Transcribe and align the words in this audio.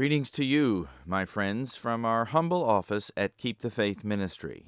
Greetings 0.00 0.30
to 0.30 0.46
you, 0.46 0.88
my 1.04 1.26
friends, 1.26 1.76
from 1.76 2.06
our 2.06 2.24
humble 2.24 2.64
office 2.64 3.12
at 3.18 3.36
Keep 3.36 3.60
the 3.60 3.68
Faith 3.68 4.02
Ministry. 4.02 4.64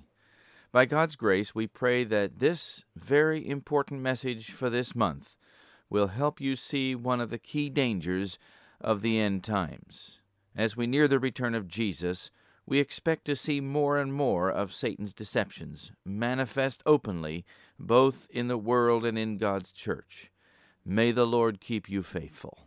By 0.72 0.84
God's 0.84 1.16
grace, 1.16 1.54
we 1.54 1.66
pray 1.66 2.04
that 2.04 2.38
this 2.38 2.84
very 2.94 3.48
important 3.48 4.02
message 4.02 4.50
for 4.50 4.68
this 4.68 4.94
month 4.94 5.38
will 5.88 6.08
help 6.08 6.38
you 6.38 6.54
see 6.54 6.94
one 6.94 7.18
of 7.18 7.30
the 7.30 7.38
key 7.38 7.70
dangers 7.70 8.38
of 8.78 9.00
the 9.00 9.18
end 9.18 9.42
times. 9.42 10.20
As 10.54 10.76
we 10.76 10.86
near 10.86 11.08
the 11.08 11.18
return 11.18 11.54
of 11.54 11.66
Jesus, 11.66 12.30
we 12.66 12.78
expect 12.78 13.24
to 13.24 13.34
see 13.34 13.58
more 13.58 13.96
and 13.96 14.12
more 14.12 14.50
of 14.50 14.70
Satan's 14.70 15.14
deceptions 15.14 15.92
manifest 16.04 16.82
openly, 16.84 17.46
both 17.78 18.26
in 18.28 18.48
the 18.48 18.58
world 18.58 19.06
and 19.06 19.18
in 19.18 19.38
God's 19.38 19.72
church. 19.72 20.30
May 20.84 21.10
the 21.10 21.26
Lord 21.26 21.58
keep 21.58 21.88
you 21.88 22.02
faithful. 22.02 22.58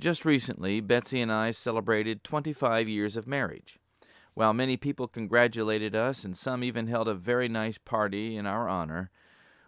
Just 0.00 0.24
recently, 0.24 0.80
Betsy 0.80 1.20
and 1.20 1.30
I 1.30 1.50
celebrated 1.50 2.24
25 2.24 2.88
years 2.88 3.16
of 3.16 3.26
marriage. 3.26 3.78
While 4.32 4.54
many 4.54 4.78
people 4.78 5.06
congratulated 5.06 5.94
us 5.94 6.24
and 6.24 6.34
some 6.34 6.64
even 6.64 6.86
held 6.86 7.06
a 7.06 7.12
very 7.12 7.48
nice 7.48 7.76
party 7.76 8.34
in 8.34 8.46
our 8.46 8.66
honor, 8.66 9.10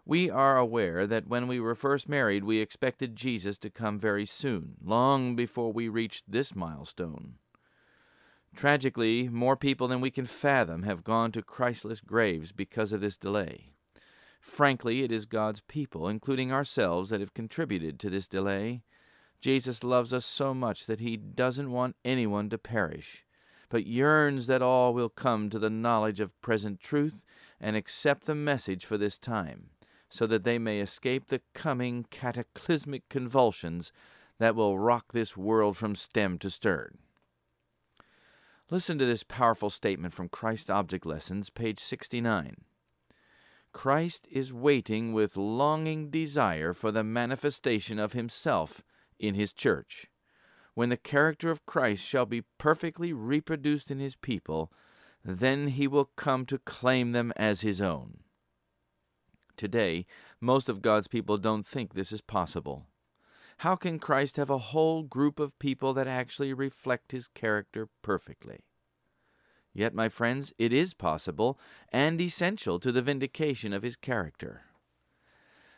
we 0.07 0.31
are 0.31 0.57
aware 0.57 1.07
that 1.07 1.29
when 1.29 1.49
we 1.49 1.61
were 1.61 1.75
first 1.75 2.09
married, 2.09 2.45
we 2.45 2.61
expected 2.61 3.15
Jesus 3.15 3.59
to 3.59 3.69
come 3.69 3.99
very 3.99 4.25
soon, 4.25 4.77
long 4.83 5.37
before 5.37 5.71
we 5.71 5.91
reached 5.91 6.25
this 6.27 6.57
milestone. 6.57 7.35
Tragically, 8.57 9.29
more 9.29 9.57
people 9.57 9.87
than 9.87 10.01
we 10.01 10.11
can 10.11 10.25
fathom 10.25 10.85
have 10.85 11.05
gone 11.05 11.31
to 11.33 11.43
Christless 11.43 12.01
graves 12.01 12.53
because 12.53 12.95
of 12.95 13.03
this 13.03 13.19
delay. 13.19 13.75
Frankly, 14.41 15.03
it 15.03 15.13
is 15.13 15.27
God's 15.27 15.61
people, 15.61 16.09
including 16.09 16.51
ourselves, 16.51 17.11
that 17.11 17.21
have 17.21 17.35
contributed 17.35 18.01
to 18.01 18.09
this 18.09 18.27
delay. 18.27 18.83
Jesus 19.43 19.83
loves 19.83 20.13
us 20.13 20.25
so 20.25 20.55
much 20.55 20.87
that 20.87 21.01
he 21.01 21.17
doesn't 21.17 21.73
want 21.73 21.97
anyone 22.05 22.49
to 22.51 22.57
perish, 22.57 23.25
but 23.69 23.85
yearns 23.85 24.47
that 24.47 24.63
all 24.63 24.95
will 24.95 25.09
come 25.09 25.51
to 25.51 25.59
the 25.59 25.69
knowledge 25.69 26.21
of 26.21 26.41
present 26.41 26.79
truth 26.79 27.25
and 27.61 27.75
accept 27.75 28.27
the 28.27 28.37
message 28.37 28.85
for 28.85 28.97
this 28.97 29.19
time, 29.19 29.71
so 30.09 30.29
that 30.29 30.45
they 30.45 30.61
may 30.61 30.79
escape 30.79 31.27
the 31.27 31.41
coming 31.55 32.07
cataclysmic 32.09 33.09
convulsions 33.09 33.91
that 34.39 34.55
will 34.55 34.79
rock 34.79 35.13
this 35.13 35.37
world 35.37 35.77
from 35.77 35.97
stem 35.97 36.39
to 36.39 36.49
stern. 36.49 36.99
Listen 38.71 38.97
to 38.97 39.05
this 39.05 39.25
powerful 39.25 39.71
statement 39.71 40.15
from 40.15 40.29
Christ 40.29 40.71
Object 40.71 41.05
Lessons, 41.05 41.51
page 41.51 41.81
69. 41.81 42.59
Christ 43.73 44.29
is 44.31 44.53
waiting 44.53 45.13
with 45.13 45.37
longing 45.37 46.11
desire 46.11 46.73
for 46.73 46.93
the 46.93 47.03
manifestation 47.03 47.99
of 47.99 48.13
himself 48.13 48.85
in 49.23 49.35
his 49.35 49.55
church. 49.55 50.09
When 50.75 50.91
the 50.91 50.97
character 50.99 51.51
of 51.51 51.65
Christ 51.65 52.05
shall 52.05 52.27
be 52.27 52.45
perfectly 52.59 53.13
reproduced 53.13 53.91
in 53.91 53.99
his 53.99 54.17
people, 54.17 54.71
then 55.25 55.69
he 55.69 55.87
will 55.87 56.11
come 56.17 56.45
to 56.47 56.59
claim 56.59 57.13
them 57.13 57.33
as 57.37 57.61
his 57.61 57.81
own. 57.81 58.19
Today, 59.57 60.07
most 60.41 60.69
of 60.69 60.83
God's 60.83 61.09
people 61.09 61.39
don't 61.39 61.65
think 61.65 61.95
this 61.95 62.11
is 62.11 62.21
possible. 62.21 62.87
How 63.59 63.77
can 63.77 63.99
Christ 63.99 64.39
have 64.39 64.51
a 64.51 64.59
whole 64.59 65.03
group 65.03 65.39
of 65.39 65.59
people 65.59 65.95
that 65.95 66.09
actually 66.09 66.53
reflect 66.53 67.13
his 67.13 67.29
character 67.29 67.89
perfectly? 68.03 68.65
Yet, 69.73 69.95
my 69.95 70.09
friends, 70.09 70.53
it 70.59 70.73
is 70.73 70.95
possible 70.95 71.61
and 71.91 72.21
essential 72.21 72.81
to 72.81 72.91
the 72.91 73.03
vindication 73.03 73.73
of 73.73 73.83
his 73.83 73.97
character. 73.97 74.63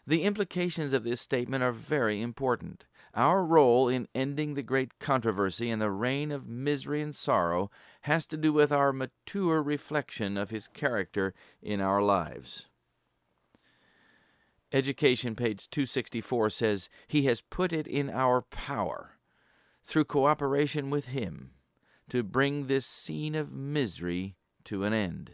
The 0.06 0.22
implications 0.22 0.92
of 0.92 1.04
this 1.04 1.20
statement 1.20 1.64
are 1.64 1.72
very 1.72 2.20
important. 2.20 2.84
Our 3.14 3.44
role 3.44 3.88
in 3.88 4.08
ending 4.14 4.54
the 4.54 4.62
great 4.62 4.98
controversy 4.98 5.70
and 5.70 5.80
the 5.80 5.90
reign 5.90 6.30
of 6.30 6.48
misery 6.48 7.00
and 7.00 7.14
sorrow 7.14 7.70
has 8.02 8.26
to 8.26 8.36
do 8.36 8.52
with 8.52 8.72
our 8.72 8.92
mature 8.92 9.62
reflection 9.62 10.36
of 10.36 10.50
His 10.50 10.68
character 10.68 11.32
in 11.62 11.80
our 11.80 12.02
lives. 12.02 12.66
Education, 14.72 15.36
page 15.36 15.70
264, 15.70 16.50
says, 16.50 16.88
He 17.06 17.22
has 17.22 17.40
put 17.40 17.72
it 17.72 17.86
in 17.86 18.10
our 18.10 18.42
power, 18.42 19.12
through 19.84 20.06
cooperation 20.06 20.90
with 20.90 21.06
Him, 21.06 21.52
to 22.08 22.24
bring 22.24 22.66
this 22.66 22.84
scene 22.84 23.36
of 23.36 23.52
misery 23.52 24.36
to 24.64 24.82
an 24.82 24.92
end. 24.92 25.30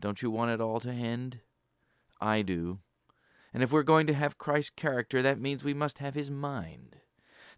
Don't 0.00 0.20
you 0.20 0.30
want 0.30 0.50
it 0.50 0.60
all 0.60 0.80
to 0.80 0.90
end? 0.90 1.40
I 2.20 2.42
do. 2.42 2.80
And 3.52 3.62
if 3.62 3.72
we're 3.72 3.82
going 3.82 4.06
to 4.06 4.14
have 4.14 4.38
Christ's 4.38 4.70
character, 4.70 5.22
that 5.22 5.40
means 5.40 5.64
we 5.64 5.74
must 5.74 5.98
have 5.98 6.14
his 6.14 6.30
mind. 6.30 6.96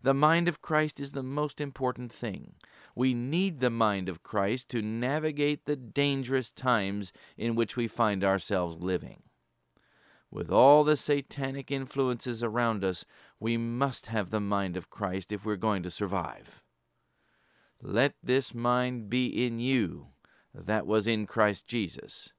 The 0.02 0.14
mind 0.14 0.48
of 0.48 0.62
Christ 0.62 0.98
is 0.98 1.12
the 1.12 1.22
most 1.22 1.60
important 1.60 2.12
thing. 2.12 2.54
We 2.96 3.14
need 3.14 3.60
the 3.60 3.70
mind 3.70 4.08
of 4.08 4.22
Christ 4.22 4.68
to 4.70 4.82
navigate 4.82 5.64
the 5.64 5.76
dangerous 5.76 6.50
times 6.50 7.12
in 7.36 7.54
which 7.54 7.76
we 7.76 7.86
find 7.86 8.24
ourselves 8.24 8.78
living. 8.78 9.22
With 10.30 10.50
all 10.50 10.82
the 10.82 10.96
satanic 10.96 11.70
influences 11.70 12.42
around 12.42 12.84
us, 12.84 13.04
we 13.38 13.56
must 13.56 14.06
have 14.06 14.30
the 14.30 14.40
mind 14.40 14.76
of 14.76 14.90
Christ 14.90 15.30
if 15.30 15.44
we're 15.44 15.56
going 15.56 15.82
to 15.84 15.90
survive. 15.90 16.62
Let 17.80 18.14
this 18.22 18.54
mind 18.54 19.10
be 19.10 19.26
in 19.46 19.58
you 19.58 20.08
that 20.54 20.86
was 20.86 21.06
in 21.06 21.26
Christ 21.26 21.66
Jesus 21.66 22.32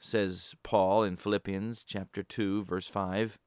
says 0.00 0.54
Paul 0.62 1.04
in 1.04 1.16
Philippians 1.16 1.84
chapter 1.84 2.22
2 2.22 2.64
verse 2.64 2.88
5. 2.88 3.38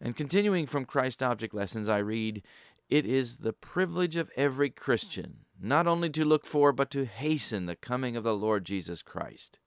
And 0.00 0.16
continuing 0.16 0.66
from 0.66 0.84
Christ 0.84 1.22
Object 1.22 1.54
Lessons 1.54 1.88
I 1.88 1.98
read, 1.98 2.42
it 2.88 3.04
is 3.04 3.38
the 3.38 3.52
privilege 3.52 4.16
of 4.16 4.30
every 4.36 4.70
Christian 4.70 5.44
not 5.60 5.86
only 5.86 6.10
to 6.10 6.24
look 6.24 6.46
for 6.46 6.72
but 6.72 6.90
to 6.92 7.04
hasten 7.04 7.66
the 7.66 7.76
coming 7.76 8.16
of 8.16 8.24
the 8.24 8.34
Lord 8.34 8.64
Jesus 8.64 9.02
Christ. 9.02 9.58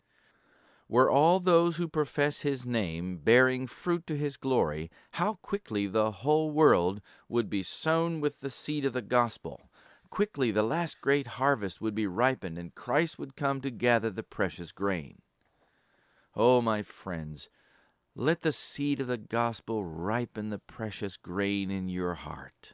Were 0.90 1.10
all 1.10 1.40
those 1.42 1.76
who 1.76 1.88
profess 1.88 2.42
his 2.42 2.66
name 2.66 3.18
bearing 3.18 3.68
fruit 3.68 4.08
to 4.08 4.16
his 4.16 4.38
glory, 4.38 4.90
how 5.12 5.34
quickly 5.36 5.86
the 5.86 6.12
whole 6.12 6.50
world 6.50 7.02
would 7.28 7.50
be 7.50 7.62
sown 7.62 8.22
with 8.22 8.40
the 8.40 8.50
seed 8.50 8.86
of 8.86 8.94
the 8.94 9.02
gospel. 9.02 9.70
Quickly 10.10 10.50
the 10.50 10.64
last 10.64 11.02
great 11.02 11.28
harvest 11.28 11.82
would 11.82 11.94
be 11.94 12.08
ripened, 12.08 12.58
and 12.58 12.74
Christ 12.74 13.20
would 13.20 13.36
come 13.36 13.60
to 13.62 13.70
gather 13.70 14.10
the 14.10 14.24
precious 14.24 14.72
grain. 14.72 15.22
Oh, 16.40 16.62
my 16.62 16.84
friends, 16.84 17.50
let 18.16 18.42
the 18.42 18.52
seed 18.52 19.00
of 19.00 19.08
the 19.08 19.18
gospel 19.18 19.84
ripen 19.84 20.52
the 20.52 20.60
precious 20.60 21.18
grain 21.18 21.72
in 21.72 21.90
your 21.90 22.14
heart. 22.14 22.74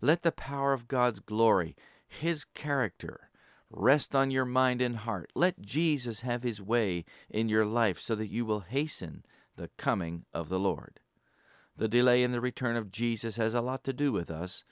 Let 0.00 0.22
the 0.22 0.30
power 0.30 0.72
of 0.72 0.86
God's 0.86 1.18
glory, 1.18 1.74
His 2.06 2.44
character, 2.44 3.28
rest 3.70 4.14
on 4.14 4.30
your 4.30 4.44
mind 4.44 4.80
and 4.80 4.98
heart. 4.98 5.32
Let 5.34 5.60
Jesus 5.60 6.20
have 6.20 6.44
His 6.44 6.62
way 6.62 7.04
in 7.28 7.48
your 7.48 7.66
life 7.66 7.98
so 7.98 8.14
that 8.14 8.30
you 8.30 8.44
will 8.44 8.60
hasten 8.60 9.24
the 9.56 9.70
coming 9.76 10.24
of 10.32 10.48
the 10.48 10.60
Lord. 10.60 11.00
The 11.76 11.88
delay 11.88 12.22
in 12.22 12.30
the 12.30 12.40
return 12.40 12.76
of 12.76 12.92
Jesus 12.92 13.34
has 13.34 13.52
a 13.52 13.60
lot 13.60 13.82
to 13.82 13.92
do 13.92 14.12
with 14.12 14.30
us, 14.30 14.62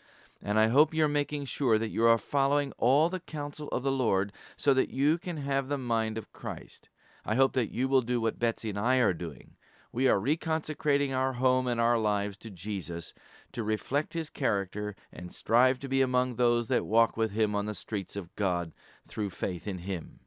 and 0.40 0.56
I 0.56 0.68
hope 0.68 0.94
you're 0.94 1.08
making 1.08 1.46
sure 1.46 1.78
that 1.78 1.90
you 1.90 2.06
are 2.06 2.16
following 2.16 2.70
all 2.78 3.08
the 3.08 3.18
counsel 3.18 3.66
of 3.72 3.82
the 3.82 3.90
Lord 3.90 4.32
so 4.56 4.72
that 4.74 4.90
you 4.90 5.18
can 5.18 5.38
have 5.38 5.66
the 5.66 5.76
mind 5.78 6.16
of 6.16 6.32
Christ. 6.32 6.88
I 7.24 7.34
hope 7.34 7.52
that 7.54 7.72
you 7.72 7.88
will 7.88 8.02
do 8.02 8.20
what 8.20 8.38
Betsy 8.38 8.70
and 8.70 8.78
I 8.78 8.96
are 8.96 9.12
doing. 9.12 9.56
We 9.92 10.08
are 10.08 10.20
reconsecrating 10.20 11.14
our 11.14 11.34
home 11.34 11.66
and 11.66 11.80
our 11.80 11.98
lives 11.98 12.36
to 12.38 12.50
Jesus 12.50 13.12
to 13.52 13.64
reflect 13.64 14.12
his 14.12 14.30
character 14.30 14.94
and 15.12 15.32
strive 15.32 15.80
to 15.80 15.88
be 15.88 16.00
among 16.00 16.36
those 16.36 16.68
that 16.68 16.86
walk 16.86 17.16
with 17.16 17.32
him 17.32 17.56
on 17.56 17.66
the 17.66 17.74
streets 17.74 18.14
of 18.14 18.34
God 18.36 18.72
through 19.08 19.30
faith 19.30 19.66
in 19.66 19.78
him. 19.78 20.20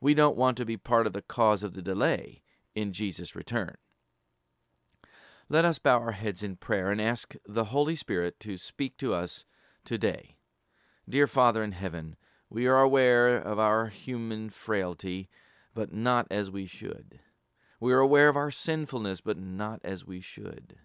We 0.00 0.14
don't 0.14 0.36
want 0.36 0.56
to 0.56 0.64
be 0.64 0.76
part 0.76 1.06
of 1.06 1.12
the 1.12 1.22
cause 1.22 1.62
of 1.62 1.74
the 1.74 1.82
delay 1.82 2.42
in 2.74 2.92
Jesus' 2.92 3.36
return. 3.36 3.76
Let 5.48 5.64
us 5.64 5.78
bow 5.78 6.00
our 6.00 6.12
heads 6.12 6.42
in 6.42 6.56
prayer 6.56 6.90
and 6.90 7.00
ask 7.00 7.36
the 7.46 7.66
Holy 7.66 7.94
Spirit 7.94 8.40
to 8.40 8.56
speak 8.56 8.96
to 8.96 9.14
us 9.14 9.44
today. 9.84 10.36
Dear 11.08 11.26
Father 11.26 11.62
in 11.62 11.72
heaven, 11.72 12.16
we 12.50 12.66
are 12.66 12.80
aware 12.80 13.36
of 13.36 13.58
our 13.58 13.88
human 13.88 14.50
frailty 14.50 15.28
but 15.74 15.92
not 15.92 16.26
as 16.30 16.50
we 16.50 16.66
should. 16.66 17.20
We 17.80 17.92
are 17.92 17.98
aware 17.98 18.28
of 18.28 18.36
our 18.36 18.50
sinfulness, 18.50 19.20
but 19.20 19.38
not 19.38 19.80
as 19.82 20.06
we 20.06 20.20
should. 20.20 20.76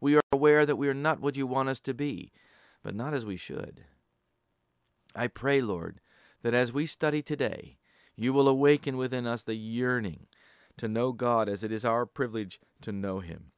We 0.00 0.16
are 0.16 0.22
aware 0.32 0.64
that 0.64 0.76
we 0.76 0.88
are 0.88 0.94
not 0.94 1.20
what 1.20 1.36
you 1.36 1.46
want 1.46 1.68
us 1.68 1.80
to 1.80 1.94
be. 1.94 2.32
but 2.82 2.94
not 2.94 3.12
as 3.12 3.26
we 3.26 3.36
should. 3.36 3.84
I 5.14 5.26
pray, 5.26 5.60
Lord, 5.60 6.00
that 6.42 6.54
as 6.54 6.72
we 6.72 6.86
study 6.86 7.22
today, 7.22 7.76
you 8.16 8.32
will 8.32 8.48
awaken 8.48 8.96
within 8.96 9.26
us 9.26 9.42
the 9.42 9.56
yearning 9.56 10.26
to 10.76 10.88
know 10.88 11.12
God 11.12 11.48
as 11.48 11.64
it 11.64 11.72
is 11.72 11.84
our 11.84 12.06
privilege 12.06 12.60
to 12.82 12.92
know 12.92 13.18
Him 13.18 13.52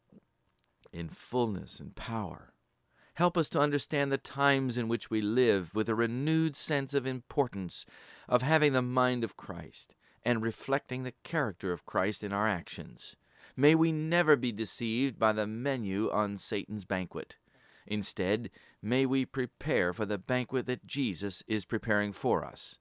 in 0.93 1.09
fullness 1.09 1.81
and 1.81 1.94
power. 1.94 2.55
Help 3.15 3.37
us 3.37 3.50
to 3.50 3.61
understand 3.61 4.11
the 4.11 4.19
times 4.19 4.79
in 4.79 4.88
which 4.88 5.11
we 5.11 5.21
live 5.21 5.75
with 5.75 5.88
a 5.88 5.94
renewed 5.94 6.56
sense 6.56 6.94
of 6.94 7.06
importance 7.06 7.85
of 8.29 8.41
having 8.41 8.73
the 8.73 8.82
mind 8.82 9.23
of 9.23 9.37
Christ 9.37 9.94
and 10.25 10.43
reflecting 10.43 11.02
the 11.02 11.14
character 11.25 11.72
of 11.72 11.87
Christ 11.87 12.22
in 12.22 12.32
our 12.32 12.49
actions. 12.49 13.17
May 13.56 13.75
we 13.75 13.93
never 13.93 14.37
be 14.37 14.52
deceived 14.52 15.19
by 15.19 15.32
the 15.32 15.46
menu 15.46 16.11
on 16.11 16.38
Satan's 16.38 16.84
banquet. 16.84 17.37
Instead, 17.87 18.50
may 18.82 19.06
we 19.06 19.25
prepare 19.25 19.93
for 19.93 20.06
the 20.06 20.19
banquet 20.19 20.67
that 20.67 20.87
Jesus 20.87 21.43
is 21.46 21.64
preparing 21.64 22.12
for 22.12 22.44
us. 22.44 22.78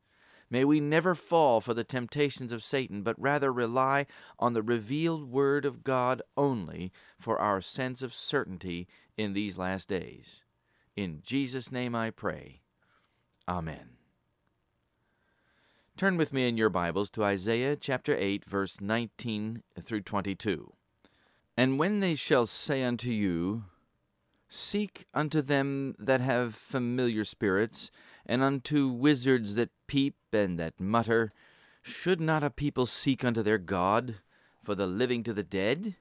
May 0.52 0.66
we 0.66 0.80
never 0.80 1.14
fall 1.14 1.62
for 1.62 1.74
the 1.74 1.84
temptations 1.84 2.52
of 2.52 2.64
Satan, 2.64 3.04
but 3.04 3.20
rather 3.20 3.54
rely 3.54 4.08
on 4.40 4.54
the 4.54 4.64
revealed 4.64 5.30
Word 5.30 5.64
of 5.64 5.84
God 5.84 6.22
only 6.36 6.92
for 7.20 7.38
our 7.38 7.62
sense 7.62 8.02
of 8.02 8.16
certainty 8.16 8.88
in 9.16 9.34
these 9.34 9.60
last 9.60 9.88
days. 9.88 10.44
In 10.96 11.22
Jesus' 11.24 11.72
name 11.72 11.94
I 11.94 12.10
pray. 12.10 12.62
Amen. 13.48 13.99
Turn 16.00 16.16
with 16.16 16.32
me 16.32 16.48
in 16.48 16.56
your 16.56 16.70
Bibles 16.70 17.10
to 17.10 17.26
Isaiah 17.26 17.76
chapter 17.76 18.16
8, 18.18 18.46
verse 18.46 18.80
19 18.80 19.64
through 19.84 20.00
22. 20.00 20.72
And 21.58 21.78
when 21.78 22.00
they 22.00 22.16
shall 22.16 22.46
say 22.46 22.84
unto 22.84 23.10
you, 23.10 23.66
Seek 24.48 25.08
unto 25.14 25.42
them 25.42 25.96
that 26.00 26.22
have 26.22 26.56
familiar 26.56 27.26
spirits, 27.26 27.92
and 28.26 28.42
unto 28.42 28.88
wizards 28.88 29.56
that 29.56 29.72
peep 29.88 30.16
and 30.32 30.58
that 30.58 30.80
mutter, 30.80 31.34
Should 31.82 32.22
not 32.22 32.46
a 32.46 32.50
people 32.50 32.86
seek 32.86 33.26
unto 33.26 33.44
their 33.44 33.58
God, 33.58 34.20
for 34.64 34.76
the 34.76 34.88
living 34.88 35.22
to 35.24 35.34
the 35.34 35.44
dead? 35.44 35.98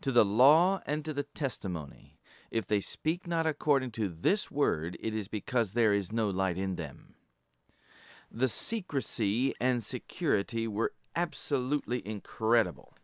To 0.00 0.10
the 0.10 0.24
law 0.24 0.80
and 0.86 1.04
to 1.04 1.12
the 1.12 1.22
testimony. 1.22 2.18
If 2.50 2.66
they 2.66 2.80
speak 2.80 3.28
not 3.28 3.46
according 3.46 3.92
to 3.92 4.08
this 4.08 4.50
word, 4.50 4.98
it 4.98 5.14
is 5.14 5.28
because 5.28 5.74
there 5.74 5.92
is 5.94 6.10
no 6.10 6.28
light 6.28 6.58
in 6.58 6.74
them. 6.74 7.14
The 8.32 8.46
secrecy 8.46 9.54
and 9.60 9.82
security 9.82 10.68
were 10.68 10.92
absolutely 11.16 12.06
incredible. 12.06 12.94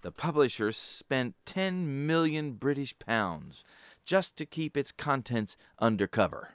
The 0.00 0.10
publisher 0.10 0.72
spent 0.72 1.34
10 1.44 2.06
million 2.06 2.52
British 2.52 2.98
pounds 2.98 3.64
just 4.06 4.36
to 4.38 4.46
keep 4.46 4.76
its 4.76 4.90
contents 4.90 5.56
undercover. 5.78 6.54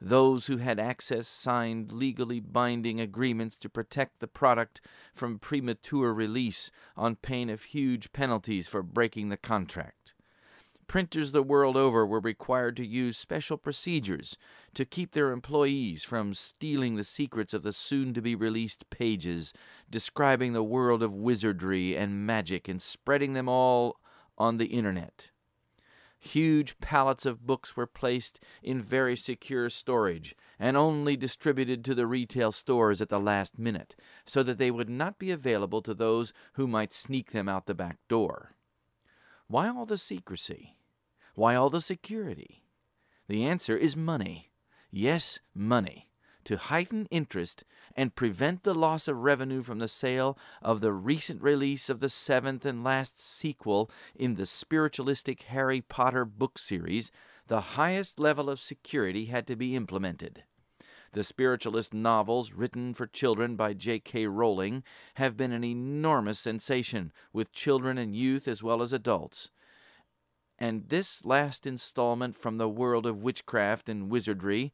Those 0.00 0.48
who 0.48 0.56
had 0.56 0.80
access 0.80 1.28
signed 1.28 1.92
legally 1.92 2.40
binding 2.40 3.00
agreements 3.00 3.54
to 3.56 3.68
protect 3.68 4.18
the 4.18 4.26
product 4.26 4.80
from 5.14 5.38
premature 5.38 6.12
release 6.12 6.70
on 6.96 7.16
pain 7.16 7.48
of 7.48 7.62
huge 7.62 8.12
penalties 8.12 8.66
for 8.66 8.82
breaking 8.82 9.28
the 9.28 9.36
contract. 9.36 10.03
Printers 10.86 11.32
the 11.32 11.42
world 11.42 11.76
over 11.76 12.06
were 12.06 12.20
required 12.20 12.76
to 12.76 12.86
use 12.86 13.16
special 13.16 13.56
procedures 13.56 14.36
to 14.74 14.84
keep 14.84 15.12
their 15.12 15.32
employees 15.32 16.04
from 16.04 16.34
stealing 16.34 16.94
the 16.94 17.04
secrets 17.04 17.54
of 17.54 17.62
the 17.62 17.72
soon 17.72 18.14
to 18.14 18.22
be 18.22 18.34
released 18.34 18.88
pages 18.90 19.52
describing 19.90 20.52
the 20.52 20.62
world 20.62 21.02
of 21.02 21.16
wizardry 21.16 21.96
and 21.96 22.26
magic 22.26 22.68
and 22.68 22.80
spreading 22.80 23.32
them 23.32 23.48
all 23.48 24.00
on 24.38 24.58
the 24.58 24.66
internet. 24.66 25.30
Huge 26.18 26.78
pallets 26.80 27.26
of 27.26 27.46
books 27.46 27.76
were 27.76 27.86
placed 27.86 28.40
in 28.62 28.80
very 28.80 29.14
secure 29.14 29.68
storage 29.68 30.34
and 30.58 30.74
only 30.74 31.16
distributed 31.16 31.84
to 31.84 31.94
the 31.94 32.06
retail 32.06 32.50
stores 32.50 33.02
at 33.02 33.10
the 33.10 33.20
last 33.20 33.58
minute, 33.58 33.94
so 34.24 34.42
that 34.42 34.56
they 34.56 34.70
would 34.70 34.88
not 34.88 35.18
be 35.18 35.30
available 35.30 35.82
to 35.82 35.92
those 35.92 36.32
who 36.54 36.66
might 36.66 36.94
sneak 36.94 37.32
them 37.32 37.46
out 37.46 37.66
the 37.66 37.74
back 37.74 37.98
door. 38.08 38.54
Why 39.46 39.68
all 39.68 39.86
the 39.86 39.98
secrecy? 39.98 40.76
Why 41.34 41.54
all 41.54 41.70
the 41.70 41.80
security? 41.80 42.64
The 43.28 43.44
answer 43.44 43.76
is 43.76 43.96
money. 43.96 44.50
Yes, 44.90 45.40
money 45.54 46.08
to 46.44 46.56
heighten 46.56 47.06
interest 47.10 47.64
and 47.96 48.14
prevent 48.14 48.62
the 48.62 48.74
loss 48.74 49.08
of 49.08 49.16
revenue 49.16 49.62
from 49.62 49.78
the 49.78 49.88
sale 49.88 50.38
of 50.62 50.80
the 50.80 50.92
recent 50.92 51.42
release 51.42 51.88
of 51.88 52.00
the 52.00 52.08
seventh 52.08 52.64
and 52.64 52.84
last 52.84 53.18
sequel 53.18 53.90
in 54.14 54.34
the 54.34 54.46
spiritualistic 54.46 55.42
Harry 55.42 55.80
Potter 55.80 56.24
book 56.24 56.58
series, 56.58 57.10
the 57.48 57.60
highest 57.60 58.18
level 58.18 58.48
of 58.48 58.60
security 58.60 59.26
had 59.26 59.46
to 59.46 59.56
be 59.56 59.74
implemented. 59.74 60.44
The 61.14 61.22
spiritualist 61.22 61.94
novels 61.94 62.54
written 62.54 62.92
for 62.92 63.06
children 63.06 63.54
by 63.54 63.72
J.K. 63.72 64.26
Rowling 64.26 64.82
have 65.14 65.36
been 65.36 65.52
an 65.52 65.62
enormous 65.62 66.40
sensation 66.40 67.12
with 67.32 67.52
children 67.52 67.98
and 67.98 68.16
youth 68.16 68.48
as 68.48 68.64
well 68.64 68.82
as 68.82 68.92
adults. 68.92 69.52
And 70.58 70.88
this 70.88 71.24
last 71.24 71.68
installment 71.68 72.36
from 72.36 72.58
the 72.58 72.68
world 72.68 73.06
of 73.06 73.22
witchcraft 73.22 73.88
and 73.88 74.10
wizardry 74.10 74.72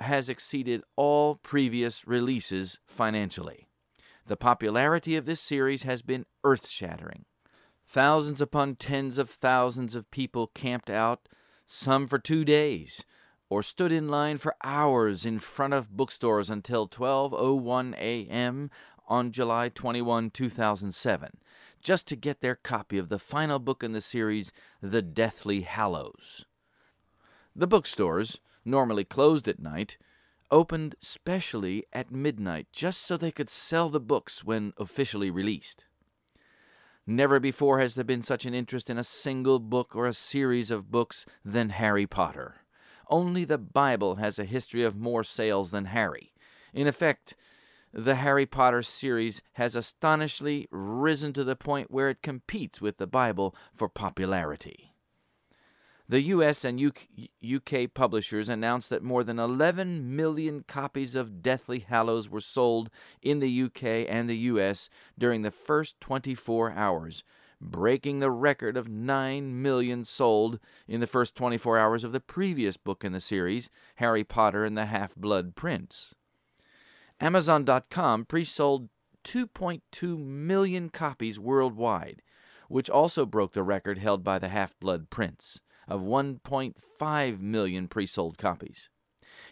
has 0.00 0.28
exceeded 0.28 0.82
all 0.96 1.36
previous 1.36 2.08
releases 2.08 2.80
financially. 2.88 3.68
The 4.26 4.36
popularity 4.36 5.14
of 5.14 5.26
this 5.26 5.40
series 5.40 5.84
has 5.84 6.02
been 6.02 6.26
earth 6.42 6.68
shattering. 6.68 7.24
Thousands 7.86 8.40
upon 8.40 8.74
tens 8.74 9.16
of 9.16 9.30
thousands 9.30 9.94
of 9.94 10.10
people 10.10 10.48
camped 10.48 10.90
out, 10.90 11.28
some 11.66 12.08
for 12.08 12.18
two 12.18 12.44
days, 12.44 13.04
or 13.50 13.62
stood 13.62 13.92
in 13.92 14.08
line 14.08 14.38
for 14.38 14.54
hours 14.62 15.24
in 15.24 15.38
front 15.38 15.74
of 15.74 15.96
bookstores 15.96 16.50
until 16.50 16.86
12:01 16.86 17.94
a.m. 17.96 18.70
on 19.06 19.32
July 19.32 19.68
21, 19.68 20.30
2007, 20.30 21.38
just 21.80 22.06
to 22.06 22.16
get 22.16 22.40
their 22.40 22.54
copy 22.54 22.98
of 22.98 23.08
the 23.08 23.18
final 23.18 23.58
book 23.58 23.82
in 23.82 23.92
the 23.92 24.00
series, 24.00 24.52
The 24.82 25.02
Deathly 25.02 25.62
Hallows. 25.62 26.44
The 27.56 27.66
bookstores, 27.66 28.38
normally 28.64 29.04
closed 29.04 29.48
at 29.48 29.58
night, 29.58 29.96
opened 30.50 30.94
specially 31.00 31.84
at 31.92 32.10
midnight 32.10 32.66
just 32.72 33.02
so 33.02 33.16
they 33.16 33.30
could 33.30 33.50
sell 33.50 33.88
the 33.88 34.00
books 34.00 34.44
when 34.44 34.72
officially 34.78 35.30
released. 35.30 35.84
Never 37.06 37.40
before 37.40 37.80
has 37.80 37.94
there 37.94 38.04
been 38.04 38.22
such 38.22 38.44
an 38.44 38.52
interest 38.52 38.90
in 38.90 38.98
a 38.98 39.04
single 39.04 39.58
book 39.58 39.96
or 39.96 40.06
a 40.06 40.12
series 40.12 40.70
of 40.70 40.90
books 40.90 41.24
than 41.42 41.70
Harry 41.70 42.06
Potter. 42.06 42.56
Only 43.08 43.44
the 43.44 43.58
Bible 43.58 44.16
has 44.16 44.38
a 44.38 44.44
history 44.44 44.84
of 44.84 44.96
more 44.96 45.24
sales 45.24 45.70
than 45.70 45.86
Harry. 45.86 46.32
In 46.74 46.86
effect, 46.86 47.34
the 47.92 48.16
Harry 48.16 48.46
Potter 48.46 48.82
series 48.82 49.40
has 49.54 49.74
astonishingly 49.74 50.68
risen 50.70 51.32
to 51.32 51.44
the 51.44 51.56
point 51.56 51.90
where 51.90 52.10
it 52.10 52.22
competes 52.22 52.80
with 52.80 52.98
the 52.98 53.06
Bible 53.06 53.54
for 53.74 53.88
popularity. 53.88 54.92
The 56.10 56.22
US 56.22 56.64
and 56.64 56.80
UK 56.80 57.92
publishers 57.92 58.48
announced 58.48 58.88
that 58.88 59.02
more 59.02 59.22
than 59.22 59.38
11 59.38 60.16
million 60.16 60.64
copies 60.66 61.14
of 61.14 61.42
Deathly 61.42 61.80
Hallows 61.80 62.30
were 62.30 62.40
sold 62.40 62.88
in 63.20 63.40
the 63.40 63.62
UK 63.64 64.06
and 64.08 64.28
the 64.28 64.36
US 64.36 64.88
during 65.18 65.42
the 65.42 65.50
first 65.50 66.00
24 66.00 66.72
hours, 66.72 67.24
breaking 67.60 68.20
the 68.20 68.30
record 68.30 68.76
of 68.76 68.88
9 68.88 69.62
million 69.62 70.04
sold 70.04 70.58
in 70.86 71.00
the 71.00 71.06
first 71.06 71.34
24 71.34 71.78
hours 71.78 72.04
of 72.04 72.12
the 72.12 72.20
previous 72.20 72.76
book 72.76 73.04
in 73.04 73.12
the 73.12 73.20
series, 73.20 73.70
Harry 73.96 74.24
Potter 74.24 74.64
and 74.64 74.76
the 74.76 74.86
Half 74.86 75.14
Blood 75.16 75.54
Prince. 75.56 76.14
Amazon.com 77.20 78.24
pre 78.24 78.44
sold 78.44 78.88
2.2 79.24 80.18
million 80.18 80.88
copies 80.88 81.38
worldwide, 81.38 82.22
which 82.68 82.88
also 82.88 83.26
broke 83.26 83.52
the 83.52 83.62
record 83.62 83.98
held 83.98 84.22
by 84.22 84.38
the 84.38 84.48
Half 84.48 84.78
Blood 84.78 85.10
Prince 85.10 85.60
of 85.88 86.02
1.5 86.02 87.40
million 87.40 87.88
pre 87.88 88.06
sold 88.06 88.38
copies. 88.38 88.88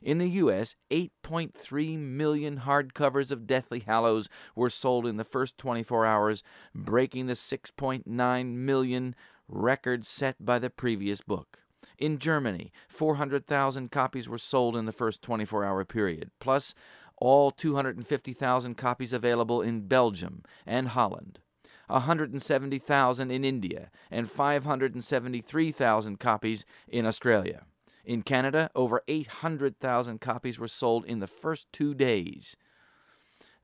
In 0.03 0.19
the 0.19 0.31
U.S., 0.31 0.77
8.3 0.91 1.99
million 1.99 2.61
hardcovers 2.61 3.31
of 3.31 3.47
Deathly 3.47 3.81
Hallows 3.81 4.29
were 4.55 4.71
sold 4.71 5.07
in 5.07 5.17
the 5.17 5.25
first 5.25 5.59
24 5.59 6.07
hours, 6.07 6.43
breaking 6.75 7.27
the 7.27 7.35
6.9 7.35 8.55
million 8.55 9.15
record 9.49 10.07
set 10.07 10.45
by 10.45 10.59
the 10.59 10.71
previous 10.71 11.21
book. 11.21 11.59
In 11.99 12.19
Germany, 12.19 12.73
400,000 12.89 13.91
copies 13.91 14.29
were 14.29 14.39
sold 14.39 14.77
in 14.77 14.85
the 14.85 14.93
first 14.93 15.23
24 15.23 15.65
hour 15.65 15.85
period, 15.85 16.31
plus 16.41 16.75
all 17.19 17.51
250,000 17.51 18.75
copies 18.75 19.13
available 19.13 19.63
in 19.63 19.89
Belgium 19.89 20.43
and 20.67 20.89
Holland. 20.89 21.39
170,000 21.89 23.31
in 23.31 23.45
India, 23.45 23.91
and 24.11 24.31
573,000 24.31 26.19
copies 26.19 26.67
in 26.89 27.07
Australia. 27.07 27.65
In 28.07 28.23
Canada, 28.23 28.71
over 28.77 29.03
800,000 29.09 30.21
copies 30.21 30.61
were 30.61 30.69
sold 30.69 31.05
in 31.05 31.19
the 31.19 31.27
first 31.27 31.67
two 31.73 31.93
days. 31.93 32.57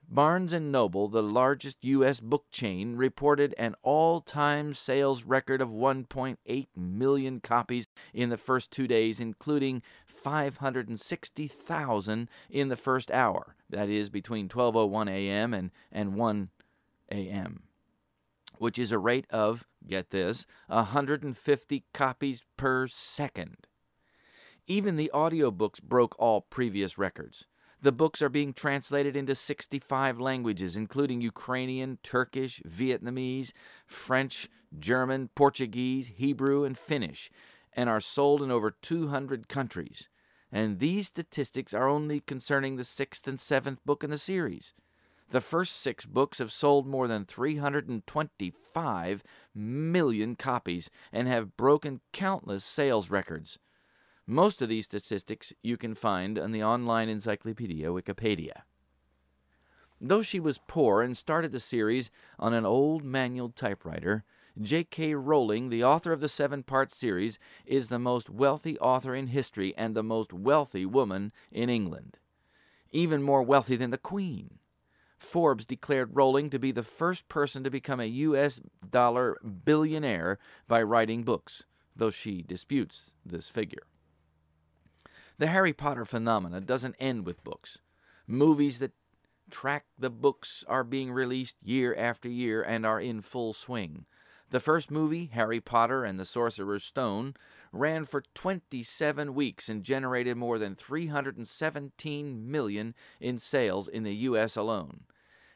Barnes 0.09 0.53
& 0.53 0.61
Noble, 0.61 1.07
the 1.07 1.23
largest 1.23 1.85
U.S. 1.85 2.19
book 2.19 2.47
chain, 2.51 2.97
reported 2.97 3.55
an 3.57 3.77
all-time 3.83 4.75
sales 4.75 5.23
record 5.23 5.61
of 5.63 5.69
1.8 5.69 6.67
million 6.77 7.39
copies 7.39 7.87
in 8.13 8.31
the 8.31 8.37
first 8.37 8.73
two 8.73 8.89
days, 8.89 9.21
including 9.21 9.81
560,000 10.07 12.29
in 12.51 12.69
the 12.69 12.77
first 12.77 13.13
hour, 13.13 13.55
that 13.71 13.89
is, 13.89 14.11
between 14.11 14.49
12.01 14.49 15.09
a.m. 15.09 15.55
and, 15.55 15.71
and 15.93 16.17
1 16.17 16.49
a.m., 17.13 17.63
which 18.59 18.79
is 18.79 18.91
a 18.91 18.99
rate 18.99 19.27
of, 19.31 19.69
get 19.87 20.11
this, 20.11 20.47
150 20.67 21.85
copies 21.95 22.43
per 22.57 22.89
second. 22.89 23.69
Even 24.67 24.97
the 24.97 25.11
audiobooks 25.13 25.83
broke 25.83 26.15
all 26.19 26.43
previous 26.43 26.97
records. 26.97 27.47
The 27.81 27.91
books 27.91 28.23
are 28.23 28.29
being 28.29 28.53
translated 28.53 29.17
into 29.17 29.35
65 29.35 30.21
languages, 30.21 30.77
including 30.77 31.21
Ukrainian, 31.21 31.99
Turkish, 32.05 32.63
Vietnamese, 32.63 33.53
French, 33.87 34.49
German, 34.79 35.31
Portuguese, 35.35 36.07
Hebrew, 36.07 36.63
and 36.63 36.79
Finnish, 36.79 37.29
and 37.73 37.91
are 37.91 38.01
sold 38.01 38.41
in 38.41 38.53
over 38.53 38.71
200 38.71 39.49
countries. 39.49 40.09
And 40.53 40.79
these 40.79 41.09
statistics 41.09 41.75
are 41.75 41.89
only 41.89 42.21
concerning 42.21 42.77
the 42.77 42.85
sixth 42.85 43.27
and 43.27 43.41
seventh 43.41 43.85
book 43.85 44.05
in 44.05 44.11
the 44.11 44.19
series. 44.19 44.75
The 45.31 45.41
first 45.41 45.81
six 45.81 46.07
books 46.07 46.39
have 46.39 46.53
sold 46.53 46.87
more 46.87 47.09
than 47.09 47.25
325 47.25 49.23
million 49.55 50.37
copies 50.37 50.91
and 51.11 51.27
have 51.27 51.57
broken 51.57 52.01
countless 52.13 52.65
sales 52.65 53.11
records. 53.11 53.59
Most 54.27 54.63
of 54.63 54.69
these 54.69 54.85
statistics 54.85 55.53
you 55.63 55.77
can 55.77 55.95
find 55.95 56.39
on 56.39 56.53
the 56.53 56.63
online 56.63 57.09
encyclopedia 57.09 57.89
Wikipedia. 57.89 58.63
Though 60.01 60.23
she 60.23 60.39
was 60.39 60.61
poor 60.69 61.03
and 61.03 61.17
started 61.17 61.51
the 61.51 61.61
series 61.61 62.11
on 62.39 62.55
an 62.55 62.65
old 62.65 63.05
manual 63.05 63.51
typewriter, 63.51 64.25
J.K. 64.61 65.15
Rowling, 65.15 65.71
the 65.71 65.83
author 65.83 66.13
of 66.13 66.21
the 66.21 66.29
seven 66.29 66.63
part 66.63 66.93
series, 66.93 67.39
is 67.65 67.89
the 67.89 67.99
most 67.99 68.29
wealthy 68.29 68.79
author 68.79 69.15
in 69.15 69.29
history 69.29 69.75
and 69.77 69.95
the 69.95 70.03
most 70.03 70.33
wealthy 70.33 70.87
woman 70.87 71.33
in 71.51 71.69
England. 71.69 72.19
Even 72.91 73.23
more 73.23 73.43
wealthy 73.43 73.77
than 73.77 73.91
the 73.91 73.99
Queen. 73.99 74.59
Forbes 75.19 75.65
declared 75.65 76.17
Rowling 76.17 76.51
to 76.51 76.59
be 76.59 76.73
the 76.73 76.83
first 76.83 77.29
person 77.29 77.65
to 77.65 77.71
become 77.71 78.01
a 78.01 78.05
U.S. 78.05 78.61
dollar 78.89 79.39
billionaire 79.65 80.39
by 80.69 80.83
writing 80.83 81.23
books, 81.23 81.65
though 81.97 82.11
she 82.11 82.43
disputes 82.43 83.15
this 83.25 83.49
figure. 83.49 83.87
The 85.39 85.47
Harry 85.49 85.73
Potter 85.73 86.05
phenomena 86.05 86.61
doesn't 86.61 86.97
end 86.99 87.27
with 87.27 87.43
books. 87.45 87.79
Movies 88.27 88.79
that 88.79 88.93
track 89.51 89.87
the 89.99 90.11
books 90.11 90.65
are 90.69 90.85
being 90.85 91.13
released 91.13 91.57
year 91.63 91.95
after 91.95 92.29
year 92.29 92.63
and 92.63 92.87
are 92.87 93.01
in 93.01 93.21
full 93.21 93.53
swing. 93.53 94.07
The 94.51 94.61
first 94.61 94.91
movie, 94.91 95.31
Harry 95.33 95.61
Potter 95.61 96.05
and 96.05 96.21
the 96.21 96.27
Sorcerer's 96.27 96.85
Stone, 96.85 97.35
ran 97.73 98.05
for 98.05 98.23
27 98.35 99.35
weeks 99.35 99.71
and 99.71 99.83
generated 99.83 100.37
more 100.37 100.59
than 100.59 100.75
317 100.75 102.51
million 102.51 102.95
in 103.19 103.39
sales 103.39 103.89
in 103.89 104.03
the 104.03 104.15
US 104.15 104.57
alone. 104.57 105.05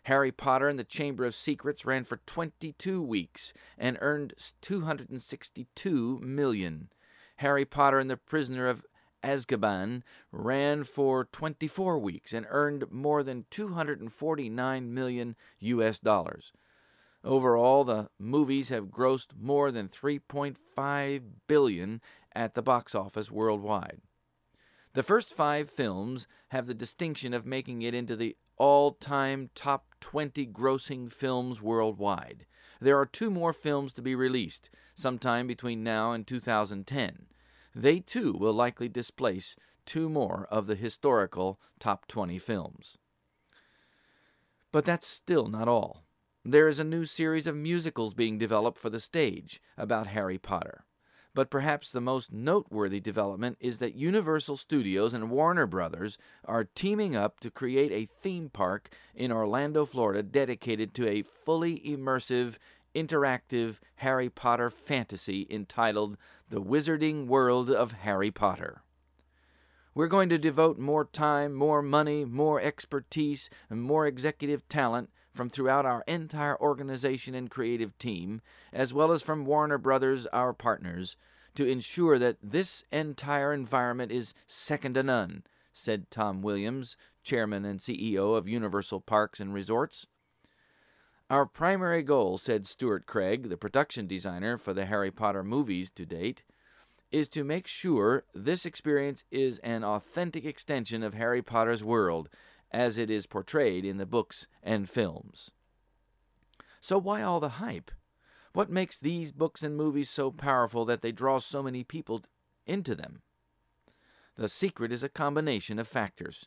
Harry 0.05 0.33
Potter 0.33 0.69
and 0.69 0.79
the 0.79 0.85
Chamber 0.85 1.27
of 1.27 1.35
Secrets 1.35 1.85
ran 1.85 2.05
for 2.05 2.19
22 2.27 3.03
weeks 3.03 3.53
and 3.77 3.99
earned 4.01 4.33
262 4.63 6.19
million. 6.23 6.89
Harry 7.37 7.65
Potter 7.67 7.99
and 7.99 8.09
the 8.09 8.17
Prisoner 8.17 8.67
of 8.67 8.85
Azkaban 9.27 10.03
ran 10.31 10.85
for 10.85 11.25
24 11.25 11.99
weeks 11.99 12.33
and 12.33 12.47
earned 12.49 12.91
more 12.93 13.25
than 13.25 13.45
249 13.51 14.95
million 14.95 15.35
US 15.59 15.99
dollars. 15.99 16.53
Overall, 17.25 17.83
the 17.83 18.09
movies 18.21 18.69
have 18.69 18.85
grossed 18.85 19.37
more 19.37 19.73
than 19.73 19.89
3.5 19.89 21.23
billion 21.49 22.01
at 22.37 22.55
the 22.55 22.63
box 22.63 22.95
office 22.95 23.29
worldwide. 23.29 24.01
The 24.93 25.03
first 25.03 25.35
5 25.35 25.69
films 25.69 26.29
have 26.49 26.67
the 26.67 26.75
distinction 26.75 27.35
of 27.35 27.45
making 27.45 27.83
it 27.83 27.95
into 27.95 28.15
the 28.15 28.37
all-time 28.57 29.51
top 29.57 29.95
20 30.01 30.47
grossing 30.47 31.13
films 31.13 31.61
worldwide. 31.61 32.47
There 32.81 32.99
are 32.99 33.07
two 33.07 33.31
more 33.31 33.53
films 33.53 33.93
to 33.95 34.03
be 34.03 34.15
released 34.15 34.71
sometime 34.95 35.49
between 35.49 35.83
now 35.83 36.13
and 36.13 36.25
2010. 36.27 37.27
They 37.79 38.01
too 38.01 38.33
will 38.33 38.55
likely 38.55 38.89
displace 38.89 39.55
two 39.85 40.09
more 40.09 40.49
of 40.51 40.67
the 40.67 40.75
historical 40.75 41.61
top 41.79 42.09
20 42.09 42.39
films. 42.39 42.97
But 44.73 44.87
that's 44.87 45.07
still 45.07 45.47
not 45.47 45.69
all. 45.69 46.07
There 46.43 46.69
is 46.69 46.81
a 46.81 46.85
new 46.85 47.05
series 47.05 47.47
of 47.47 47.55
musicals 47.55 48.15
being 48.15 48.39
developed 48.39 48.79
for 48.79 48.89
the 48.89 48.99
stage 48.99 49.61
about 49.77 50.07
Harry 50.07 50.39
Potter. 50.39 50.87
But 51.35 51.51
perhaps 51.51 51.91
the 51.91 52.01
most 52.01 52.33
noteworthy 52.33 52.99
development 52.99 53.59
is 53.61 53.79
that 53.81 53.95
Universal 53.95 54.57
Studios 54.57 55.13
and 55.13 55.31
Warner 55.31 55.67
Brothers 55.67 56.17
are 56.47 56.65
teaming 56.65 57.15
up 57.15 57.41
to 57.41 57.51
create 57.51 57.93
a 57.93 58.07
theme 58.07 58.49
park 58.49 58.89
in 59.15 59.31
Orlando, 59.31 59.85
Florida, 59.85 60.23
dedicated 60.23 60.95
to 60.95 61.07
a 61.07 61.21
fully 61.21 61.81
immersive 61.81 62.57
interactive 62.97 63.77
Harry 63.97 64.31
Potter 64.31 64.71
fantasy 64.71 65.47
entitled 65.51 66.17
The 66.49 66.63
Wizarding 66.63 67.27
World 67.27 67.71
of 67.71 67.93
Harry 67.93 68.31
Potter. 68.31 68.83
We're 69.95 70.07
going 70.09 70.31
to 70.31 70.39
devote 70.39 70.79
more 70.79 71.05
time, 71.05 71.55
more 71.55 71.83
money, 71.83 72.25
more 72.25 72.61
expertise, 72.61 73.51
and 73.69 73.83
more 73.83 74.07
executive 74.07 74.67
talent 74.69 75.11
from 75.33 75.51
throughout 75.51 75.87
our 75.87 76.03
entire 76.07 76.59
organization 76.61 77.35
and 77.35 77.51
creative 77.51 77.97
team, 77.99 78.41
as 78.73 78.95
well 78.95 79.13
as 79.13 79.23
from 79.23 79.45
Warner 79.45 79.79
Brothers, 79.79 80.27
our 80.33 80.53
partners, 80.53 81.17
to 81.55 81.67
ensure 81.67 82.19
that 82.19 82.39
this 82.43 82.85
entire 82.91 83.53
environment 83.53 84.13
is 84.13 84.35
second 84.47 84.95
to 84.95 85.03
none, 85.03 85.45
said 85.73 86.11
Tom 86.11 86.43
Williams, 86.43 86.97
chairman 87.23 87.65
and 87.65 87.81
CEO 87.81 88.37
of 88.37 88.49
Universal 88.49 89.01
Parks 89.03 89.41
and 89.41 89.53
Resorts. 89.53 90.07
Our 91.29 91.45
primary 91.45 92.05
goal, 92.05 92.39
said 92.39 92.69
Stuart 92.69 93.07
Craig, 93.07 93.49
the 93.49 93.57
production 93.57 94.07
designer 94.07 94.57
for 94.59 94.73
the 94.73 94.87
Harry 94.87 95.11
Potter 95.11 95.43
movies 95.43 95.91
to 95.91 96.07
date, 96.07 96.45
is 97.11 97.27
to 97.29 97.43
make 97.43 97.67
sure 97.67 98.25
this 98.33 98.65
experience 98.65 99.25
is 99.33 99.59
an 99.61 99.83
authentic 99.83 100.45
extension 100.45 101.03
of 101.03 101.15
Harry 101.15 101.43
Potter's 101.43 101.83
world 101.83 102.29
as 102.71 102.97
it 102.97 103.11
is 103.11 103.27
portrayed 103.27 103.85
in 103.85 103.97
the 103.97 104.07
books 104.07 104.47
and 104.63 104.89
films. 104.89 105.51
So, 106.81 106.97
why 106.97 107.23
all 107.23 107.41
the 107.41 107.59
hype? 107.59 107.91
What 108.53 108.71
makes 108.71 108.97
these 108.97 109.33
books 109.33 109.65
and 109.65 109.77
movies 109.77 110.09
so 110.09 110.31
powerful 110.31 110.85
that 110.85 111.03
they 111.03 111.11
draw 111.11 111.39
so 111.39 111.61
many 111.61 111.83
people 111.83 112.23
into 112.67 112.95
them? 112.95 113.23
The 114.37 114.49
secret 114.49 114.93
is 114.93 115.03
a 115.03 115.09
combination 115.09 115.81
of 115.81 115.89
factors. 115.89 116.47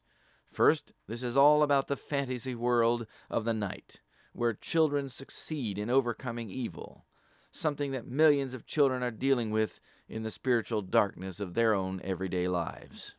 First, 0.54 0.94
this 1.06 1.22
is 1.22 1.36
all 1.36 1.64
about 1.64 1.90
the 1.90 1.98
fantasy 1.98 2.56
world 2.56 3.06
of 3.30 3.44
the 3.44 3.54
night 3.54 4.00
where 4.34 4.54
children 4.54 5.10
succeed 5.10 5.78
in 5.78 5.90
overcoming 5.90 6.50
evil, 6.50 7.06
something 7.52 7.92
that 7.92 8.08
millions 8.08 8.54
of 8.54 8.66
children 8.66 9.04
are 9.04 9.12
dealing 9.12 9.52
with 9.52 9.80
in 10.08 10.24
the 10.24 10.32
spiritual 10.32 10.82
darkness 10.82 11.40
of 11.40 11.54
their 11.54 11.74
own 11.74 12.02
everyday 12.04 12.48
lives. 12.48 13.16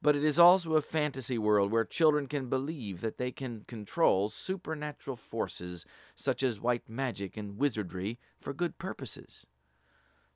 But 0.00 0.14
it 0.14 0.22
is 0.22 0.38
also 0.38 0.74
a 0.74 0.80
fantasy 0.80 1.38
world 1.38 1.72
where 1.72 1.84
children 1.84 2.26
can 2.28 2.48
believe 2.48 3.00
that 3.00 3.18
they 3.18 3.32
can 3.32 3.64
control 3.66 4.28
supernatural 4.28 5.16
forces 5.16 5.84
such 6.14 6.42
as 6.42 6.60
white 6.60 6.88
magic 6.88 7.36
and 7.36 7.58
wizardry 7.58 8.20
for 8.38 8.52
good 8.52 8.78
purposes. 8.78 9.44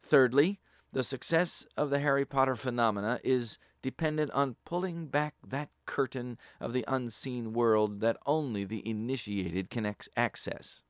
Thirdly, 0.03 0.61
the 0.93 1.03
success 1.03 1.67
of 1.77 1.91
the 1.91 1.99
Harry 1.99 2.25
Potter 2.25 2.55
phenomena 2.55 3.19
is 3.25 3.59
dependent 3.81 4.31
on 4.33 4.57
pulling 4.65 5.07
back 5.07 5.35
that 5.47 5.71
curtain 5.87 6.39
of 6.61 6.73
the 6.73 6.85
unseen 6.87 7.53
world 7.53 8.01
that 8.01 8.17
only 8.27 8.65
the 8.65 8.87
initiated 8.89 9.71
can 9.71 9.95
access. 10.17 10.83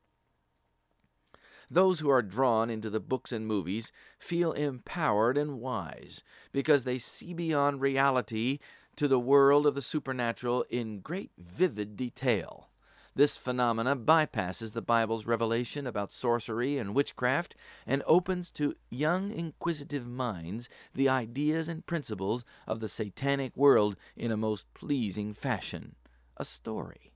Those 1.71 2.01
who 2.01 2.11
are 2.11 2.21
drawn 2.21 2.69
into 2.69 2.91
the 2.91 3.01
books 3.01 3.33
and 3.33 3.47
movies 3.47 3.93
feel 4.19 4.53
empowered 4.53 5.39
and 5.39 5.59
wise 5.61 6.23
because 6.53 6.85
they 6.85 6.99
see 6.99 7.33
beyond 7.33 7.81
reality 7.81 8.59
to 8.97 9.09
the 9.09 9.21
world 9.21 9.67
of 9.67 9.75
the 9.75 9.81
supernatural 9.81 10.67
in 10.69 11.01
great 11.01 11.31
vivid 11.39 11.97
detail. 11.97 12.69
This 13.15 13.37
phenomena 13.37 13.95
bypasses 13.95 14.73
the 14.73 14.81
Bible's 14.81 15.27
revelation 15.27 15.87
about 15.87 16.13
sorcery 16.13 16.79
and 16.79 16.95
witchcraft 16.95 17.55
and 17.87 18.03
opens 18.07 18.51
to 18.53 18.75
young 18.89 19.31
inquisitive 19.31 20.07
minds 20.07 20.69
the 20.95 21.11
ideas 21.11 21.69
and 21.69 21.85
principles 21.85 22.45
of 22.67 22.81
the 22.81 22.89
satanic 22.89 23.55
world 23.55 23.97
in 24.17 24.31
a 24.31 24.37
most 24.37 24.73
pleasing 24.73 25.35
fashion. 25.35 25.95
A 26.39 26.45
story. 26.45 27.13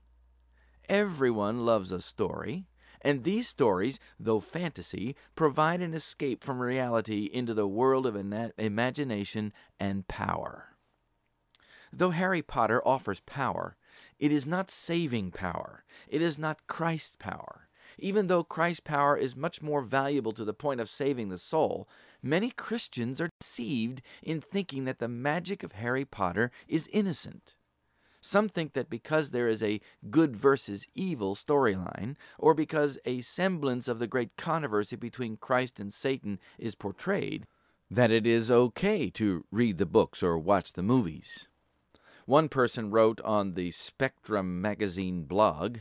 Everyone 0.87 1.65
loves 1.65 1.91
a 1.91 1.99
story. 1.99 2.67
And 3.01 3.23
these 3.23 3.47
stories, 3.47 3.99
though 4.19 4.39
fantasy, 4.39 5.15
provide 5.35 5.81
an 5.81 5.93
escape 5.93 6.43
from 6.43 6.59
reality 6.59 7.29
into 7.31 7.53
the 7.53 7.67
world 7.67 8.05
of 8.05 8.15
imagination 8.57 9.53
and 9.79 10.07
power. 10.07 10.75
Though 11.93 12.09
Harry 12.09 12.41
Potter 12.41 12.81
offers 12.85 13.19
power, 13.21 13.77
It 14.19 14.31
is 14.31 14.47
not 14.47 14.71
saving 14.71 15.31
power. 15.31 15.83
It 16.07 16.21
is 16.21 16.39
not 16.39 16.65
Christ's 16.67 17.15
power. 17.15 17.67
Even 17.99 18.27
though 18.27 18.43
Christ's 18.43 18.81
power 18.81 19.15
is 19.15 19.35
much 19.35 19.61
more 19.61 19.81
valuable 19.81 20.31
to 20.33 20.45
the 20.45 20.53
point 20.53 20.81
of 20.81 20.89
saving 20.89 21.29
the 21.29 21.37
soul, 21.37 21.87
many 22.21 22.51
Christians 22.51 23.21
are 23.21 23.31
deceived 23.39 24.01
in 24.21 24.41
thinking 24.41 24.85
that 24.85 24.99
the 24.99 25.07
magic 25.07 25.63
of 25.63 25.73
Harry 25.73 26.05
Potter 26.05 26.51
is 26.67 26.89
innocent. 26.91 27.55
Some 28.21 28.49
think 28.49 28.73
that 28.73 28.89
because 28.89 29.31
there 29.31 29.47
is 29.47 29.63
a 29.63 29.79
good 30.09 30.35
versus 30.35 30.85
evil 30.93 31.35
storyline, 31.35 32.15
or 32.37 32.53
because 32.53 32.99
a 33.05 33.21
semblance 33.21 33.87
of 33.87 33.99
the 33.99 34.07
great 34.07 34.35
controversy 34.35 34.95
between 34.95 35.37
Christ 35.37 35.79
and 35.79 35.93
Satan 35.93 36.39
is 36.57 36.75
portrayed, 36.75 37.45
that 37.89 38.11
it 38.11 38.27
is 38.27 38.51
okay 38.51 39.09
to 39.11 39.45
read 39.51 39.77
the 39.77 39.85
books 39.85 40.21
or 40.21 40.37
watch 40.37 40.73
the 40.73 40.83
movies. 40.83 41.47
One 42.27 42.49
person 42.49 42.91
wrote 42.91 43.21
on 43.21 43.53
the 43.53 43.71
Spectrum 43.71 44.59
magazine 44.61 45.23
blog 45.23 45.77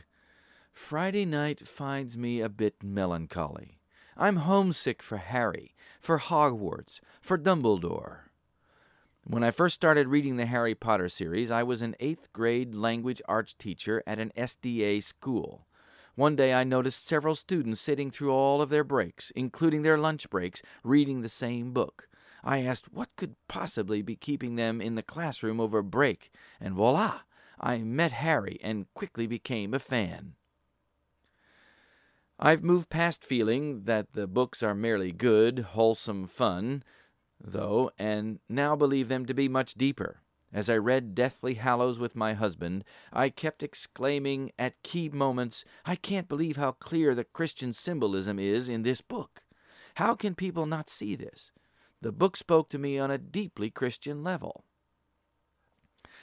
Friday 0.72 1.24
night 1.24 1.66
finds 1.66 2.16
me 2.16 2.40
a 2.40 2.48
bit 2.48 2.84
melancholy. 2.84 3.80
I'm 4.16 4.36
homesick 4.36 5.02
for 5.02 5.16
Harry, 5.16 5.74
for 6.00 6.20
Hogwarts, 6.20 7.00
for 7.20 7.36
Dumbledore. 7.36 8.30
When 9.24 9.42
I 9.42 9.50
first 9.50 9.74
started 9.74 10.06
reading 10.06 10.36
the 10.36 10.46
Harry 10.46 10.76
Potter 10.76 11.08
series, 11.08 11.50
I 11.50 11.64
was 11.64 11.82
an 11.82 11.96
eighth 11.98 12.32
grade 12.32 12.76
language 12.76 13.20
arts 13.26 13.52
teacher 13.52 14.04
at 14.06 14.20
an 14.20 14.30
SDA 14.36 15.02
school. 15.02 15.66
One 16.14 16.36
day 16.36 16.54
I 16.54 16.62
noticed 16.62 17.04
several 17.04 17.34
students 17.34 17.80
sitting 17.80 18.12
through 18.12 18.30
all 18.30 18.62
of 18.62 18.70
their 18.70 18.84
breaks, 18.84 19.32
including 19.34 19.82
their 19.82 19.98
lunch 19.98 20.30
breaks, 20.30 20.62
reading 20.84 21.22
the 21.22 21.28
same 21.28 21.72
book. 21.72 22.08
I 22.46 22.62
asked 22.62 22.92
what 22.92 23.08
could 23.16 23.34
possibly 23.48 24.02
be 24.02 24.14
keeping 24.14 24.54
them 24.54 24.80
in 24.80 24.94
the 24.94 25.02
classroom 25.02 25.60
over 25.60 25.82
break, 25.82 26.30
and 26.60 26.74
voila! 26.74 27.22
I 27.60 27.78
met 27.78 28.12
Harry 28.12 28.60
and 28.62 28.86
quickly 28.94 29.26
became 29.26 29.74
a 29.74 29.80
fan. 29.80 30.36
I've 32.38 32.62
moved 32.62 32.88
past 32.88 33.24
feeling 33.24 33.82
that 33.84 34.12
the 34.12 34.28
books 34.28 34.62
are 34.62 34.76
merely 34.76 35.10
good, 35.10 35.58
wholesome 35.58 36.24
fun 36.26 36.84
though, 37.40 37.90
and 37.98 38.38
now 38.48 38.76
believe 38.76 39.08
them 39.08 39.26
to 39.26 39.34
be 39.34 39.48
much 39.48 39.74
deeper. 39.74 40.20
As 40.52 40.70
I 40.70 40.76
read 40.76 41.16
Deathly 41.16 41.54
Hallows 41.54 41.98
with 41.98 42.14
my 42.14 42.34
husband, 42.34 42.84
I 43.12 43.28
kept 43.28 43.64
exclaiming 43.64 44.52
at 44.56 44.84
key 44.84 45.08
moments, 45.08 45.64
I 45.84 45.96
can't 45.96 46.28
believe 46.28 46.56
how 46.56 46.72
clear 46.72 47.12
the 47.12 47.24
Christian 47.24 47.72
symbolism 47.72 48.38
is 48.38 48.68
in 48.68 48.82
this 48.82 49.00
book. 49.00 49.42
How 49.96 50.14
can 50.14 50.36
people 50.36 50.66
not 50.66 50.88
see 50.88 51.16
this? 51.16 51.50
The 52.00 52.12
book 52.12 52.36
spoke 52.36 52.68
to 52.70 52.78
me 52.78 52.98
on 52.98 53.10
a 53.10 53.18
deeply 53.18 53.70
Christian 53.70 54.22
level. 54.22 54.64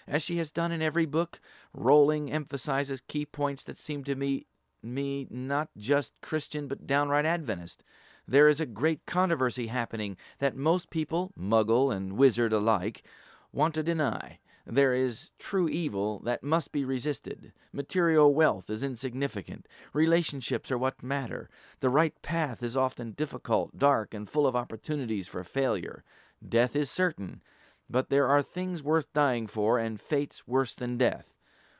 As 0.08 0.22
she 0.22 0.38
has 0.38 0.51
done 0.51 0.72
in 0.72 0.82
every 0.82 1.06
book, 1.06 1.39
Rowling 1.74 2.32
emphasizes 2.32 3.01
key 3.01 3.25
points 3.25 3.63
that 3.63 3.77
seem 3.77 4.03
to 4.03 4.15
me, 4.15 4.48
me 4.82 5.27
not 5.30 5.70
just 5.77 6.13
Christian 6.22 6.68
but 6.68 6.86
downright 6.86 7.25
Adventist 7.25 7.84
there 8.27 8.48
is 8.48 8.60
a 8.60 8.65
great 8.65 9.06
controversy 9.06 9.68
happening 9.68 10.18
that 10.39 10.56
most 10.56 10.89
people, 10.89 11.32
muggle 11.38 11.94
and 11.96 12.13
wizard 12.13 12.53
alike, 12.53 13.03
want 13.51 13.74
to 13.75 13.84
deny. 13.84 14.39
There 14.65 14.93
is 14.93 15.34
true 15.39 15.67
evil 15.67 16.20
that 16.20 16.43
must 16.43 16.72
be 16.72 16.86
resisted. 16.86 17.51
Material 17.74 18.34
wealth 18.34 18.70
is 18.70 18.82
insignificant. 18.82 19.67
Relationships 19.91 20.72
are 20.72 20.77
what 20.77 21.03
matter. 21.03 21.50
The 21.82 21.89
right 21.89 22.20
path 22.22 22.63
is 22.63 22.77
often 22.77 23.12
difficult, 23.12 23.77
dark, 23.77 24.13
and 24.13 24.29
full 24.29 24.48
of 24.48 24.55
opportunities 24.55 25.27
for 25.27 25.43
failure. 25.43 26.05
Death 26.48 26.77
is 26.77 26.89
certain, 26.89 27.41
but 27.89 28.10
there 28.10 28.27
are 28.27 28.41
things 28.41 28.82
worth 28.82 29.12
dying 29.12 29.48
for 29.48 29.77
and 29.77 30.00
fates 30.00 30.48
worse 30.48 30.75
than 30.75 30.98
death. 30.98 31.36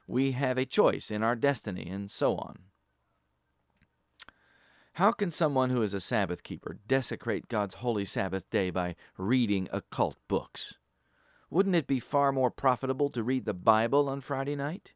We 0.05 0.33
have 0.33 0.57
a 0.57 0.65
choice 0.65 1.09
in 1.09 1.23
our 1.23 1.35
destiny, 1.35 1.87
and 1.89 2.11
so 2.11 2.35
on. 2.35 2.59
How 4.97 5.11
can 5.11 5.31
someone 5.31 5.69
who 5.69 5.81
is 5.81 5.93
a 5.93 6.01
Sabbath 6.01 6.43
keeper 6.43 6.77
desecrate 6.87 7.47
God's 7.47 7.75
holy 7.75 8.05
Sabbath 8.05 8.49
day 8.49 8.69
by 8.69 8.95
reading 9.17 9.69
occult 9.71 10.17
books? 10.27 10.75
Wouldn't 11.53 11.75
it 11.75 11.86
be 11.86 12.00
far 12.00 12.31
more 12.31 12.50
profitable 12.50 13.12
to 13.12 13.22
read 13.22 13.45
the 13.45 13.53
Bible 13.53 14.09
on 14.09 14.22
Friday 14.22 14.55
night? 14.55 14.94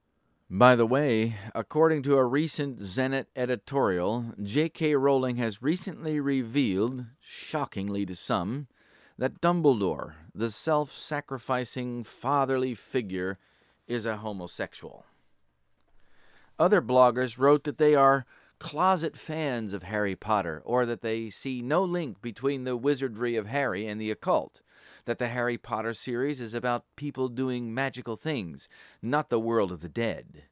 By 0.50 0.76
the 0.76 0.88
way, 0.88 1.36
according 1.54 2.02
to 2.04 2.18
a 2.18 2.26
recent 2.26 2.80
Zenit 2.80 3.28
editorial, 3.36 4.34
J.K. 4.42 4.96
Rowling 4.96 5.36
has 5.36 5.62
recently 5.62 6.20
revealed, 6.20 7.06
shockingly 7.20 8.08
to 8.08 8.16
some, 8.16 8.66
that 9.20 9.40
Dumbledore, 9.40 10.14
the 10.34 10.50
self 10.50 10.98
sacrificing 10.98 12.04
fatherly 12.04 12.74
figure, 12.74 13.38
is 13.88 14.08
a 14.08 14.18
homosexual. 14.18 15.06
Other 16.58 16.82
bloggers 16.82 17.38
wrote 17.38 17.66
that 17.66 17.78
they 17.78 17.94
are 17.94 18.26
closet 18.58 19.16
fans 19.16 19.74
of 19.74 19.84
Harry 19.84 20.16
Potter, 20.16 20.64
or 20.66 20.88
that 20.88 21.02
they 21.02 21.30
see 21.30 21.62
no 21.62 21.84
link 21.84 22.20
between 22.20 22.64
the 22.64 22.76
wizardry 22.76 23.36
of 23.36 23.46
Harry 23.46 23.86
and 23.86 24.02
the 24.02 24.10
occult, 24.10 24.64
that 25.08 25.20
the 25.20 25.30
Harry 25.30 25.58
Potter 25.58 25.94
series 25.94 26.42
is 26.42 26.54
about 26.54 26.84
people 26.98 27.30
doing 27.30 27.74
magical 27.74 28.18
things, 28.18 28.68
not 29.02 29.30
the 29.30 29.40
world 29.40 29.72
of 29.72 29.80
the 29.80 29.88
dead. 29.88 30.44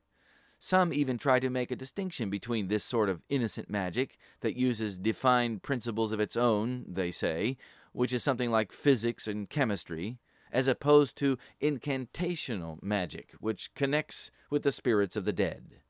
Some 0.59 0.93
even 0.93 1.17
try 1.17 1.41
to 1.41 1.49
make 1.49 1.71
a 1.71 1.75
distinction 1.75 2.29
between 2.29 2.69
this 2.69 2.85
sort 2.85 3.09
of 3.09 3.21
innocent 3.27 3.69
magic 3.69 4.17
that 4.39 4.55
uses 4.55 4.97
defined 4.97 5.61
principles 5.61 6.13
of 6.13 6.21
its 6.21 6.37
own, 6.37 6.85
they 6.87 7.11
say, 7.11 7.57
which 7.91 8.13
is 8.13 8.23
something 8.23 8.49
like 8.49 8.71
physics 8.71 9.27
and 9.27 9.49
chemistry, 9.49 10.19
as 10.53 10.69
opposed 10.69 11.17
to 11.17 11.37
incantational 11.61 12.81
magic, 12.81 13.33
which 13.41 13.73
connects 13.75 14.31
with 14.49 14.63
the 14.63 14.71
spirits 14.71 15.17
of 15.17 15.25
the 15.25 15.33
dead. 15.33 15.81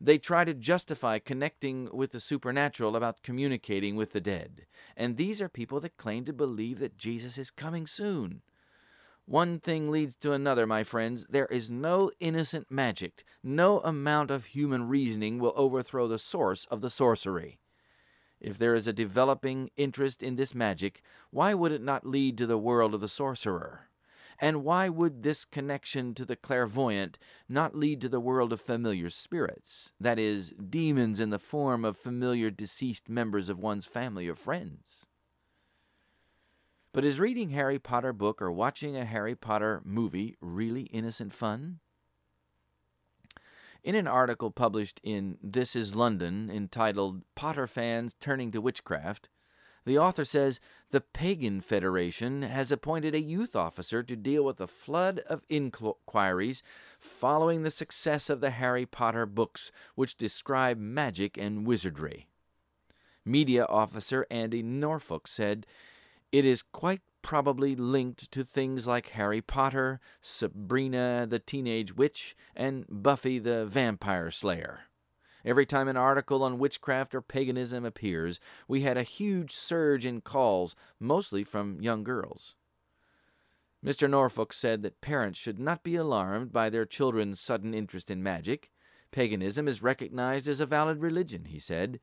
They 0.00 0.18
try 0.18 0.44
to 0.44 0.54
justify 0.54 1.18
connecting 1.18 1.88
with 1.92 2.12
the 2.12 2.20
supernatural 2.20 2.96
about 2.96 3.22
communicating 3.22 3.96
with 3.96 4.12
the 4.12 4.20
dead. 4.20 4.66
And 4.96 5.16
these 5.16 5.40
are 5.40 5.48
people 5.48 5.80
that 5.80 5.96
claim 5.96 6.24
to 6.24 6.32
believe 6.32 6.78
that 6.80 6.98
Jesus 6.98 7.38
is 7.38 7.50
coming 7.50 7.86
soon. 7.86 8.42
One 9.26 9.58
thing 9.58 9.90
leads 9.90 10.16
to 10.16 10.32
another, 10.32 10.66
my 10.66 10.84
friends. 10.84 11.26
There 11.30 11.46
is 11.46 11.70
no 11.70 12.10
innocent 12.20 12.70
magic. 12.70 13.24
No 13.42 13.80
amount 13.80 14.30
of 14.30 14.46
human 14.46 14.88
reasoning 14.88 15.38
will 15.38 15.54
overthrow 15.56 16.06
the 16.06 16.18
source 16.18 16.66
of 16.66 16.82
the 16.82 16.90
sorcery. 16.90 17.58
If 18.38 18.58
there 18.58 18.74
is 18.74 18.86
a 18.86 18.92
developing 18.92 19.70
interest 19.78 20.22
in 20.22 20.36
this 20.36 20.54
magic, 20.54 21.00
why 21.30 21.54
would 21.54 21.72
it 21.72 21.80
not 21.80 22.06
lead 22.06 22.36
to 22.36 22.46
the 22.46 22.58
world 22.58 22.92
of 22.92 23.00
the 23.00 23.08
sorcerer? 23.08 23.88
And 24.38 24.64
why 24.64 24.88
would 24.88 25.22
this 25.22 25.44
connection 25.44 26.14
to 26.14 26.24
the 26.24 26.36
clairvoyant 26.36 27.18
not 27.48 27.76
lead 27.76 28.00
to 28.00 28.08
the 28.08 28.20
world 28.20 28.52
of 28.52 28.60
familiar 28.60 29.10
spirits, 29.10 29.92
that 30.00 30.18
is, 30.18 30.52
demons 30.52 31.20
in 31.20 31.30
the 31.30 31.38
form 31.38 31.84
of 31.84 31.96
familiar 31.96 32.50
deceased 32.50 33.08
members 33.08 33.48
of 33.48 33.58
one's 33.58 33.86
family 33.86 34.28
or 34.28 34.34
friends? 34.34 35.06
But 36.92 37.04
is 37.04 37.18
reading 37.18 37.50
Harry 37.50 37.78
Potter 37.78 38.12
book 38.12 38.40
or 38.40 38.52
watching 38.52 38.96
a 38.96 39.04
Harry 39.04 39.34
Potter 39.34 39.82
movie 39.84 40.36
really 40.40 40.82
innocent 40.82 41.34
fun? 41.34 41.80
In 43.82 43.94
an 43.94 44.06
article 44.06 44.50
published 44.50 45.00
in 45.02 45.36
This 45.42 45.76
is 45.76 45.94
London 45.94 46.50
entitled 46.50 47.22
Potter 47.34 47.66
Fans 47.66 48.14
Turning 48.18 48.50
to 48.52 48.60
Witchcraft, 48.60 49.28
the 49.84 49.98
author 49.98 50.24
says 50.24 50.60
the 50.90 51.00
Pagan 51.00 51.60
Federation 51.60 52.42
has 52.42 52.72
appointed 52.72 53.14
a 53.14 53.20
youth 53.20 53.54
officer 53.54 54.02
to 54.02 54.16
deal 54.16 54.44
with 54.44 54.56
the 54.56 54.68
flood 54.68 55.20
of 55.26 55.44
inquiries 55.48 56.62
following 56.98 57.62
the 57.62 57.70
success 57.70 58.30
of 58.30 58.40
the 58.40 58.50
Harry 58.50 58.86
Potter 58.86 59.26
books, 59.26 59.70
which 59.94 60.16
describe 60.16 60.78
magic 60.78 61.36
and 61.36 61.66
wizardry. 61.66 62.28
Media 63.24 63.66
officer 63.66 64.26
Andy 64.30 64.62
Norfolk 64.62 65.26
said, 65.26 65.66
It 66.32 66.44
is 66.44 66.62
quite 66.62 67.00
probably 67.22 67.74
linked 67.74 68.30
to 68.30 68.44
things 68.44 68.86
like 68.86 69.08
Harry 69.10 69.40
Potter, 69.40 69.98
Sabrina 70.20 71.26
the 71.28 71.38
Teenage 71.38 71.96
Witch, 71.96 72.36
and 72.54 72.84
Buffy 72.88 73.38
the 73.38 73.64
Vampire 73.64 74.30
Slayer. 74.30 74.80
Every 75.44 75.66
time 75.66 75.88
an 75.88 75.96
article 75.96 76.42
on 76.42 76.58
witchcraft 76.58 77.14
or 77.14 77.20
paganism 77.20 77.84
appears, 77.84 78.40
we 78.66 78.80
had 78.80 78.96
a 78.96 79.02
huge 79.02 79.52
surge 79.52 80.06
in 80.06 80.22
calls, 80.22 80.74
mostly 80.98 81.44
from 81.44 81.82
young 81.82 82.02
girls. 82.02 82.56
Mr. 83.84 84.08
Norfolk 84.08 84.54
said 84.54 84.82
that 84.82 85.02
parents 85.02 85.38
should 85.38 85.58
not 85.58 85.82
be 85.82 85.96
alarmed 85.96 86.50
by 86.50 86.70
their 86.70 86.86
children's 86.86 87.38
sudden 87.38 87.74
interest 87.74 88.10
in 88.10 88.22
magic. 88.22 88.70
Paganism 89.12 89.68
is 89.68 89.82
recognized 89.82 90.48
as 90.48 90.60
a 90.60 90.66
valid 90.66 91.00
religion, 91.00 91.44
he 91.44 91.58
said. 91.58 92.00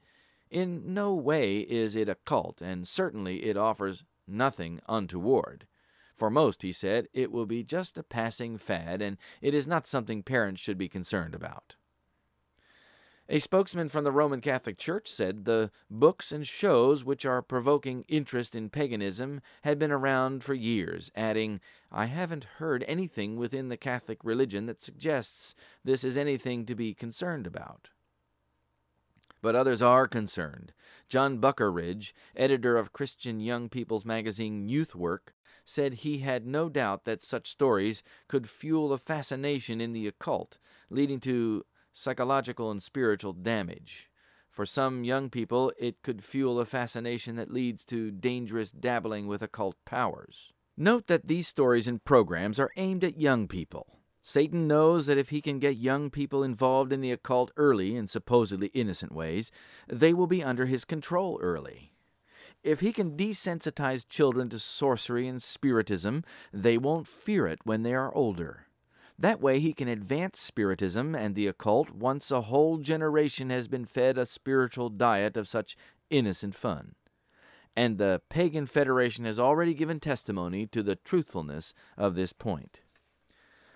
In 0.51 0.93
no 0.93 1.15
way 1.15 1.61
is 1.61 1.95
it 1.95 2.07
a 2.07 2.15
cult, 2.25 2.61
and 2.61 2.87
certainly 2.87 3.45
it 3.45 3.57
offers 3.57 4.03
nothing 4.27 4.79
untoward. 4.87 5.65
For 6.15 6.29
most, 6.29 6.61
he 6.61 6.71
said, 6.71 7.07
it 7.13 7.31
will 7.31 7.47
be 7.47 7.63
just 7.63 7.97
a 7.97 8.03
passing 8.03 8.59
fad, 8.59 9.01
and 9.01 9.17
it 9.41 9.55
is 9.55 9.65
not 9.65 9.87
something 9.87 10.21
parents 10.21 10.61
should 10.61 10.77
be 10.77 10.87
concerned 10.87 11.33
about. 11.33 11.75
A 13.33 13.39
spokesman 13.39 13.87
from 13.87 14.03
the 14.03 14.11
Roman 14.11 14.41
Catholic 14.41 14.77
Church 14.77 15.07
said 15.07 15.45
the 15.45 15.71
books 15.89 16.33
and 16.33 16.45
shows 16.45 17.05
which 17.05 17.25
are 17.25 17.41
provoking 17.41 18.03
interest 18.09 18.57
in 18.57 18.69
paganism 18.69 19.39
had 19.61 19.79
been 19.79 19.89
around 19.89 20.43
for 20.43 20.53
years, 20.53 21.09
adding, 21.15 21.61
I 21.93 22.07
haven't 22.07 22.43
heard 22.57 22.83
anything 22.89 23.37
within 23.37 23.69
the 23.69 23.77
Catholic 23.77 24.19
religion 24.25 24.65
that 24.65 24.81
suggests 24.81 25.55
this 25.81 26.03
is 26.03 26.17
anything 26.17 26.65
to 26.65 26.75
be 26.75 26.93
concerned 26.93 27.47
about. 27.47 27.87
But 29.41 29.55
others 29.55 29.81
are 29.81 30.09
concerned. 30.09 30.73
John 31.07 31.37
Buckeridge, 31.37 32.13
editor 32.35 32.75
of 32.75 32.91
Christian 32.91 33.39
young 33.39 33.69
people's 33.69 34.03
magazine 34.03 34.67
Youth 34.67 34.93
Work, 34.93 35.33
said 35.63 35.93
he 35.93 36.17
had 36.17 36.45
no 36.45 36.67
doubt 36.67 37.05
that 37.05 37.23
such 37.23 37.49
stories 37.49 38.03
could 38.27 38.49
fuel 38.49 38.91
a 38.91 38.97
fascination 38.97 39.79
in 39.79 39.93
the 39.93 40.05
occult, 40.05 40.59
leading 40.89 41.21
to 41.21 41.63
psychological 41.93 42.71
and 42.71 42.81
spiritual 42.81 43.33
damage. 43.33 44.09
For 44.49 44.65
some 44.65 45.03
young 45.03 45.29
people, 45.29 45.71
it 45.79 46.01
could 46.03 46.23
fuel 46.23 46.59
a 46.59 46.65
fascination 46.65 47.37
that 47.37 47.53
leads 47.53 47.85
to 47.85 48.11
dangerous 48.11 48.71
dabbling 48.71 49.27
with 49.27 49.41
occult 49.41 49.77
powers. 49.85 50.51
Note 50.75 51.07
that 51.07 51.27
these 51.27 51.47
stories 51.47 51.87
and 51.87 52.03
programs 52.03 52.59
are 52.59 52.71
aimed 52.75 53.03
at 53.03 53.19
young 53.19 53.47
people. 53.47 53.99
Satan 54.21 54.67
knows 54.67 55.05
that 55.05 55.17
if 55.17 55.29
he 55.29 55.41
can 55.41 55.57
get 55.57 55.77
young 55.77 56.09
people 56.09 56.43
involved 56.43 56.93
in 56.93 57.01
the 57.01 57.11
occult 57.11 57.51
early 57.57 57.95
in 57.95 58.07
supposedly 58.07 58.67
innocent 58.67 59.11
ways, 59.11 59.51
they 59.87 60.13
will 60.13 60.27
be 60.27 60.43
under 60.43 60.67
his 60.67 60.85
control 60.85 61.39
early. 61.41 61.93
If 62.63 62.81
he 62.81 62.93
can 62.93 63.17
desensitize 63.17 64.07
children 64.07 64.49
to 64.49 64.59
sorcery 64.59 65.27
and 65.27 65.41
spiritism, 65.41 66.23
they 66.53 66.77
won't 66.77 67.07
fear 67.07 67.47
it 67.47 67.59
when 67.63 67.81
they 67.81 67.95
are 67.95 68.13
older. 68.13 68.67
That 69.21 69.39
way 69.39 69.59
he 69.59 69.71
can 69.73 69.87
advance 69.87 70.39
Spiritism 70.39 71.13
and 71.13 71.35
the 71.35 71.45
occult 71.45 71.91
once 71.91 72.31
a 72.31 72.41
whole 72.41 72.79
generation 72.79 73.51
has 73.51 73.67
been 73.67 73.85
fed 73.85 74.17
a 74.17 74.25
spiritual 74.25 74.89
diet 74.89 75.37
of 75.37 75.47
such 75.47 75.77
innocent 76.09 76.55
fun. 76.55 76.95
And 77.75 77.99
the 77.99 78.23
Pagan 78.29 78.65
Federation 78.65 79.25
has 79.25 79.39
already 79.39 79.75
given 79.75 79.99
testimony 79.99 80.65
to 80.65 80.81
the 80.81 80.95
truthfulness 80.95 81.75
of 81.99 82.15
this 82.15 82.33
point. 82.33 82.79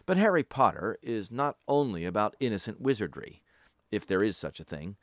But 0.08 0.18
Harry 0.18 0.44
Potter 0.44 0.98
is 1.04 1.32
not 1.32 1.58
only 1.68 2.06
about 2.06 2.36
innocent 2.40 2.82
wizardry, 2.82 3.44
if 3.92 4.08
there 4.08 4.24
is 4.24 4.36
such 4.36 4.60
a 4.60 4.66
thing. 4.66 4.96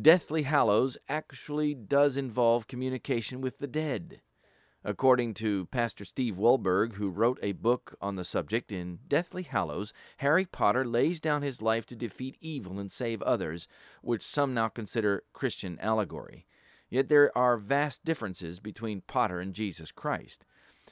Deathly 0.00 0.42
Hallows 0.42 0.96
actually 1.08 1.74
does 1.74 2.16
involve 2.16 2.68
communication 2.68 3.40
with 3.40 3.58
the 3.58 3.66
dead. 3.66 4.20
According 4.84 5.34
to 5.34 5.66
Pastor 5.66 6.04
Steve 6.04 6.34
Wohlberg, 6.34 6.94
who 6.94 7.08
wrote 7.08 7.38
a 7.40 7.52
book 7.52 7.96
on 8.00 8.16
the 8.16 8.24
subject, 8.24 8.72
in 8.72 8.98
Deathly 9.06 9.44
Hallows, 9.44 9.92
Harry 10.16 10.44
Potter 10.44 10.84
lays 10.84 11.20
down 11.20 11.42
his 11.42 11.62
life 11.62 11.86
to 11.86 11.94
defeat 11.94 12.36
evil 12.40 12.80
and 12.80 12.90
save 12.90 13.22
others, 13.22 13.68
which 14.00 14.24
some 14.24 14.54
now 14.54 14.68
consider 14.68 15.22
Christian 15.32 15.78
allegory. 15.78 16.46
Yet 16.90 17.08
there 17.08 17.36
are 17.38 17.56
vast 17.56 18.04
differences 18.04 18.58
between 18.58 19.02
Potter 19.02 19.38
and 19.38 19.54
Jesus 19.54 19.92
Christ. 19.92 20.44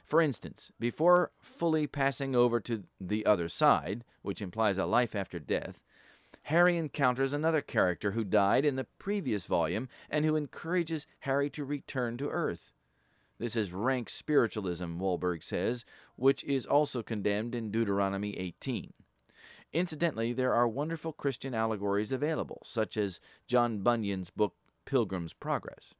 For 0.05 0.21
instance, 0.21 0.71
before 0.79 1.31
fully 1.41 1.85
passing 1.85 2.33
over 2.33 2.61
to 2.61 2.83
the 2.99 3.25
other 3.25 3.49
side, 3.49 4.05
which 4.21 4.41
implies 4.41 4.77
a 4.77 4.85
life 4.85 5.15
after 5.15 5.37
death, 5.37 5.81
Harry 6.43 6.77
encounters 6.77 7.33
another 7.33 7.61
character 7.61 8.11
who 8.11 8.23
died 8.23 8.63
in 8.63 8.77
the 8.77 8.87
previous 8.99 9.45
volume 9.45 9.89
and 10.09 10.23
who 10.23 10.37
encourages 10.37 11.07
Harry 11.19 11.49
to 11.49 11.65
return 11.65 12.17
to 12.17 12.29
Earth. 12.29 12.71
This 13.41 13.55
is 13.55 13.73
rank 13.73 14.07
spiritualism, 14.07 14.99
Wohlberg 14.99 15.41
says, 15.41 15.83
which 16.15 16.43
is 16.43 16.67
also 16.67 17.01
condemned 17.01 17.55
in 17.55 17.71
Deuteronomy 17.71 18.37
18. 18.37 18.93
Incidentally, 19.73 20.31
there 20.31 20.53
are 20.53 20.67
wonderful 20.67 21.11
Christian 21.11 21.55
allegories 21.55 22.11
available, 22.11 22.61
such 22.63 22.97
as 22.97 23.19
John 23.47 23.79
Bunyan's 23.79 24.29
book 24.29 24.53
Pilgrim's 24.85 25.33
Progress. 25.33 25.95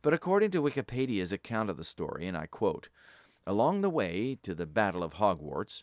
But 0.00 0.14
according 0.14 0.52
to 0.52 0.62
Wikipedia's 0.62 1.32
account 1.32 1.70
of 1.70 1.76
the 1.76 1.82
story, 1.82 2.28
and 2.28 2.36
I 2.36 2.46
quote, 2.46 2.88
Along 3.48 3.80
the 3.80 3.90
way 3.90 4.38
to 4.44 4.54
the 4.54 4.64
Battle 4.64 5.02
of 5.02 5.14
Hogwarts, 5.14 5.82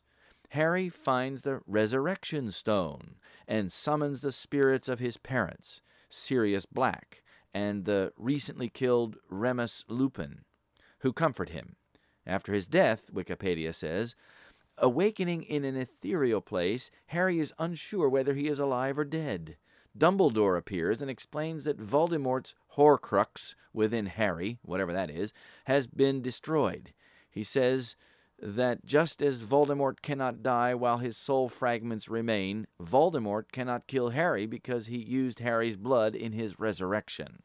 Harry 0.52 0.88
finds 0.88 1.42
the 1.42 1.60
Resurrection 1.68 2.50
Stone 2.50 3.16
and 3.46 3.74
summons 3.74 4.22
the 4.22 4.32
spirits 4.32 4.88
of 4.88 5.00
his 5.00 5.18
parents, 5.18 5.82
Sirius 6.10 6.66
Black, 6.66 7.24
and 7.54 7.84
the 7.84 8.14
recently 8.16 8.70
killed 8.70 9.18
Remus 9.30 9.84
Lupin, 9.90 10.46
who 11.00 11.14
comfort 11.14 11.50
him. 11.50 11.76
After 12.26 12.54
his 12.54 12.68
death, 12.68 13.12
Wikipedia 13.14 13.74
says, 13.74 14.16
awakening 14.78 15.44
in 15.44 15.64
an 15.64 15.76
ethereal 15.76 16.42
place, 16.42 16.92
Harry 17.08 17.40
is 17.40 17.54
unsure 17.58 18.10
whether 18.10 18.34
he 18.34 18.48
is 18.48 18.60
alive 18.60 18.98
or 19.00 19.06
dead. 19.06 19.58
Dumbledore 19.98 20.58
appears 20.58 21.02
and 21.02 21.10
explains 21.10 21.64
that 21.64 21.80
Voldemort's 21.80 22.54
Horcrux 22.76 23.56
within 23.74 24.06
Harry, 24.06 24.60
whatever 24.62 24.94
that 24.94 25.10
is, 25.10 25.34
has 25.66 25.88
been 25.88 26.22
destroyed. 26.22 26.94
He 27.30 27.44
says 27.44 27.96
that 28.40 28.86
just 28.86 29.24
as 29.24 29.44
Voldemort 29.44 30.02
cannot 30.04 30.44
die 30.44 30.76
while 30.76 31.00
his 31.00 31.18
soul 31.18 31.50
fragments 31.50 32.08
remain, 32.08 32.68
Voldemort 32.80 33.52
cannot 33.52 33.88
kill 33.88 34.10
Harry 34.10 34.46
because 34.46 34.88
he 34.88 34.98
used 34.98 35.40
Harry's 35.40 35.76
blood 35.76 36.16
in 36.16 36.34
his 36.34 36.60
resurrection. 36.60 37.40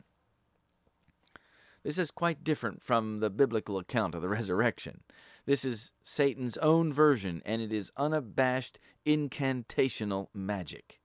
This 1.85 1.99
is 1.99 2.11
quite 2.11 2.45
different 2.45 2.83
from 2.83 3.21
the 3.21 3.31
biblical 3.31 3.79
account 3.79 4.15
of 4.15 4.23
the 4.23 4.29
resurrection. 4.41 5.03
This 5.47 5.65
is 5.65 5.93
Satan's 6.03 6.57
own 6.59 6.93
version, 6.93 7.43
and 7.45 7.61
it 7.61 7.73
is 7.73 7.91
unabashed 7.97 8.79
incantational 9.05 10.29
magic. 10.33 11.01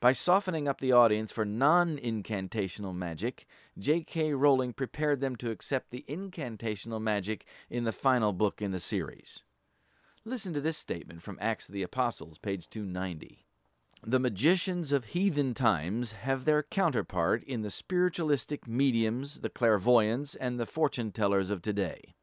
By 0.00 0.12
softening 0.12 0.68
up 0.68 0.80
the 0.80 0.92
audience 0.92 1.32
for 1.32 1.44
non 1.44 1.98
incantational 1.98 2.94
magic, 2.94 3.46
J.K. 3.76 4.32
Rowling 4.32 4.72
prepared 4.72 5.20
them 5.20 5.34
to 5.36 5.50
accept 5.50 5.90
the 5.90 6.04
incantational 6.08 7.00
magic 7.00 7.44
in 7.68 7.84
the 7.84 7.92
final 7.92 8.32
book 8.32 8.62
in 8.62 8.70
the 8.70 8.80
series. 8.80 9.42
Listen 10.24 10.54
to 10.54 10.60
this 10.60 10.76
statement 10.76 11.22
from 11.22 11.38
Acts 11.40 11.68
of 11.68 11.72
the 11.72 11.82
Apostles, 11.82 12.38
page 12.38 12.70
290. 12.70 13.47
The 14.06 14.20
magicians 14.20 14.92
of 14.92 15.06
heathen 15.06 15.54
times 15.54 16.12
have 16.12 16.44
their 16.44 16.62
counterpart 16.62 17.42
in 17.42 17.62
the 17.62 17.70
spiritualistic 17.70 18.68
mediums, 18.68 19.40
the 19.40 19.50
clairvoyants, 19.50 20.36
and 20.36 20.58
the 20.58 20.66
fortune 20.66 21.10
tellers 21.10 21.50
of 21.50 21.62
today. 21.62 22.14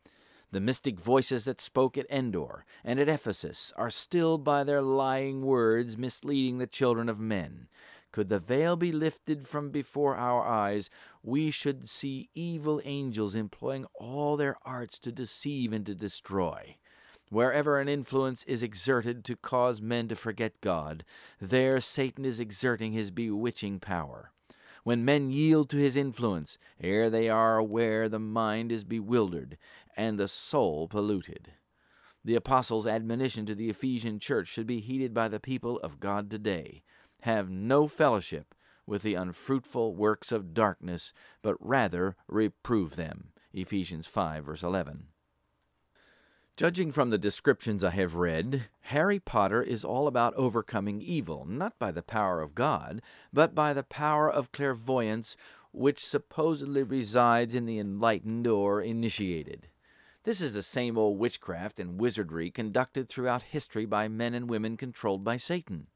The 0.51 0.61
mystic 0.61 1.01
voices 1.01 1.43
that 1.43 1.59
spoke 1.59 1.97
at 1.97 2.09
Endor 2.09 2.65
and 2.85 2.97
at 2.97 3.09
Ephesus 3.09 3.73
are 3.75 3.89
still 3.89 4.37
by 4.37 4.63
their 4.63 4.81
lying 4.81 5.41
words 5.41 5.97
misleading 5.97 6.59
the 6.59 6.67
children 6.67 7.09
of 7.09 7.19
men. 7.19 7.67
Could 8.13 8.29
the 8.29 8.39
veil 8.39 8.77
be 8.77 8.93
lifted 8.93 9.45
from 9.45 9.69
before 9.69 10.15
our 10.15 10.47
eyes, 10.47 10.89
we 11.21 11.51
should 11.51 11.89
see 11.89 12.29
evil 12.33 12.79
angels 12.85 13.35
employing 13.35 13.85
all 13.95 14.37
their 14.37 14.55
arts 14.63 14.97
to 14.99 15.11
deceive 15.11 15.73
and 15.73 15.85
to 15.85 15.93
destroy. 15.93 16.77
Wherever 17.29 17.79
an 17.79 17.89
influence 17.89 18.43
is 18.43 18.61
exerted 18.61 19.25
to 19.25 19.35
cause 19.35 19.81
men 19.81 20.07
to 20.09 20.15
forget 20.15 20.61
God, 20.61 21.03
there 21.41 21.81
Satan 21.81 22.23
is 22.23 22.39
exerting 22.39 22.91
his 22.91 23.09
bewitching 23.09 23.79
power. 23.79 24.31
When 24.83 25.03
men 25.03 25.31
yield 25.31 25.71
to 25.71 25.77
his 25.77 25.95
influence, 25.95 26.59
ere 26.79 27.09
they 27.09 27.27
are 27.27 27.57
aware, 27.57 28.07
the 28.07 28.19
mind 28.19 28.71
is 28.71 28.83
bewildered 28.83 29.57
and 29.97 30.19
the 30.19 30.27
soul 30.27 30.87
polluted. 30.87 31.53
The 32.23 32.35
apostles' 32.35 32.85
admonition 32.85 33.47
to 33.47 33.55
the 33.55 33.69
Ephesian 33.69 34.19
church 34.19 34.47
should 34.47 34.67
be 34.67 34.79
heeded 34.79 35.13
by 35.13 35.27
the 35.27 35.39
people 35.39 35.79
of 35.79 35.99
God 35.99 36.29
today. 36.29 36.83
Have 37.21 37.49
no 37.49 37.87
fellowship 37.87 38.53
with 38.85 39.01
the 39.01 39.15
unfruitful 39.15 39.95
works 39.95 40.31
of 40.31 40.53
darkness, 40.53 41.13
but 41.41 41.55
rather 41.59 42.15
reprove 42.27 42.95
them. 42.95 43.31
Ephesians 43.53 44.05
5, 44.05 44.45
verse 44.45 44.61
11. 44.61 45.07
Judging 46.57 46.89
from 46.89 47.09
the 47.09 47.17
descriptions 47.17 47.83
I 47.83 47.89
have 47.89 48.15
read, 48.15 48.69
Harry 48.83 49.19
Potter 49.19 49.61
is 49.61 49.83
all 49.83 50.07
about 50.07 50.33
overcoming 50.35 51.01
evil, 51.01 51.45
not 51.45 51.77
by 51.77 51.91
the 51.91 52.01
power 52.01 52.41
of 52.41 52.55
God, 52.55 53.01
but 53.33 53.53
by 53.53 53.73
the 53.73 53.83
power 53.83 54.31
of 54.31 54.53
clairvoyance 54.53 55.35
which 55.73 56.05
supposedly 56.05 56.81
resides 56.81 57.53
in 57.53 57.65
the 57.65 57.77
enlightened 57.77 58.47
or 58.47 58.81
initiated. 58.81 59.67
This 60.23 60.39
is 60.39 60.53
the 60.53 60.63
same 60.63 60.97
old 60.97 61.19
witchcraft 61.19 61.77
and 61.77 61.99
wizardry 61.99 62.51
conducted 62.51 63.09
throughout 63.09 63.43
history 63.43 63.85
by 63.85 64.07
men 64.07 64.33
and 64.33 64.49
women 64.49 64.77
controlled 64.77 65.25
by 65.25 65.35
Satan. 65.35 65.87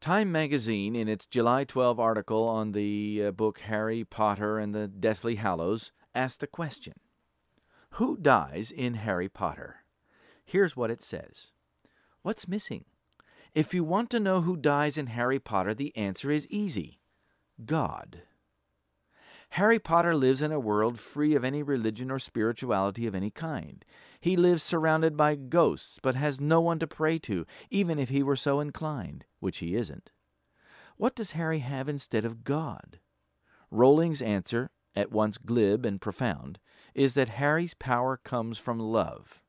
Time 0.00 0.32
magazine, 0.32 0.96
in 0.96 1.06
its 1.06 1.28
July 1.28 1.62
12 1.62 2.00
article 2.00 2.48
on 2.48 2.72
the 2.72 3.26
uh, 3.26 3.30
book 3.30 3.60
Harry 3.60 4.02
Potter 4.02 4.58
and 4.58 4.74
the 4.74 4.88
Deathly 4.88 5.36
Hallows, 5.36 5.92
asked 6.16 6.42
a 6.42 6.48
question 6.48 6.94
who 7.92 8.16
dies 8.16 8.70
in 8.70 8.94
Harry 8.94 9.28
Potter? 9.28 9.84
Here's 10.44 10.76
what 10.76 10.90
it 10.90 11.02
says 11.02 11.52
What's 12.22 12.48
missing? 12.48 12.84
If 13.54 13.74
you 13.74 13.82
want 13.82 14.10
to 14.10 14.20
know 14.20 14.42
who 14.42 14.56
dies 14.56 14.96
in 14.96 15.08
Harry 15.08 15.40
Potter, 15.40 15.74
the 15.74 15.96
answer 15.96 16.30
is 16.30 16.46
easy 16.48 17.00
God. 17.64 18.22
Harry 19.54 19.80
Potter 19.80 20.14
lives 20.14 20.42
in 20.42 20.52
a 20.52 20.60
world 20.60 21.00
free 21.00 21.34
of 21.34 21.44
any 21.44 21.60
religion 21.60 22.10
or 22.10 22.20
spirituality 22.20 23.06
of 23.08 23.16
any 23.16 23.30
kind. 23.30 23.84
He 24.20 24.36
lives 24.36 24.62
surrounded 24.62 25.16
by 25.16 25.34
ghosts, 25.34 25.98
but 26.00 26.14
has 26.14 26.40
no 26.40 26.60
one 26.60 26.78
to 26.78 26.86
pray 26.86 27.18
to, 27.20 27.44
even 27.68 27.98
if 27.98 28.10
he 28.10 28.22
were 28.22 28.36
so 28.36 28.60
inclined, 28.60 29.24
which 29.40 29.58
he 29.58 29.74
isn't. 29.74 30.12
What 30.96 31.16
does 31.16 31.32
Harry 31.32 31.58
have 31.60 31.88
instead 31.88 32.24
of 32.24 32.44
God? 32.44 33.00
Rowling's 33.72 34.22
answer, 34.22 34.70
at 34.94 35.12
once 35.12 35.38
glib 35.38 35.84
and 35.84 36.00
profound, 36.00 36.58
is 36.94 37.14
that 37.14 37.28
Harry's 37.30 37.74
power 37.74 38.16
comes 38.16 38.58
from 38.58 38.78
love. 38.78 39.40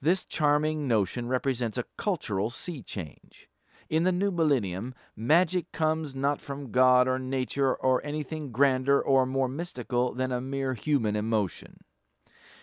This 0.00 0.26
charming 0.26 0.86
notion 0.86 1.28
represents 1.28 1.78
a 1.78 1.84
cultural 1.96 2.50
sea 2.50 2.82
change. 2.82 3.48
In 3.88 4.04
the 4.04 4.12
new 4.12 4.30
millennium, 4.30 4.94
magic 5.14 5.70
comes 5.72 6.16
not 6.16 6.40
from 6.40 6.72
God 6.72 7.06
or 7.06 7.18
nature 7.18 7.74
or 7.74 8.04
anything 8.04 8.50
grander 8.50 9.00
or 9.00 9.26
more 9.26 9.48
mystical 9.48 10.12
than 10.12 10.32
a 10.32 10.40
mere 10.40 10.74
human 10.74 11.16
emotion. 11.16 11.78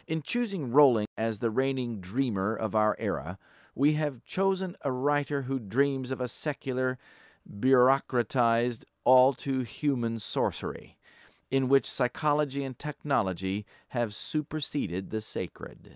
In 0.06 0.22
choosing 0.22 0.72
Rowling 0.72 1.08
as 1.18 1.40
the 1.40 1.50
reigning 1.50 2.02
dreamer 2.02 2.54
of 2.54 2.76
our 2.76 2.96
era, 3.00 3.40
we 3.74 3.94
have 3.94 4.26
chosen 4.26 4.76
a 4.82 4.92
writer 4.92 5.44
who 5.44 5.60
dreams 5.60 6.12
of 6.12 6.20
a 6.20 6.28
secular, 6.28 6.98
bureaucratized, 7.50 8.84
all 9.06 9.34
too 9.34 9.62
human 9.62 10.20
sorcery, 10.20 10.98
in 11.54 11.70
which 11.70 11.88
psychology 11.88 12.64
and 12.64 12.80
technology 12.80 13.64
have 13.90 14.16
superseded 14.16 15.12
the 15.12 15.22
sacred. 15.22 15.96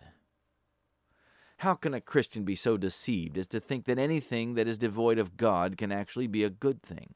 How 1.57 1.73
can 1.73 1.95
a 1.95 1.99
Christian 1.99 2.43
be 2.43 2.53
so 2.53 2.77
deceived 2.77 3.39
as 3.39 3.47
to 3.47 3.59
think 3.59 3.85
that 3.85 3.97
anything 3.97 4.53
that 4.53 4.67
is 4.67 4.77
devoid 4.77 5.17
of 5.17 5.35
God 5.35 5.75
can 5.75 5.91
actually 5.91 6.27
be 6.27 6.43
a 6.43 6.51
good 6.51 6.83
thing? 6.83 7.15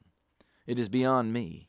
It 0.66 0.76
is 0.76 0.88
beyond 0.88 1.32
me. 1.32 1.68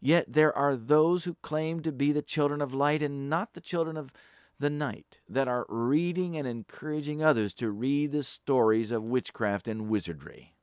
Yet 0.00 0.32
there 0.32 0.56
are 0.56 0.76
those 0.76 1.24
who 1.24 1.36
claim 1.42 1.80
to 1.82 1.92
be 1.92 2.10
the 2.10 2.22
children 2.22 2.62
of 2.62 2.72
light 2.72 3.02
and 3.02 3.28
not 3.28 3.52
the 3.52 3.60
children 3.60 3.98
of 3.98 4.14
the 4.58 4.70
night, 4.70 5.18
that 5.28 5.46
are 5.46 5.66
reading 5.68 6.38
and 6.38 6.48
encouraging 6.48 7.22
others 7.22 7.52
to 7.52 7.70
read 7.70 8.12
the 8.12 8.22
stories 8.22 8.92
of 8.92 9.02
witchcraft 9.02 9.68
and 9.68 9.90
wizardry. 9.90 10.54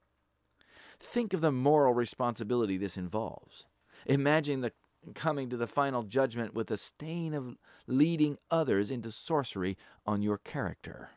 Think 1.00 1.36
of 1.36 1.42
the 1.42 1.52
moral 1.52 1.94
responsibility 1.94 2.78
this 2.78 2.98
involves. 2.98 3.68
Imagine 4.08 4.62
the 4.62 4.72
coming 5.16 5.50
to 5.50 5.58
the 5.58 5.68
final 5.68 6.04
judgment 6.04 6.54
with 6.54 6.68
the 6.68 6.78
stain 6.78 7.34
of 7.34 7.58
leading 7.88 8.38
others 8.52 8.92
into 8.92 9.12
sorcery 9.12 9.78
on 10.06 10.22
your 10.22 10.38
character. 10.38 11.10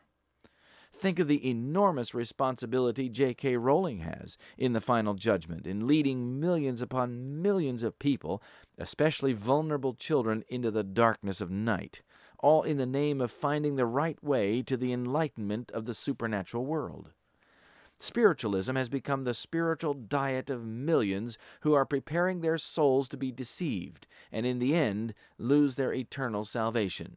Think 0.95 1.19
of 1.19 1.27
the 1.27 1.49
enormous 1.49 2.13
responsibility 2.13 3.09
J.K. 3.09 3.57
Rowling 3.57 3.99
has 3.99 4.37
in 4.57 4.73
the 4.73 4.79
final 4.79 5.15
judgment 5.15 5.65
in 5.65 5.87
leading 5.87 6.39
millions 6.39 6.81
upon 6.81 7.41
millions 7.41 7.83
of 7.83 7.99
people, 7.99 8.41
especially 8.77 9.33
vulnerable 9.33 9.95
children, 9.95 10.43
into 10.47 10.69
the 10.69 10.83
darkness 10.83 11.41
of 11.41 11.49
night, 11.49 12.03
all 12.39 12.61
in 12.61 12.77
the 12.77 12.85
name 12.85 13.21
of 13.21 13.31
finding 13.31 13.75
the 13.75 13.87
right 13.87 14.23
way 14.23 14.61
to 14.61 14.77
the 14.77 14.93
enlightenment 14.93 15.71
of 15.71 15.85
the 15.85 15.93
supernatural 15.93 16.65
world. 16.65 17.09
Spiritualism 18.03 18.75
has 18.75 18.89
become 18.89 19.23
the 19.23 19.33
spiritual 19.33 19.93
diet 19.93 20.49
of 20.49 20.65
millions 20.65 21.37
who 21.61 21.71
are 21.71 21.85
preparing 21.85 22.41
their 22.41 22.57
souls 22.57 23.07
to 23.07 23.15
be 23.15 23.31
deceived 23.31 24.07
and 24.29 24.45
in 24.45 24.59
the 24.59 24.75
end 24.75 25.13
lose 25.37 25.75
their 25.75 25.93
eternal 25.93 26.43
salvation. 26.43 27.15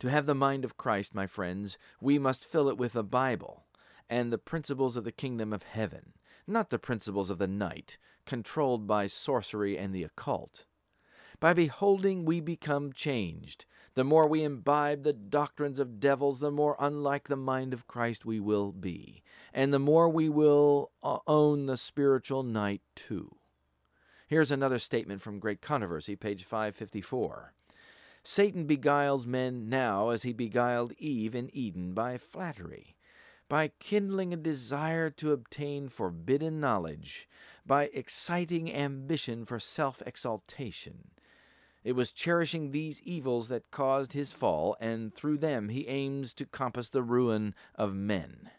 To 0.00 0.10
have 0.10 0.26
the 0.26 0.34
mind 0.34 0.66
of 0.66 0.76
Christ, 0.76 1.14
my 1.14 1.26
friends, 1.26 1.78
we 1.98 2.18
must 2.18 2.44
fill 2.44 2.68
it 2.68 2.76
with 2.76 2.92
the 2.92 3.02
Bible 3.02 3.64
and 4.06 4.30
the 4.30 4.36
principles 4.36 4.98
of 4.98 5.04
the 5.04 5.12
kingdom 5.12 5.54
of 5.54 5.62
heaven, 5.62 6.12
not 6.46 6.68
the 6.68 6.78
principles 6.78 7.30
of 7.30 7.38
the 7.38 7.48
night, 7.48 7.96
controlled 8.26 8.86
by 8.86 9.06
sorcery 9.06 9.78
and 9.78 9.94
the 9.94 10.04
occult. 10.04 10.66
By 11.40 11.54
beholding, 11.54 12.26
we 12.26 12.42
become 12.42 12.92
changed. 12.92 13.64
The 13.98 14.04
more 14.04 14.28
we 14.28 14.44
imbibe 14.44 15.02
the 15.02 15.12
doctrines 15.12 15.80
of 15.80 15.98
devils, 15.98 16.38
the 16.38 16.52
more 16.52 16.76
unlike 16.78 17.26
the 17.26 17.34
mind 17.34 17.72
of 17.72 17.88
Christ 17.88 18.24
we 18.24 18.38
will 18.38 18.70
be, 18.70 19.24
and 19.52 19.74
the 19.74 19.80
more 19.80 20.08
we 20.08 20.28
will 20.28 20.92
uh, 21.02 21.18
own 21.26 21.66
the 21.66 21.76
spiritual 21.76 22.44
night 22.44 22.80
too. 22.94 23.38
Here's 24.28 24.52
another 24.52 24.78
statement 24.78 25.20
from 25.20 25.40
Great 25.40 25.60
Controversy, 25.60 26.14
page 26.14 26.44
554. 26.44 27.54
Satan 28.22 28.66
beguiles 28.66 29.26
men 29.26 29.68
now 29.68 30.10
as 30.10 30.22
he 30.22 30.32
beguiled 30.32 30.92
Eve 30.98 31.34
in 31.34 31.50
Eden 31.52 31.92
by 31.92 32.18
flattery, 32.18 32.94
by 33.48 33.72
kindling 33.80 34.32
a 34.32 34.36
desire 34.36 35.10
to 35.10 35.32
obtain 35.32 35.88
forbidden 35.88 36.60
knowledge, 36.60 37.28
by 37.66 37.86
exciting 37.92 38.72
ambition 38.72 39.44
for 39.44 39.58
self 39.58 40.00
exaltation 40.06 41.10
it 41.84 41.92
was 41.92 42.12
cherishing 42.12 42.70
these 42.70 43.02
evils 43.02 43.48
that 43.48 43.70
caused 43.70 44.12
his 44.12 44.32
fall, 44.32 44.76
and 44.80 45.14
through 45.14 45.38
them 45.38 45.68
he 45.68 45.86
aims 45.88 46.34
to 46.34 46.46
compass 46.46 46.90
the 46.90 47.02
ruin 47.02 47.54
of 47.74 47.94
men. 47.94 48.50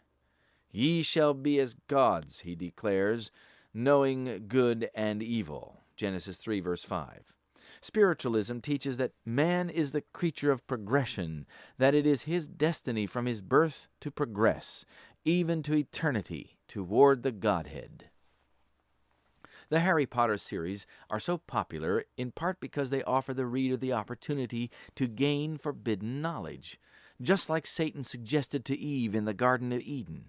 Ye 0.70 1.02
shall 1.02 1.34
be 1.34 1.58
as 1.58 1.74
gods, 1.88 2.40
he 2.40 2.54
declares, 2.54 3.30
knowing 3.74 4.46
good 4.48 4.90
and 4.94 5.22
evil. 5.22 5.82
Genesis 5.96 6.36
3, 6.36 6.60
verse 6.60 6.84
5. 6.84 7.32
Spiritualism 7.80 8.58
teaches 8.58 8.96
that 8.98 9.12
man 9.24 9.70
is 9.70 9.92
the 9.92 10.04
creature 10.12 10.50
of 10.52 10.66
progression, 10.66 11.46
that 11.78 11.94
it 11.94 12.06
is 12.06 12.22
his 12.22 12.46
destiny 12.46 13.06
from 13.06 13.26
his 13.26 13.40
birth 13.40 13.88
to 14.00 14.10
progress, 14.10 14.84
even 15.24 15.62
to 15.62 15.74
eternity, 15.74 16.58
toward 16.68 17.22
the 17.22 17.32
Godhead. 17.32 18.09
The 19.70 19.80
Harry 19.80 20.04
Potter 20.04 20.36
series 20.36 20.84
are 21.08 21.20
so 21.20 21.38
popular 21.38 22.04
in 22.16 22.32
part 22.32 22.58
because 22.58 22.90
they 22.90 23.04
offer 23.04 23.32
the 23.32 23.46
reader 23.46 23.76
the 23.76 23.92
opportunity 23.92 24.68
to 24.96 25.06
gain 25.06 25.56
forbidden 25.56 26.20
knowledge, 26.20 26.80
just 27.22 27.48
like 27.48 27.66
Satan 27.66 28.02
suggested 28.02 28.64
to 28.64 28.76
Eve 28.76 29.14
in 29.14 29.26
the 29.26 29.32
Garden 29.32 29.70
of 29.72 29.80
Eden, 29.82 30.28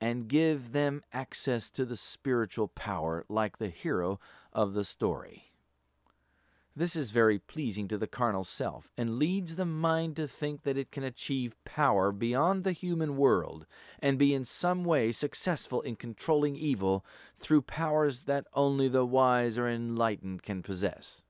and 0.00 0.26
give 0.26 0.72
them 0.72 1.04
access 1.12 1.70
to 1.70 1.84
the 1.84 1.96
spiritual 1.96 2.66
power 2.66 3.24
like 3.28 3.58
the 3.58 3.68
hero 3.68 4.18
of 4.52 4.74
the 4.74 4.84
story. 4.84 5.52
This 6.78 6.94
is 6.94 7.10
very 7.10 7.38
pleasing 7.38 7.88
to 7.88 7.96
the 7.96 8.06
carnal 8.06 8.44
self, 8.44 8.92
and 8.98 9.18
leads 9.18 9.56
the 9.56 9.64
mind 9.64 10.14
to 10.16 10.26
think 10.26 10.64
that 10.64 10.76
it 10.76 10.92
can 10.92 11.04
achieve 11.04 11.56
power 11.64 12.12
beyond 12.12 12.64
the 12.64 12.72
human 12.72 13.16
world, 13.16 13.64
and 13.98 14.18
be 14.18 14.34
in 14.34 14.44
some 14.44 14.84
way 14.84 15.10
successful 15.10 15.80
in 15.80 15.96
controlling 15.96 16.54
evil 16.54 17.02
through 17.38 17.62
powers 17.62 18.24
that 18.24 18.44
only 18.52 18.88
the 18.88 19.06
wise 19.06 19.56
or 19.56 19.66
enlightened 19.66 20.42
can 20.42 20.62
possess. 20.62 21.22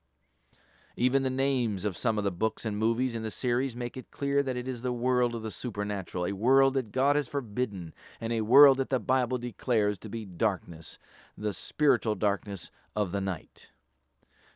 Even 0.96 1.22
the 1.22 1.30
names 1.30 1.84
of 1.84 1.96
some 1.96 2.18
of 2.18 2.24
the 2.24 2.32
books 2.32 2.64
and 2.64 2.76
movies 2.76 3.14
in 3.14 3.22
the 3.22 3.30
series 3.30 3.76
make 3.76 3.96
it 3.96 4.10
clear 4.10 4.42
that 4.42 4.56
it 4.56 4.66
is 4.66 4.82
the 4.82 4.92
world 4.92 5.32
of 5.32 5.42
the 5.42 5.52
supernatural, 5.52 6.26
a 6.26 6.32
world 6.32 6.74
that 6.74 6.90
God 6.90 7.14
has 7.14 7.28
forbidden, 7.28 7.94
and 8.20 8.32
a 8.32 8.40
world 8.40 8.78
that 8.78 8.90
the 8.90 8.98
Bible 8.98 9.38
declares 9.38 9.96
to 9.98 10.08
be 10.08 10.24
darkness, 10.24 10.98
the 11.38 11.52
spiritual 11.52 12.16
darkness 12.16 12.72
of 12.96 13.12
the 13.12 13.20
night. 13.20 13.70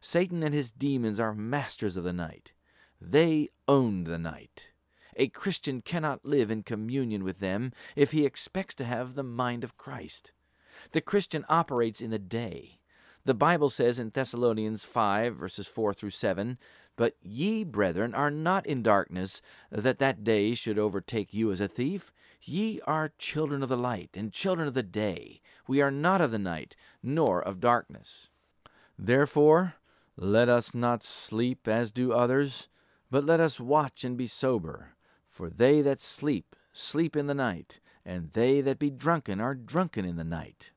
Satan 0.00 0.42
and 0.42 0.54
his 0.54 0.70
demons 0.70 1.20
are 1.20 1.34
masters 1.34 1.96
of 1.96 2.04
the 2.04 2.12
night. 2.12 2.52
They 3.00 3.48
own 3.68 4.04
the 4.04 4.18
night. 4.18 4.68
A 5.16 5.28
Christian 5.28 5.82
cannot 5.82 6.24
live 6.24 6.50
in 6.50 6.62
communion 6.62 7.22
with 7.24 7.40
them 7.40 7.72
if 7.94 8.12
he 8.12 8.24
expects 8.24 8.74
to 8.76 8.84
have 8.84 9.14
the 9.14 9.22
mind 9.22 9.62
of 9.62 9.76
Christ. 9.76 10.32
The 10.92 11.02
Christian 11.02 11.44
operates 11.48 12.00
in 12.00 12.10
the 12.10 12.18
day. 12.18 12.78
The 13.26 13.34
Bible 13.34 13.68
says 13.68 13.98
in 13.98 14.10
Thessalonians 14.10 14.84
5, 14.84 15.36
verses 15.36 15.66
4 15.66 15.92
through 15.92 16.10
7, 16.10 16.56
But 16.96 17.16
ye, 17.20 17.64
brethren, 17.64 18.14
are 18.14 18.30
not 18.30 18.66
in 18.66 18.82
darkness, 18.82 19.42
that 19.70 19.98
that 19.98 20.24
day 20.24 20.54
should 20.54 20.78
overtake 20.78 21.34
you 21.34 21.52
as 21.52 21.60
a 21.60 21.68
thief. 21.68 22.12
Ye 22.40 22.80
are 22.86 23.12
children 23.18 23.62
of 23.62 23.68
the 23.68 23.76
light, 23.76 24.10
and 24.14 24.32
children 24.32 24.66
of 24.66 24.72
the 24.72 24.82
day. 24.82 25.42
We 25.68 25.82
are 25.82 25.90
not 25.90 26.22
of 26.22 26.30
the 26.30 26.38
night, 26.38 26.76
nor 27.02 27.42
of 27.42 27.60
darkness. 27.60 28.30
Therefore, 28.98 29.74
let 30.22 30.50
us 30.50 30.74
not 30.74 31.02
sleep 31.02 31.66
as 31.66 31.90
do 31.90 32.12
others, 32.12 32.68
but 33.10 33.24
let 33.24 33.40
us 33.40 33.58
watch 33.58 34.04
and 34.04 34.18
be 34.18 34.26
sober. 34.26 34.90
For 35.30 35.48
they 35.48 35.80
that 35.80 35.98
sleep, 35.98 36.54
sleep 36.74 37.16
in 37.16 37.26
the 37.26 37.34
night, 37.34 37.80
and 38.04 38.30
they 38.32 38.60
that 38.60 38.78
be 38.78 38.90
drunken 38.90 39.40
are 39.40 39.54
drunken 39.54 40.04
in 40.04 40.16
the 40.16 40.24
night. 40.24 40.72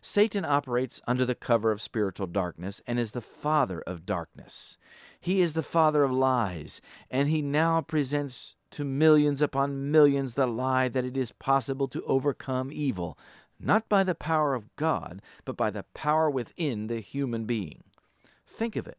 Satan 0.00 0.44
operates 0.44 1.00
under 1.08 1.26
the 1.26 1.34
cover 1.34 1.72
of 1.72 1.82
spiritual 1.82 2.28
darkness 2.28 2.80
and 2.86 3.00
is 3.00 3.10
the 3.10 3.20
father 3.20 3.80
of 3.80 4.06
darkness. 4.06 4.78
He 5.18 5.40
is 5.40 5.54
the 5.54 5.64
father 5.64 6.04
of 6.04 6.12
lies, 6.12 6.80
and 7.10 7.28
he 7.28 7.42
now 7.42 7.80
presents 7.80 8.54
to 8.70 8.84
millions 8.84 9.42
upon 9.42 9.90
millions 9.90 10.34
the 10.34 10.46
lie 10.46 10.88
that 10.88 11.04
it 11.04 11.16
is 11.16 11.32
possible 11.32 11.88
to 11.88 12.04
overcome 12.04 12.70
evil, 12.72 13.18
not 13.58 13.88
by 13.88 14.04
the 14.04 14.14
power 14.14 14.54
of 14.54 14.76
God, 14.76 15.20
but 15.44 15.56
by 15.56 15.70
the 15.70 15.82
power 15.94 16.30
within 16.30 16.86
the 16.86 17.00
human 17.00 17.44
being. 17.44 17.82
Think 18.56 18.74
of 18.76 18.88
it. 18.88 18.96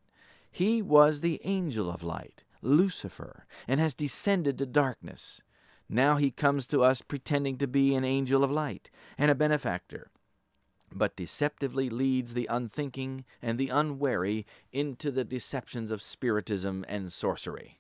He 0.52 0.84
was 0.84 1.22
the 1.22 1.42
angel 1.44 1.90
of 1.90 2.04
light, 2.04 2.44
Lucifer, 2.62 3.48
and 3.68 3.80
has 3.80 3.96
descended 3.96 4.60
to 4.60 4.68
darkness. 4.68 5.42
Now 5.90 6.18
he 6.18 6.30
comes 6.30 6.68
to 6.68 6.84
us 6.84 7.02
pretending 7.02 7.58
to 7.58 7.68
be 7.68 7.96
an 7.96 8.04
angel 8.04 8.44
of 8.44 8.52
light 8.52 8.92
and 9.18 9.32
a 9.32 9.36
benefactor, 9.36 10.12
but 10.94 11.16
deceptively 11.16 11.90
leads 11.90 12.36
the 12.36 12.46
unthinking 12.52 13.26
and 13.42 13.58
the 13.58 13.70
unwary 13.70 14.46
into 14.72 15.10
the 15.10 15.24
deceptions 15.24 15.92
of 15.92 16.04
spiritism 16.04 16.86
and 16.88 17.12
sorcery. 17.12 17.80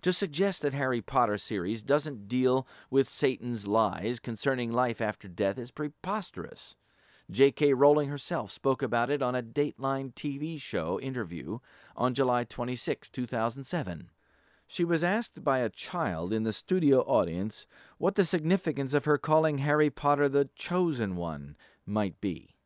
To 0.00 0.14
suggest 0.14 0.62
that 0.62 0.72
Harry 0.72 1.02
Potter 1.02 1.36
series 1.36 1.82
doesn't 1.82 2.26
deal 2.26 2.66
with 2.88 3.06
Satan's 3.06 3.66
lies 3.66 4.18
concerning 4.18 4.72
life 4.72 5.02
after 5.02 5.28
death 5.28 5.58
is 5.58 5.70
preposterous. 5.70 6.74
J.K. 7.30 7.74
Rowling 7.74 8.08
herself 8.08 8.50
spoke 8.50 8.82
about 8.82 9.08
it 9.08 9.22
on 9.22 9.36
a 9.36 9.42
Dateline 9.42 10.12
TV 10.14 10.60
show 10.60 10.98
interview 11.00 11.60
on 11.94 12.12
July 12.12 12.42
26, 12.42 13.08
2007. 13.08 14.10
She 14.66 14.84
was 14.84 15.04
asked 15.04 15.44
by 15.44 15.58
a 15.58 15.68
child 15.68 16.32
in 16.32 16.42
the 16.42 16.52
studio 16.52 17.00
audience 17.02 17.66
what 17.98 18.16
the 18.16 18.24
significance 18.24 18.94
of 18.94 19.04
her 19.04 19.18
calling 19.18 19.58
Harry 19.58 19.90
Potter 19.90 20.28
the 20.28 20.48
Chosen 20.56 21.14
One 21.14 21.56
might 21.86 22.20
be, 22.20 22.56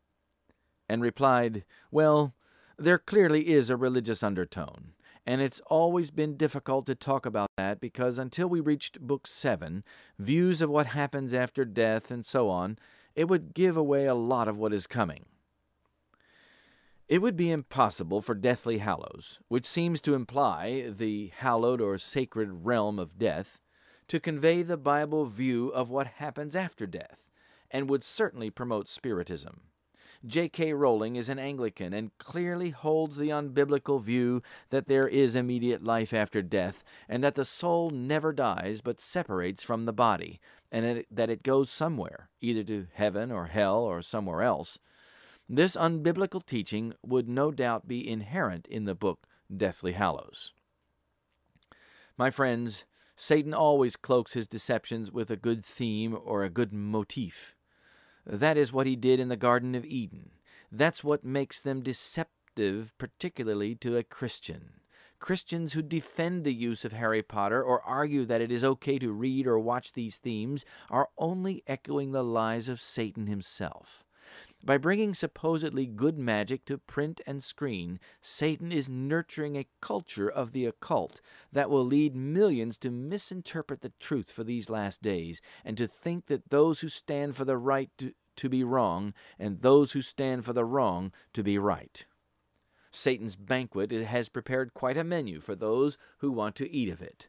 and 0.89 1.03
replied, 1.03 1.65
Well, 1.91 2.35
there 2.79 2.99
clearly 2.99 3.49
is 3.49 3.69
a 3.69 3.77
religious 3.77 4.23
undertone, 4.23 4.93
and 5.27 5.43
it's 5.43 5.61
always 5.67 6.11
been 6.11 6.37
difficult 6.37 6.87
to 6.87 6.95
talk 6.95 7.27
about 7.27 7.51
that 7.57 7.81
because 7.81 8.19
until 8.19 8.49
we 8.49 8.61
reached 8.61 9.01
Book 9.01 9.27
7, 9.27 9.85
views 10.19 10.61
of 10.63 10.71
what 10.71 10.89
happens 10.89 11.35
after 11.35 11.65
death 11.65 12.11
and 12.11 12.25
so 12.25 12.49
on, 12.49 12.79
it 13.15 13.29
would 13.29 13.55
give 13.55 13.77
away 13.77 14.07
a 14.07 14.15
lot 14.15 14.49
of 14.49 14.59
what 14.59 14.73
is 14.73 14.87
coming. 14.87 15.25
It 17.09 17.21
would 17.21 17.37
be 17.37 17.51
impossible 17.51 18.23
for 18.23 18.35
Deathly 18.35 18.79
Hallows, 18.79 19.39
which 19.49 19.67
seems 19.67 20.01
to 20.03 20.15
imply 20.15 20.89
the 20.89 21.33
hallowed 21.37 21.81
or 21.81 21.99
sacred 21.99 22.65
realm 22.65 22.99
of 22.99 23.19
death, 23.19 23.61
to 24.09 24.19
convey 24.21 24.63
the 24.63 24.77
Bible 24.77 25.27
view 25.27 25.69
of 25.69 25.91
what 25.91 26.07
happens 26.07 26.57
after 26.57 26.87
death, 26.87 27.31
and 27.71 27.89
would 27.91 28.05
certainly 28.05 28.51
promote 28.51 28.89
Spiritism. 28.89 29.61
J.K. 30.27 30.73
Rowling 30.73 31.17
is 31.17 31.29
an 31.29 31.39
Anglican 31.39 31.93
and 31.93 32.17
clearly 32.19 32.71
holds 32.71 33.19
the 33.19 33.29
unbiblical 33.29 34.01
view 34.01 34.43
that 34.71 34.87
there 34.87 35.07
is 35.07 35.37
immediate 35.37 35.85
life 35.85 36.15
after 36.15 36.41
death, 36.41 36.83
and 37.09 37.23
that 37.23 37.35
the 37.35 37.45
soul 37.45 37.91
never 37.91 38.33
dies 38.33 38.81
but 38.81 39.01
separates 39.01 39.63
from 39.63 39.85
the 39.85 39.93
body, 39.93 40.41
and 40.73 41.05
that 41.11 41.29
it 41.29 41.43
goes 41.43 41.71
somewhere, 41.71 42.31
either 42.41 42.65
to 42.65 42.87
heaven 42.95 43.31
or 43.31 43.47
hell 43.47 43.81
or 43.81 44.01
somewhere 44.01 44.41
else. 44.41 44.79
This 45.47 45.77
unbiblical 45.77 46.45
teaching 46.45 46.95
would 47.05 47.29
no 47.29 47.51
doubt 47.51 47.87
be 47.87 48.09
inherent 48.09 48.67
in 48.67 48.85
the 48.85 48.95
book 48.95 49.27
Deathly 49.55 49.93
Hallows. 49.93 50.55
My 52.17 52.31
friends, 52.31 52.87
Satan 53.15 53.53
always 53.53 53.95
cloaks 53.95 54.33
his 54.33 54.49
deceptions 54.49 55.13
with 55.13 55.31
a 55.31 55.37
good 55.37 55.65
theme 55.65 56.17
or 56.25 56.45
a 56.45 56.51
good 56.51 56.73
motif. 56.73 57.54
That 58.27 58.57
is 58.57 58.73
what 58.73 58.87
he 58.87 58.97
did 58.97 59.21
in 59.21 59.29
the 59.29 59.37
Garden 59.37 59.75
of 59.75 59.85
Eden. 59.85 60.31
That's 60.73 61.05
what 61.05 61.25
makes 61.25 61.61
them 61.61 61.83
deceptive, 61.83 62.93
particularly 62.99 63.75
to 63.77 63.97
a 63.97 64.03
Christian. 64.03 64.81
Christians 65.19 65.73
who 65.73 65.83
defend 65.83 66.45
the 66.45 66.53
use 66.53 66.85
of 66.85 66.93
Harry 66.93 67.23
Potter 67.23 67.63
or 67.63 67.83
argue 67.83 68.25
that 68.27 68.41
it 68.41 68.51
is 68.51 68.65
okay 68.65 68.99
to 68.99 69.13
read 69.13 69.47
or 69.47 69.59
watch 69.59 69.93
these 69.93 70.17
themes 70.17 70.65
are 70.91 71.09
only 71.17 71.63
echoing 71.67 72.13
the 72.13 72.25
lies 72.25 72.69
of 72.69 72.81
Satan 72.81 73.27
himself. 73.27 74.05
By 74.65 74.79
bringing 74.79 75.13
supposedly 75.13 75.85
good 75.85 76.17
magic 76.17 76.65
to 76.67 76.79
print 76.79 77.21
and 77.27 77.43
screen, 77.43 78.01
Satan 78.23 78.73
is 78.73 78.89
nurturing 78.89 79.57
a 79.57 79.67
culture 79.83 80.29
of 80.29 80.53
the 80.53 80.65
occult 80.65 81.21
that 81.53 81.69
will 81.69 81.85
lead 81.85 82.17
millions 82.17 82.79
to 82.79 82.91
misinterpret 82.91 83.83
the 83.83 83.93
truth 84.01 84.31
for 84.31 84.43
these 84.43 84.71
last 84.71 85.03
days 85.03 85.43
and 85.67 85.77
to 85.77 85.87
think 85.87 86.27
that 86.27 86.49
those 86.49 86.81
who 86.81 86.89
stand 86.89 87.37
for 87.37 87.45
the 87.45 87.59
right 87.59 87.91
to, 87.99 88.15
to 88.37 88.49
be 88.49 88.65
wrong 88.65 89.13
and 89.39 89.61
those 89.61 89.93
who 89.93 90.01
stand 90.01 90.47
for 90.47 90.55
the 90.55 90.65
wrong 90.65 91.13
to 91.35 91.43
be 91.43 91.59
right. 91.59 92.07
Satan's 92.91 93.37
banquet 93.37 93.91
has 93.91 94.31
prepared 94.31 94.73
quite 94.73 94.97
a 94.97 95.05
menu 95.05 95.41
for 95.41 95.55
those 95.55 95.99
who 96.19 96.33
want 96.33 96.57
to 96.57 96.71
eat 96.71 96.89
of 96.89 97.03
it. 97.03 97.29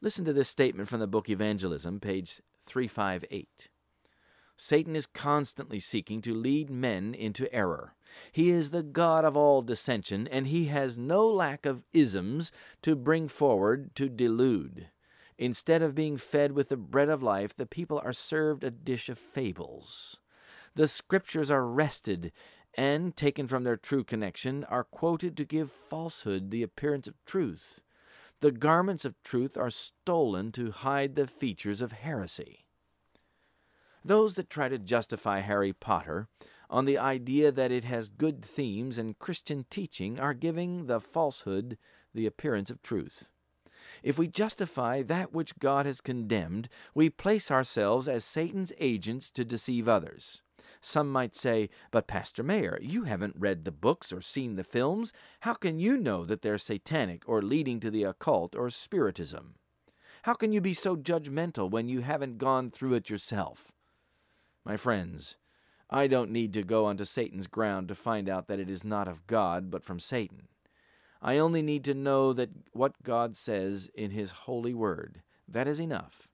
Listen 0.00 0.24
to 0.24 0.32
this 0.32 0.48
statement 0.48 0.88
from 0.88 1.00
the 1.00 1.06
book 1.06 1.28
Evangelism, 1.28 2.00
page 2.00 2.40
358. 2.64 3.68
Satan 4.56 4.94
is 4.94 5.06
constantly 5.06 5.80
seeking 5.80 6.20
to 6.22 6.34
lead 6.34 6.70
men 6.70 7.14
into 7.14 7.52
error. 7.52 7.94
He 8.30 8.50
is 8.50 8.70
the 8.70 8.82
God 8.82 9.24
of 9.24 9.36
all 9.36 9.62
dissension, 9.62 10.28
and 10.28 10.46
he 10.46 10.66
has 10.66 10.98
no 10.98 11.26
lack 11.26 11.66
of 11.66 11.84
isms 11.92 12.52
to 12.82 12.94
bring 12.94 13.28
forward 13.28 13.94
to 13.96 14.08
delude. 14.08 14.88
Instead 15.38 15.82
of 15.82 15.94
being 15.94 16.16
fed 16.16 16.52
with 16.52 16.68
the 16.68 16.76
bread 16.76 17.08
of 17.08 17.22
life, 17.22 17.56
the 17.56 17.66
people 17.66 18.00
are 18.04 18.12
served 18.12 18.62
a 18.62 18.70
dish 18.70 19.08
of 19.08 19.18
fables. 19.18 20.18
The 20.74 20.86
scriptures 20.86 21.50
are 21.50 21.66
wrested 21.66 22.32
and, 22.74 23.16
taken 23.16 23.46
from 23.46 23.64
their 23.64 23.76
true 23.76 24.04
connection, 24.04 24.64
are 24.64 24.84
quoted 24.84 25.36
to 25.36 25.44
give 25.44 25.70
falsehood 25.70 26.50
the 26.50 26.62
appearance 26.62 27.08
of 27.08 27.22
truth. 27.24 27.80
The 28.40 28.52
garments 28.52 29.04
of 29.04 29.22
truth 29.22 29.56
are 29.56 29.70
stolen 29.70 30.52
to 30.52 30.70
hide 30.70 31.14
the 31.14 31.26
features 31.26 31.80
of 31.80 31.92
heresy. 31.92 32.61
Those 34.04 34.34
that 34.34 34.50
try 34.50 34.68
to 34.68 34.78
justify 34.78 35.40
Harry 35.40 35.72
Potter 35.72 36.28
on 36.68 36.86
the 36.86 36.98
idea 36.98 37.52
that 37.52 37.70
it 37.70 37.84
has 37.84 38.08
good 38.08 38.44
themes 38.44 38.98
and 38.98 39.18
Christian 39.18 39.64
teaching 39.70 40.18
are 40.18 40.34
giving 40.34 40.86
the 40.86 41.00
falsehood 41.00 41.78
the 42.12 42.26
appearance 42.26 42.70
of 42.70 42.82
truth. 42.82 43.28
If 44.02 44.18
we 44.18 44.26
justify 44.26 45.02
that 45.02 45.32
which 45.32 45.58
God 45.58 45.86
has 45.86 46.00
condemned, 46.00 46.68
we 46.94 47.10
place 47.10 47.50
ourselves 47.50 48.08
as 48.08 48.24
Satan's 48.24 48.72
agents 48.78 49.30
to 49.32 49.44
deceive 49.44 49.86
others. 49.86 50.42
Some 50.80 51.12
might 51.12 51.36
say, 51.36 51.70
But 51.92 52.08
Pastor 52.08 52.42
Mayer, 52.42 52.78
you 52.80 53.04
haven't 53.04 53.36
read 53.38 53.64
the 53.64 53.70
books 53.70 54.12
or 54.12 54.20
seen 54.20 54.56
the 54.56 54.64
films. 54.64 55.12
How 55.40 55.54
can 55.54 55.78
you 55.78 55.96
know 55.96 56.24
that 56.24 56.42
they're 56.42 56.58
satanic 56.58 57.22
or 57.28 57.40
leading 57.40 57.78
to 57.80 57.90
the 57.90 58.02
occult 58.04 58.56
or 58.56 58.68
spiritism? 58.68 59.54
How 60.22 60.34
can 60.34 60.52
you 60.52 60.60
be 60.60 60.74
so 60.74 60.96
judgmental 60.96 61.70
when 61.70 61.88
you 61.88 62.00
haven't 62.00 62.38
gone 62.38 62.70
through 62.70 62.94
it 62.94 63.10
yourself? 63.10 63.71
My 64.64 64.76
friends, 64.76 65.36
I 65.90 66.06
don't 66.06 66.30
need 66.30 66.52
to 66.54 66.62
go 66.62 66.86
onto 66.86 67.04
Satan's 67.04 67.46
ground 67.46 67.88
to 67.88 67.94
find 67.94 68.28
out 68.28 68.46
that 68.46 68.60
it 68.60 68.70
is 68.70 68.84
not 68.84 69.08
of 69.08 69.26
God, 69.26 69.70
but 69.70 69.84
from 69.84 70.00
Satan. 70.00 70.48
I 71.20 71.38
only 71.38 71.62
need 71.62 71.84
to 71.84 71.94
know 71.94 72.32
that 72.32 72.50
what 72.72 73.02
God 73.02 73.36
says 73.36 73.90
in 73.94 74.10
His 74.10 74.30
holy 74.30 74.74
word. 74.74 75.22
That 75.48 75.68
is 75.68 75.80
enough. 75.80 76.28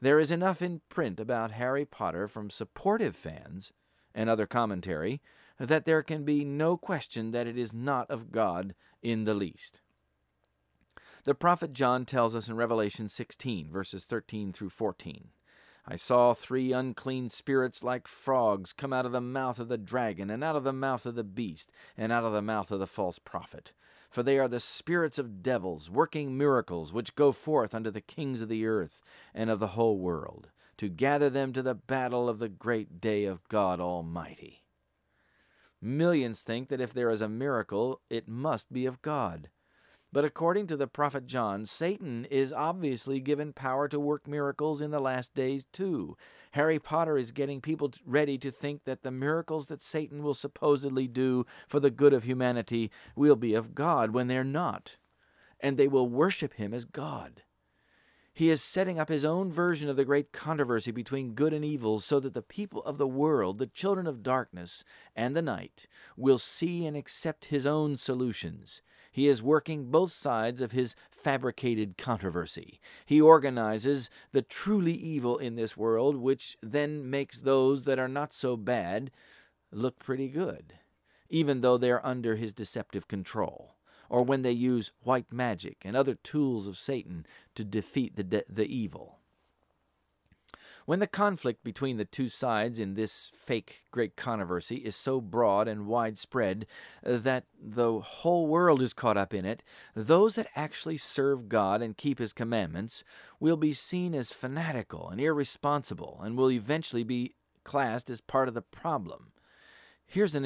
There 0.00 0.18
is 0.18 0.30
enough 0.30 0.60
in 0.60 0.80
print 0.88 1.20
about 1.20 1.52
Harry 1.52 1.84
Potter 1.84 2.26
from 2.26 2.50
supportive 2.50 3.16
fans 3.16 3.72
and 4.14 4.28
other 4.28 4.46
commentary 4.46 5.20
that 5.58 5.84
there 5.84 6.02
can 6.02 6.24
be 6.24 6.44
no 6.44 6.76
question 6.76 7.30
that 7.30 7.46
it 7.46 7.56
is 7.56 7.72
not 7.72 8.10
of 8.10 8.32
God 8.32 8.74
in 9.00 9.24
the 9.24 9.34
least. 9.34 9.80
The 11.24 11.34
prophet 11.34 11.72
John 11.72 12.04
tells 12.04 12.34
us 12.34 12.48
in 12.48 12.56
Revelation 12.56 13.08
16, 13.08 13.70
verses 13.70 14.04
13 14.04 14.52
through 14.52 14.70
14. 14.70 15.28
I 15.84 15.96
saw 15.96 16.32
three 16.32 16.72
unclean 16.72 17.28
spirits 17.28 17.82
like 17.82 18.06
frogs 18.06 18.72
come 18.72 18.92
out 18.92 19.04
of 19.04 19.12
the 19.12 19.20
mouth 19.20 19.58
of 19.58 19.68
the 19.68 19.78
dragon, 19.78 20.30
and 20.30 20.44
out 20.44 20.54
of 20.54 20.62
the 20.62 20.72
mouth 20.72 21.06
of 21.06 21.16
the 21.16 21.24
beast, 21.24 21.72
and 21.96 22.12
out 22.12 22.24
of 22.24 22.32
the 22.32 22.40
mouth 22.40 22.70
of 22.70 22.78
the 22.78 22.86
false 22.86 23.18
prophet. 23.18 23.72
For 24.08 24.22
they 24.22 24.38
are 24.38 24.46
the 24.46 24.60
spirits 24.60 25.18
of 25.18 25.42
devils, 25.42 25.90
working 25.90 26.36
miracles, 26.38 26.92
which 26.92 27.16
go 27.16 27.32
forth 27.32 27.74
unto 27.74 27.90
the 27.90 28.00
kings 28.00 28.42
of 28.42 28.48
the 28.48 28.66
earth 28.66 29.02
and 29.34 29.50
of 29.50 29.58
the 29.58 29.68
whole 29.68 29.98
world, 29.98 30.50
to 30.76 30.88
gather 30.88 31.28
them 31.28 31.52
to 31.54 31.62
the 31.62 31.74
battle 31.74 32.28
of 32.28 32.38
the 32.38 32.48
great 32.48 33.00
day 33.00 33.24
of 33.24 33.48
God 33.48 33.80
Almighty. 33.80 34.64
Millions 35.80 36.42
think 36.42 36.68
that 36.68 36.80
if 36.80 36.92
there 36.92 37.10
is 37.10 37.20
a 37.20 37.28
miracle, 37.28 38.00
it 38.08 38.28
must 38.28 38.72
be 38.72 38.86
of 38.86 39.02
God. 39.02 39.48
But 40.12 40.26
according 40.26 40.66
to 40.66 40.76
the 40.76 40.86
prophet 40.86 41.26
John, 41.26 41.64
Satan 41.64 42.26
is 42.26 42.52
obviously 42.52 43.18
given 43.18 43.54
power 43.54 43.88
to 43.88 43.98
work 43.98 44.28
miracles 44.28 44.82
in 44.82 44.90
the 44.90 44.98
last 44.98 45.34
days 45.34 45.66
too. 45.72 46.18
Harry 46.50 46.78
Potter 46.78 47.16
is 47.16 47.30
getting 47.30 47.62
people 47.62 47.90
ready 48.04 48.36
to 48.36 48.50
think 48.50 48.84
that 48.84 49.02
the 49.02 49.10
miracles 49.10 49.68
that 49.68 49.80
Satan 49.80 50.22
will 50.22 50.34
supposedly 50.34 51.08
do 51.08 51.46
for 51.66 51.80
the 51.80 51.90
good 51.90 52.12
of 52.12 52.24
humanity 52.24 52.90
will 53.16 53.36
be 53.36 53.54
of 53.54 53.74
God 53.74 54.10
when 54.10 54.28
they're 54.28 54.44
not, 54.44 54.96
and 55.60 55.78
they 55.78 55.88
will 55.88 56.08
worship 56.08 56.54
him 56.54 56.74
as 56.74 56.84
God. 56.84 57.42
He 58.34 58.50
is 58.50 58.62
setting 58.62 58.98
up 58.98 59.08
his 59.08 59.24
own 59.24 59.50
version 59.50 59.88
of 59.88 59.96
the 59.96 60.04
great 60.04 60.32
controversy 60.32 60.90
between 60.90 61.34
good 61.34 61.54
and 61.54 61.64
evil 61.64 62.00
so 62.00 62.20
that 62.20 62.34
the 62.34 62.42
people 62.42 62.82
of 62.84 62.98
the 62.98 63.06
world, 63.06 63.58
the 63.58 63.66
children 63.66 64.06
of 64.06 64.22
darkness 64.22 64.84
and 65.16 65.34
the 65.34 65.42
night, 65.42 65.86
will 66.16 66.38
see 66.38 66.86
and 66.86 66.96
accept 66.96 67.46
his 67.46 67.66
own 67.66 67.96
solutions. 67.96 68.82
He 69.12 69.28
is 69.28 69.42
working 69.42 69.90
both 69.90 70.14
sides 70.14 70.62
of 70.62 70.72
his 70.72 70.96
fabricated 71.10 71.98
controversy. 71.98 72.80
He 73.04 73.20
organizes 73.20 74.08
the 74.32 74.40
truly 74.40 74.94
evil 74.94 75.36
in 75.36 75.54
this 75.54 75.76
world, 75.76 76.16
which 76.16 76.56
then 76.62 77.08
makes 77.10 77.38
those 77.38 77.84
that 77.84 77.98
are 77.98 78.08
not 78.08 78.32
so 78.32 78.56
bad 78.56 79.10
look 79.70 79.98
pretty 79.98 80.28
good, 80.28 80.78
even 81.28 81.60
though 81.60 81.76
they 81.76 81.90
are 81.90 82.04
under 82.04 82.36
his 82.36 82.54
deceptive 82.54 83.06
control, 83.06 83.76
or 84.08 84.22
when 84.24 84.40
they 84.40 84.52
use 84.52 84.92
white 85.02 85.30
magic 85.30 85.82
and 85.84 85.94
other 85.94 86.14
tools 86.14 86.66
of 86.66 86.78
Satan 86.78 87.26
to 87.54 87.64
defeat 87.64 88.16
the, 88.16 88.24
de- 88.24 88.44
the 88.48 88.66
evil. 88.66 89.18
When 90.84 90.98
the 90.98 91.06
conflict 91.06 91.62
between 91.62 91.96
the 91.96 92.04
two 92.04 92.28
sides 92.28 92.80
in 92.80 92.94
this 92.94 93.30
fake 93.34 93.82
great 93.92 94.16
controversy 94.16 94.76
is 94.76 94.96
so 94.96 95.20
broad 95.20 95.68
and 95.68 95.86
widespread 95.86 96.66
that 97.04 97.44
the 97.60 98.00
whole 98.00 98.48
world 98.48 98.82
is 98.82 98.92
caught 98.92 99.16
up 99.16 99.32
in 99.32 99.44
it, 99.44 99.62
those 99.94 100.34
that 100.34 100.48
actually 100.56 100.96
serve 100.96 101.48
God 101.48 101.82
and 101.82 101.96
keep 101.96 102.18
His 102.18 102.32
commandments 102.32 103.04
will 103.38 103.56
be 103.56 103.72
seen 103.72 104.14
as 104.14 104.32
fanatical 104.32 105.08
and 105.08 105.20
irresponsible 105.20 106.20
and 106.22 106.36
will 106.36 106.50
eventually 106.50 107.04
be 107.04 107.34
classed 107.62 108.10
as 108.10 108.20
part 108.20 108.48
of 108.48 108.54
the 108.54 108.62
problem. 108.62 109.32
Here's 110.04 110.34
an, 110.34 110.44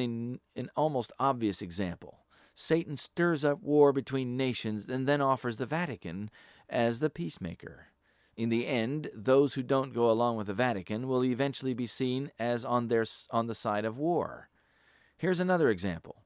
an 0.55 0.71
almost 0.77 1.13
obvious 1.19 1.63
example. 1.63 2.27
Satan 2.55 2.97
stirs 2.97 3.45
up 3.45 3.63
war 3.63 3.93
between 3.93 4.37
nations 4.37 4.89
and 4.89 5.09
then 5.09 5.21
offers 5.21 5.57
the 5.57 5.67
Vatican 5.67 6.31
as 6.69 6.99
the 6.99 7.11
peacemaker. 7.11 7.89
In 8.37 8.51
the 8.51 8.67
end, 8.67 9.11
those 9.15 9.55
who 9.55 9.63
don't 9.63 9.95
go 9.95 10.11
along 10.11 10.37
with 10.37 10.49
the 10.49 10.55
Vatican 10.55 11.09
will 11.09 11.25
eventually 11.25 11.73
be 11.73 11.87
seen 11.87 12.31
as 12.39 12.65
on, 12.65 12.89
their, 12.89 13.07
on 13.31 13.47
the 13.47 13.55
side 13.55 13.87
of 13.87 13.99
war. 13.99 14.51
Here's 15.17 15.41
another 15.41 15.71
example 15.71 16.17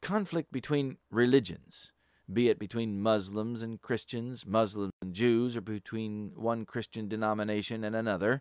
conflict 0.00 0.52
between 0.52 0.96
religions, 1.10 1.90
be 2.32 2.48
it 2.48 2.58
between 2.58 3.00
Muslims 3.00 3.62
and 3.62 3.82
Christians, 3.82 4.46
Muslims 4.46 4.92
and 5.02 5.12
Jews, 5.12 5.56
or 5.56 5.60
between 5.60 6.32
one 6.36 6.64
Christian 6.64 7.08
denomination 7.08 7.82
and 7.82 7.96
another, 7.96 8.40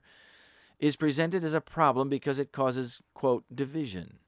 is 0.77 0.95
presented 0.95 1.43
as 1.43 1.53
a 1.53 1.61
problem 1.61 2.09
because 2.09 2.37
it 2.37 2.51
causes, 2.51 3.01
quote, 3.15 3.43
division. 3.53 4.19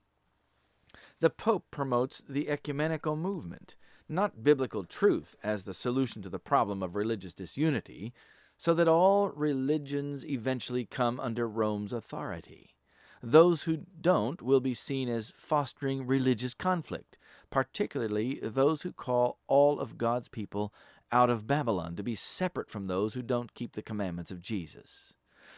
The 1.20 1.30
Pope 1.30 1.66
promotes 1.70 2.24
the 2.28 2.50
ecumenical 2.50 3.16
movement, 3.16 3.76
not 4.08 4.44
biblical 4.44 4.84
truth, 4.84 5.36
as 5.44 5.66
the 5.66 5.74
solution 5.76 6.24
to 6.24 6.30
the 6.30 6.40
problem 6.40 6.82
of 6.82 6.96
religious 6.96 7.36
disunity, 7.36 8.14
so 8.60 8.74
that 8.74 8.90
all 8.90 9.30
religions 9.30 10.26
eventually 10.26 10.84
come 10.84 11.18
under 11.18 11.48
Rome's 11.48 11.94
authority. 11.94 12.76
Those 13.24 13.64
who 13.64 13.86
don't 14.00 14.42
will 14.42 14.60
be 14.60 14.74
seen 14.74 15.08
as 15.08 15.32
fostering 15.34 16.06
religious 16.06 16.54
conflict, 16.54 17.18
particularly 17.50 18.38
those 18.44 18.82
who 18.82 18.92
call 18.92 19.40
all 19.48 19.80
of 19.80 19.98
God's 19.98 20.28
people 20.28 20.74
out 21.10 21.30
of 21.30 21.48
Babylon 21.48 21.96
to 21.96 22.04
be 22.04 22.16
separate 22.16 22.70
from 22.70 22.88
those 22.88 23.14
who 23.14 23.22
don't 23.22 23.54
keep 23.54 23.74
the 23.74 23.82
commandments 23.82 24.30
of 24.30 24.42
Jesus. 24.42 25.14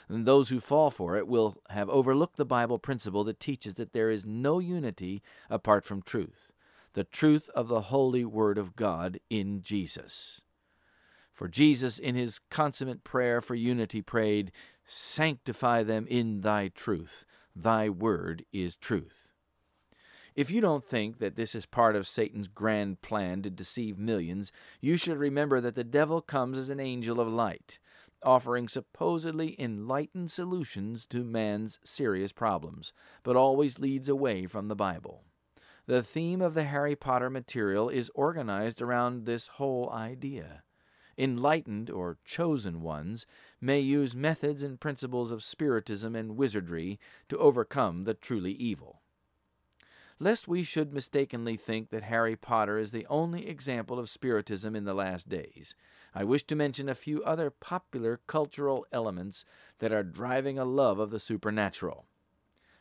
And 0.08 0.28
those 0.28 0.49
who 0.49 0.60
fall 0.60 0.91
for 0.91 1.18
it 1.18 1.28
will 1.28 1.58
have 1.70 1.89
overlooked 1.89 2.38
the 2.38 2.45
Bible 2.45 2.78
principle 2.78 3.24
that 3.24 3.39
teaches 3.39 3.76
that 3.76 3.93
there 3.93 4.12
is 4.12 4.28
no 4.28 4.60
unity 4.60 5.24
apart 5.49 5.86
from 5.86 6.04
truth, 6.04 6.52
the 6.93 7.04
truth 7.04 7.49
of 7.56 7.68
the 7.68 7.82
holy 7.82 8.26
Word 8.26 8.60
of 8.60 8.76
God 8.76 9.20
in 9.30 9.64
Jesus. 9.64 10.41
For 11.41 11.47
Jesus, 11.47 11.97
in 11.97 12.13
his 12.13 12.37
consummate 12.51 13.03
prayer 13.03 13.41
for 13.41 13.55
unity, 13.55 14.03
prayed, 14.03 14.51
Sanctify 14.85 15.81
them 15.81 16.05
in 16.07 16.41
thy 16.41 16.67
truth. 16.67 17.25
Thy 17.55 17.89
word 17.89 18.45
is 18.53 18.77
truth. 18.77 19.31
If 20.35 20.51
you 20.51 20.61
don't 20.61 20.85
think 20.85 21.17
that 21.17 21.37
this 21.37 21.55
is 21.55 21.65
part 21.65 21.95
of 21.95 22.05
Satan's 22.05 22.47
grand 22.47 23.01
plan 23.01 23.41
to 23.41 23.49
deceive 23.49 23.97
millions, 23.97 24.51
you 24.81 24.97
should 24.97 25.17
remember 25.17 25.59
that 25.61 25.73
the 25.73 25.83
devil 25.83 26.21
comes 26.21 26.59
as 26.59 26.69
an 26.69 26.79
angel 26.79 27.19
of 27.19 27.27
light, 27.27 27.79
offering 28.21 28.67
supposedly 28.67 29.59
enlightened 29.59 30.29
solutions 30.29 31.07
to 31.07 31.23
man's 31.23 31.79
serious 31.83 32.31
problems, 32.31 32.93
but 33.23 33.35
always 33.35 33.79
leads 33.79 34.09
away 34.09 34.45
from 34.45 34.67
the 34.67 34.75
Bible. 34.75 35.23
The 35.87 36.03
theme 36.03 36.39
of 36.39 36.53
the 36.53 36.65
Harry 36.65 36.95
Potter 36.95 37.31
material 37.31 37.89
is 37.89 38.11
organized 38.13 38.79
around 38.79 39.25
this 39.25 39.47
whole 39.47 39.89
idea. 39.89 40.61
Enlightened 41.22 41.91
or 41.91 42.17
chosen 42.26 42.82
ones 42.82 43.28
may 43.61 43.80
use 43.80 44.15
methods 44.15 44.63
and 44.63 44.80
principles 44.80 45.30
of 45.30 45.43
spiritism 45.43 46.15
and 46.15 46.36
wizardry 46.36 46.99
to 47.30 47.38
overcome 47.38 48.03
the 48.03 48.15
truly 48.15 48.53
evil 48.53 49.01
lest 50.22 50.47
we 50.47 50.61
should 50.61 50.93
mistakenly 50.93 51.57
think 51.57 51.89
that 51.89 52.03
Harry 52.03 52.36
Potter 52.36 52.78
is 52.78 52.91
the 52.91 53.07
only 53.07 53.47
example 53.47 53.97
of 53.97 54.07
Spiritism 54.07 54.76
in 54.76 54.84
the 54.84 54.93
last 54.93 55.28
days, 55.28 55.74
I 56.13 56.24
wish 56.26 56.43
to 56.43 56.55
mention 56.55 56.88
a 56.88 56.95
few 56.95 57.24
other 57.24 57.49
popular 57.49 58.19
cultural 58.28 58.86
elements 58.91 59.45
that 59.80 59.91
are 59.91 60.03
driving 60.03 60.59
a 60.59 60.65
love 60.65 60.99
of 60.99 61.09
the 61.09 61.19
supernatural. 61.19 62.05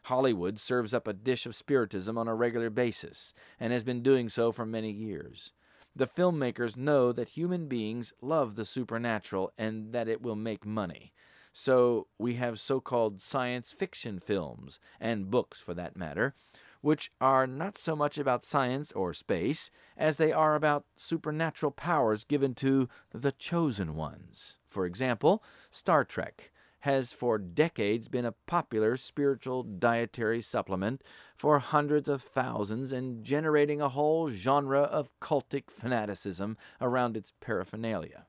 Hollywood 0.04 0.58
serves 0.58 0.92
up 0.92 1.08
a 1.08 1.14
dish 1.14 1.46
of 1.46 1.54
Spiritism 1.54 2.18
on 2.18 2.28
a 2.28 2.34
regular 2.34 2.68
basis, 2.68 3.32
and 3.58 3.72
has 3.72 3.84
been 3.84 4.02
doing 4.02 4.28
so 4.28 4.52
for 4.52 4.66
many 4.66 4.90
years. 4.90 5.52
The 6.00 6.06
filmmakers 6.06 6.78
know 6.78 7.12
that 7.12 7.36
human 7.36 7.66
beings 7.66 8.14
love 8.22 8.54
the 8.54 8.64
supernatural 8.64 9.52
and 9.58 9.92
that 9.92 10.08
it 10.08 10.22
will 10.22 10.34
make 10.34 10.64
money. 10.64 11.12
So 11.52 12.06
we 12.18 12.36
have 12.36 12.58
so 12.58 12.80
called 12.80 13.20
science 13.20 13.70
fiction 13.70 14.18
films, 14.18 14.80
and 14.98 15.30
books 15.30 15.60
for 15.60 15.74
that 15.74 15.98
matter, 15.98 16.34
which 16.80 17.12
are 17.20 17.46
not 17.46 17.76
so 17.76 17.94
much 17.94 18.16
about 18.16 18.42
science 18.42 18.92
or 18.92 19.12
space 19.12 19.70
as 19.94 20.16
they 20.16 20.32
are 20.32 20.54
about 20.54 20.86
supernatural 20.96 21.70
powers 21.70 22.24
given 22.24 22.54
to 22.54 22.88
the 23.12 23.32
chosen 23.32 23.94
ones. 23.94 24.56
For 24.70 24.86
example, 24.86 25.44
Star 25.70 26.06
Trek 26.06 26.50
has 26.80 27.12
for 27.12 27.38
decades 27.38 28.08
been 28.08 28.24
a 28.24 28.34
popular 28.46 28.96
spiritual 28.96 29.62
dietary 29.62 30.40
supplement 30.40 31.02
for 31.36 31.58
hundreds 31.58 32.08
of 32.08 32.22
thousands 32.22 32.92
and 32.92 33.22
generating 33.22 33.80
a 33.80 33.88
whole 33.88 34.30
genre 34.30 34.80
of 34.82 35.18
cultic 35.20 35.70
fanaticism 35.70 36.56
around 36.80 37.16
its 37.16 37.32
paraphernalia. 37.40 38.26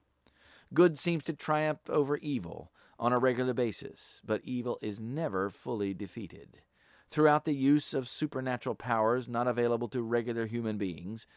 Good 0.74 0.98
seems 0.98 1.24
to 1.26 1.34
triumph 1.34 1.90
over 1.90 2.18
evil 2.18 2.72
on 3.00 3.14
a 3.14 3.20
regular 3.20 3.54
basis, 3.54 4.22
but 4.26 4.42
evil 4.44 4.78
is 4.82 5.02
never 5.02 5.50
fully 5.50 5.94
defeated 5.94 6.62
throughout 7.12 7.44
the 7.46 7.54
use 7.54 7.94
of 7.94 8.08
supernatural 8.08 8.74
powers 8.74 9.28
not 9.28 9.48
available 9.48 9.90
to 9.90 10.02
regular 10.02 10.46
human 10.46 10.78
beings. 10.78 11.28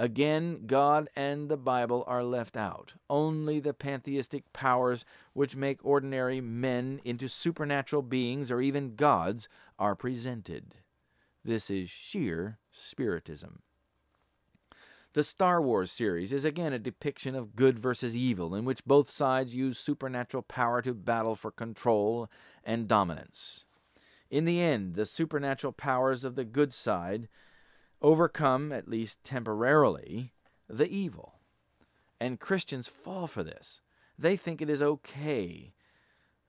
Again, 0.00 0.66
God 0.66 1.08
and 1.16 1.48
the 1.48 1.56
Bible 1.56 2.04
are 2.06 2.22
left 2.22 2.56
out. 2.56 2.94
Only 3.10 3.58
the 3.58 3.74
pantheistic 3.74 4.52
powers 4.52 5.04
which 5.32 5.56
make 5.56 5.84
ordinary 5.84 6.40
men 6.40 7.00
into 7.04 7.26
supernatural 7.26 8.02
beings 8.02 8.52
or 8.52 8.60
even 8.60 8.94
gods 8.94 9.48
are 9.76 9.96
presented. 9.96 10.76
This 11.44 11.68
is 11.68 11.90
sheer 11.90 12.58
Spiritism. 12.70 13.62
The 15.14 15.24
Star 15.24 15.60
Wars 15.60 15.90
series 15.90 16.32
is 16.32 16.44
again 16.44 16.72
a 16.72 16.78
depiction 16.78 17.34
of 17.34 17.56
good 17.56 17.76
versus 17.76 18.14
evil, 18.14 18.54
in 18.54 18.64
which 18.64 18.84
both 18.84 19.10
sides 19.10 19.54
use 19.54 19.78
supernatural 19.78 20.44
power 20.44 20.80
to 20.82 20.94
battle 20.94 21.34
for 21.34 21.50
control 21.50 22.30
and 22.62 22.86
dominance. 22.86 23.64
In 24.30 24.44
the 24.44 24.60
end, 24.60 24.94
the 24.94 25.06
supernatural 25.06 25.72
powers 25.72 26.24
of 26.24 26.36
the 26.36 26.44
good 26.44 26.72
side 26.72 27.28
overcome, 28.02 28.72
at 28.72 28.88
least 28.88 29.22
temporarily, 29.24 30.32
the 30.68 30.88
evil. 30.88 31.34
And 32.20 32.40
Christians 32.40 32.88
fall 32.88 33.26
for 33.26 33.42
this. 33.42 33.80
They 34.18 34.36
think 34.36 34.60
it 34.60 34.70
is 34.70 34.82
okay 34.82 35.74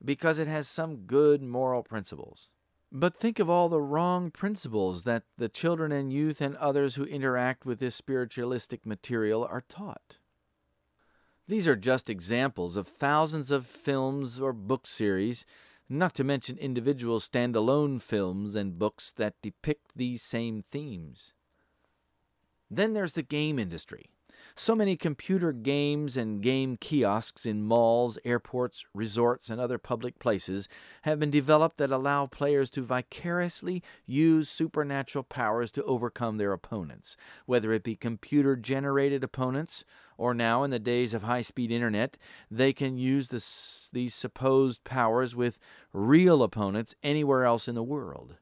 because 0.04 0.40
it 0.40 0.48
has 0.48 0.68
some 0.68 1.06
good 1.06 1.42
moral 1.42 1.84
principles. 1.84 2.50
But 2.92 3.16
think 3.16 3.38
of 3.38 3.50
all 3.50 3.70
the 3.70 3.82
wrong 3.82 4.32
principles 4.32 5.04
that 5.04 5.24
the 5.38 5.50
children 5.50 5.92
and 5.92 6.12
youth 6.12 6.42
and 6.42 6.56
others 6.56 6.96
who 6.96 7.04
interact 7.04 7.66
with 7.66 7.80
this 7.80 7.96
spiritualistic 7.96 8.86
material 8.86 9.46
are 9.46 9.64
taught. 9.70 10.18
These 11.48 11.68
are 11.68 11.76
just 11.76 12.10
examples 12.10 12.76
of 12.76 12.88
thousands 12.88 13.52
of 13.52 13.66
films 13.66 14.40
or 14.40 14.54
book 14.54 14.88
series 14.88 15.46
not 15.90 16.14
to 16.16 16.24
mention 16.24 16.58
individual 16.58 17.20
standalone 17.20 18.02
films 18.02 18.56
and 18.56 18.78
books 18.78 19.12
that 19.18 19.42
depict 19.42 19.92
these 19.96 20.22
same 20.22 20.62
themes. 20.62 21.34
Then 22.70 22.94
there's 22.94 23.14
the 23.14 23.24
game 23.24 23.58
industry. 23.60 24.10
So 24.56 24.76
many 24.76 24.96
computer 24.98 25.52
games 25.52 26.18
and 26.18 26.42
game 26.42 26.76
kiosks 26.78 27.46
in 27.46 27.64
malls, 27.64 28.18
airports, 28.26 28.84
resorts, 28.94 29.50
and 29.50 29.60
other 29.60 29.78
public 29.78 30.20
places 30.20 30.68
have 31.04 31.20
been 31.20 31.30
developed 31.30 31.78
that 31.78 31.92
allow 31.92 32.26
players 32.26 32.70
to 32.72 32.82
vicariously 32.82 33.84
use 34.06 34.50
supernatural 34.50 35.24
powers 35.24 35.72
to 35.74 35.84
overcome 35.84 36.38
their 36.38 36.52
opponents, 36.52 37.16
whether 37.46 37.72
it 37.72 37.84
be 37.84 37.96
computer 37.96 38.56
generated 38.56 39.24
opponents 39.24 39.84
or 40.18 40.34
now 40.34 40.64
in 40.64 40.72
the 40.72 40.80
days 40.80 41.14
of 41.14 41.24
high 41.24 41.42
speed 41.42 41.72
internet, 41.72 42.18
they 42.52 42.74
can 42.74 42.98
use 42.98 43.30
this, 43.30 43.90
these 43.94 44.14
supposed 44.14 44.84
powers 44.84 45.36
with 45.36 45.60
real 45.94 46.44
opponents 46.44 46.96
anywhere 47.02 47.46
else 47.46 47.68
in 47.68 47.76
the 47.76 47.84
world. 47.84 48.36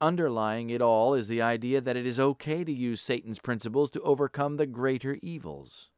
Underlying 0.00 0.70
it 0.70 0.82
all 0.82 1.14
is 1.14 1.28
the 1.28 1.40
idea 1.40 1.80
that 1.80 1.96
it 1.96 2.06
is 2.06 2.18
okay 2.18 2.64
to 2.64 2.72
use 2.72 3.00
Satan's 3.00 3.38
principles 3.38 3.90
to 3.92 4.00
overcome 4.02 4.56
the 4.56 4.66
greater 4.66 5.18
evils. 5.22 5.90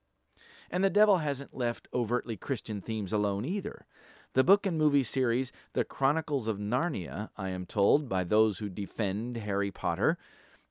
And 0.71 0.85
the 0.85 0.91
devil 0.91 1.19
hasn't 1.19 1.57
left 1.57 1.89
overtly 1.95 2.37
Christian 2.37 2.81
themes 2.81 3.13
alone 3.13 3.45
either. 3.45 3.87
The 4.35 4.45
book 4.45 4.67
and 4.67 4.77
movie 4.77 5.03
series 5.03 5.51
The 5.73 5.85
Chronicles 5.85 6.47
of 6.47 6.59
Narnia, 6.59 7.31
I 7.37 7.49
am 7.49 7.65
told 7.65 8.09
by 8.09 8.23
those 8.23 8.59
who 8.59 8.69
defend 8.69 9.39
Harry 9.39 9.71
Potter, 9.71 10.19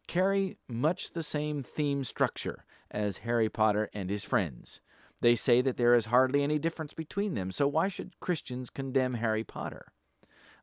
carry 0.07 0.57
much 0.67 1.11
the 1.11 1.23
same 1.23 1.63
theme 1.63 2.03
structure 2.03 2.63
as 2.91 3.17
Harry 3.19 3.49
Potter 3.49 3.89
and 3.91 4.09
his 4.09 4.23
friends. 4.23 4.81
They 5.21 5.35
say 5.35 5.61
that 5.61 5.77
there 5.77 5.95
is 5.95 6.05
hardly 6.05 6.43
any 6.43 6.59
difference 6.59 6.93
between 6.93 7.33
them, 7.33 7.49
so 7.49 7.67
why 7.67 7.87
should 7.87 8.19
Christians 8.19 8.69
condemn 8.69 9.15
Harry 9.15 9.43
Potter? 9.43 9.87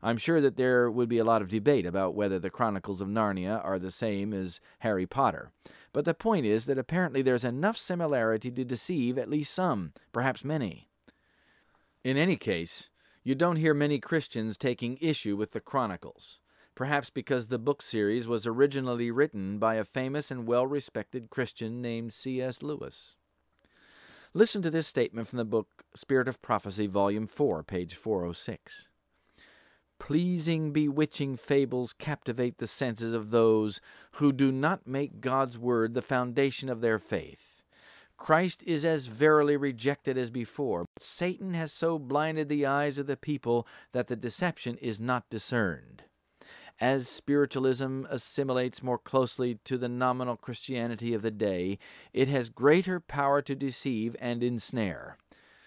I'm 0.03 0.17
sure 0.17 0.41
that 0.41 0.57
there 0.57 0.91
would 0.91 1.07
be 1.07 1.17
a 1.17 1.23
lot 1.23 1.41
of 1.41 1.47
debate 1.47 1.85
about 1.85 2.13
whether 2.13 2.37
the 2.37 2.49
Chronicles 2.49 2.99
of 2.99 3.07
Narnia 3.07 3.63
are 3.63 3.79
the 3.79 3.89
same 3.89 4.33
as 4.33 4.59
Harry 4.79 5.07
Potter. 5.07 5.51
But 5.93 6.03
the 6.03 6.13
point 6.13 6.45
is 6.45 6.65
that 6.65 6.77
apparently 6.77 7.21
there's 7.21 7.45
enough 7.45 7.77
similarity 7.77 8.51
to 8.51 8.65
deceive 8.65 9.17
at 9.17 9.29
least 9.29 9.53
some, 9.53 9.93
perhaps 10.11 10.43
many. 10.43 10.89
In 12.03 12.17
any 12.17 12.35
case, 12.35 12.89
you 13.23 13.33
don't 13.33 13.55
hear 13.55 13.73
many 13.73 13.97
Christians 13.99 14.57
taking 14.57 14.97
issue 14.99 15.37
with 15.37 15.51
the 15.51 15.61
Chronicles. 15.61 16.39
perhaps 16.75 17.09
because 17.09 17.47
the 17.47 17.59
book 17.59 17.81
series 17.81 18.27
was 18.27 18.47
originally 18.47 19.11
written 19.11 19.59
by 19.59 19.75
a 19.75 19.83
famous 19.83 20.31
and 20.31 20.47
well 20.47 20.65
respected 20.67 21.29
Christian 21.29 21.81
named 21.81 22.13
C.S. 22.13 22.61
Lewis. 22.63 23.15
Listen 24.33 24.61
to 24.63 24.71
this 24.71 24.87
statement 24.87 25.27
from 25.27 25.37
the 25.37 25.45
book 25.45 25.83
Spirit 25.95 26.27
of 26.27 26.41
Prophecy, 26.41 26.87
Volume 26.87 27.27
4, 27.27 27.63
page 27.63 27.95
406. 27.95 28.89
Pleasing, 30.05 30.73
bewitching 30.73 31.37
fables 31.37 31.93
captivate 31.93 32.57
the 32.57 32.67
senses 32.67 33.13
of 33.13 33.31
those 33.31 33.79
who 34.15 34.33
do 34.33 34.51
not 34.51 34.85
make 34.85 35.21
God's 35.21 35.57
Word 35.57 35.93
the 35.93 36.01
foundation 36.01 36.67
of 36.67 36.81
their 36.81 36.99
faith. 36.99 37.63
Christ 38.17 38.63
is 38.67 38.83
as 38.83 39.05
verily 39.05 39.55
rejected 39.55 40.17
as 40.17 40.29
before. 40.29 40.83
But 40.93 41.03
Satan 41.03 41.53
has 41.53 41.71
so 41.71 41.97
blinded 41.97 42.49
the 42.49 42.65
eyes 42.65 42.97
of 42.97 43.07
the 43.07 43.15
people 43.15 43.65
that 43.93 44.07
the 44.07 44.17
deception 44.17 44.75
is 44.81 44.99
not 44.99 45.29
discerned. 45.29 46.03
As 46.81 47.07
spiritualism 47.07 48.03
assimilates 48.09 48.83
more 48.83 48.97
closely 48.97 49.59
to 49.63 49.77
the 49.77 49.87
nominal 49.87 50.35
Christianity 50.35 51.13
of 51.13 51.21
the 51.21 51.31
day, 51.31 51.79
it 52.11 52.27
has 52.27 52.49
greater 52.49 52.99
power 52.99 53.41
to 53.43 53.55
deceive 53.55 54.17
and 54.19 54.43
ensnare. 54.43 55.17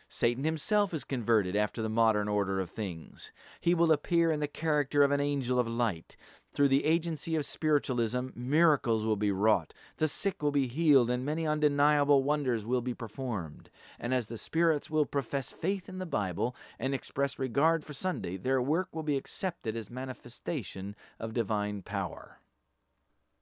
Satan 0.09 0.45
himself 0.45 0.95
is 0.95 1.05
converted 1.05 1.57
after 1.57 1.83
the 1.83 1.89
modern 1.89 2.29
order 2.29 2.61
of 2.61 2.71
things. 2.71 3.33
He 3.61 3.75
will 3.75 3.91
appear 3.91 4.31
in 4.31 4.41
the 4.41 4.47
character 4.47 5.03
of 5.03 5.11
an 5.11 5.21
angel 5.21 5.59
of 5.59 5.67
light. 5.67 6.17
Through 6.55 6.69
the 6.69 6.87
agency 6.87 7.37
of 7.37 7.45
spiritualism, 7.45 8.29
miracles 8.35 9.05
will 9.05 9.17
be 9.17 9.31
wrought, 9.31 9.75
the 9.99 10.09
sick 10.09 10.43
will 10.43 10.53
be 10.53 10.69
healed, 10.69 11.11
and 11.11 11.23
many 11.23 11.47
undeniable 11.47 12.23
wonders 12.23 12.65
will 12.65 12.81
be 12.81 12.95
performed. 12.95 13.69
And 13.99 14.15
as 14.15 14.29
the 14.29 14.39
spirits 14.39 14.89
will 14.89 15.05
profess 15.05 15.53
faith 15.53 15.87
in 15.87 15.99
the 15.99 16.07
Bible 16.07 16.57
and 16.79 16.95
express 16.95 17.39
regard 17.39 17.85
for 17.85 17.93
Sunday, 17.93 18.39
their 18.39 18.63
work 18.63 18.95
will 18.95 19.03
be 19.03 19.19
accepted 19.19 19.77
as 19.77 19.91
manifestation 19.91 20.97
of 21.21 21.35
divine 21.35 21.83
power. 21.83 22.41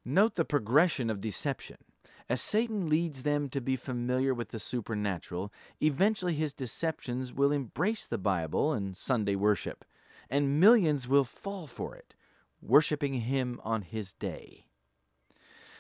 Note 0.04 0.34
the 0.34 0.44
progression 0.44 1.08
of 1.08 1.20
deception. 1.20 1.78
As 2.28 2.40
Satan 2.40 2.88
leads 2.88 3.22
them 3.22 3.48
to 3.50 3.60
be 3.60 3.76
familiar 3.76 4.32
with 4.32 4.48
the 4.48 4.58
supernatural, 4.58 5.52
eventually 5.80 6.34
his 6.34 6.54
deceptions 6.54 7.32
will 7.32 7.52
embrace 7.52 8.06
the 8.06 8.18
Bible 8.18 8.72
and 8.72 8.96
Sunday 8.96 9.34
worship, 9.34 9.84
and 10.30 10.58
millions 10.58 11.06
will 11.06 11.24
fall 11.24 11.66
for 11.66 11.94
it 11.94 12.14
worshiping 12.64 13.14
him 13.14 13.60
on 13.62 13.82
his 13.82 14.14
day. 14.14 14.64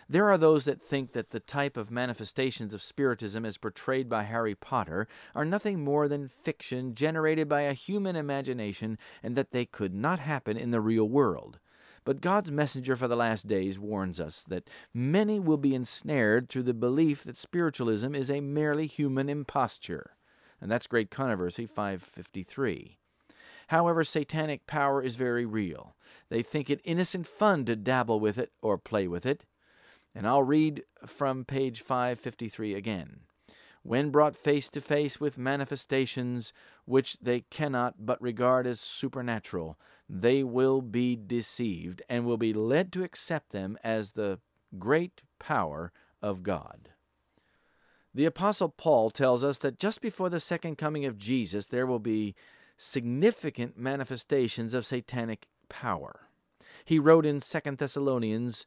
There 0.06 0.30
are 0.30 0.36
those 0.36 0.66
that 0.66 0.82
think 0.82 1.12
that 1.12 1.30
the 1.30 1.40
type 1.40 1.78
of 1.78 1.90
manifestations 1.90 2.74
of 2.74 2.82
Spiritism 2.82 3.46
as 3.46 3.56
portrayed 3.56 4.06
by 4.06 4.24
Harry 4.24 4.54
Potter 4.54 5.08
are 5.34 5.46
nothing 5.46 5.82
more 5.82 6.08
than 6.08 6.28
fiction 6.28 6.94
generated 6.94 7.48
by 7.48 7.62
a 7.62 7.72
human 7.72 8.14
imagination 8.14 8.98
and 9.22 9.34
that 9.34 9.50
they 9.50 9.64
could 9.64 9.94
not 9.94 10.18
happen 10.18 10.58
in 10.58 10.72
the 10.72 10.80
real 10.82 11.08
world. 11.08 11.58
But 12.04 12.20
God's 12.20 12.52
messenger 12.52 12.96
for 12.96 13.08
the 13.08 13.16
last 13.16 13.46
days 13.46 13.78
warns 13.78 14.20
us 14.20 14.44
that 14.48 14.68
many 14.92 15.40
will 15.40 15.56
be 15.56 15.74
ensnared 15.74 16.48
through 16.48 16.64
the 16.64 16.74
belief 16.74 17.24
that 17.24 17.38
spiritualism 17.38 18.14
is 18.14 18.30
a 18.30 18.40
merely 18.40 18.86
human 18.86 19.28
imposture. 19.28 20.16
And 20.60 20.70
that's 20.70 20.86
Great 20.86 21.10
Controversy 21.10 21.66
553. 21.66 22.98
However, 23.68 24.04
satanic 24.04 24.66
power 24.66 25.02
is 25.02 25.16
very 25.16 25.46
real. 25.46 25.96
They 26.28 26.42
think 26.42 26.68
it 26.68 26.80
innocent 26.84 27.26
fun 27.26 27.64
to 27.64 27.76
dabble 27.76 28.20
with 28.20 28.38
it 28.38 28.52
or 28.60 28.76
play 28.76 29.08
with 29.08 29.24
it. 29.24 29.44
And 30.14 30.26
I'll 30.26 30.42
read 30.42 30.84
from 31.06 31.44
page 31.44 31.80
553 31.80 32.74
again. 32.74 33.20
When 33.84 34.08
brought 34.08 34.34
face 34.34 34.70
to 34.70 34.80
face 34.80 35.20
with 35.20 35.36
manifestations 35.36 36.54
which 36.86 37.18
they 37.18 37.42
cannot 37.42 38.06
but 38.06 38.20
regard 38.20 38.66
as 38.66 38.80
supernatural, 38.80 39.78
they 40.08 40.42
will 40.42 40.80
be 40.80 41.16
deceived 41.16 42.00
and 42.08 42.24
will 42.24 42.38
be 42.38 42.54
led 42.54 42.94
to 42.94 43.04
accept 43.04 43.52
them 43.52 43.76
as 43.84 44.12
the 44.12 44.40
great 44.78 45.20
power 45.38 45.92
of 46.22 46.42
God. 46.42 46.88
The 48.14 48.24
Apostle 48.24 48.70
Paul 48.70 49.10
tells 49.10 49.44
us 49.44 49.58
that 49.58 49.78
just 49.78 50.00
before 50.00 50.30
the 50.30 50.40
second 50.40 50.78
coming 50.78 51.04
of 51.04 51.18
Jesus, 51.18 51.66
there 51.66 51.86
will 51.86 51.98
be 51.98 52.34
significant 52.78 53.76
manifestations 53.76 54.72
of 54.72 54.86
satanic 54.86 55.46
power. 55.68 56.28
He 56.86 56.98
wrote 56.98 57.26
in 57.26 57.40
2 57.40 57.60
Thessalonians 57.76 58.64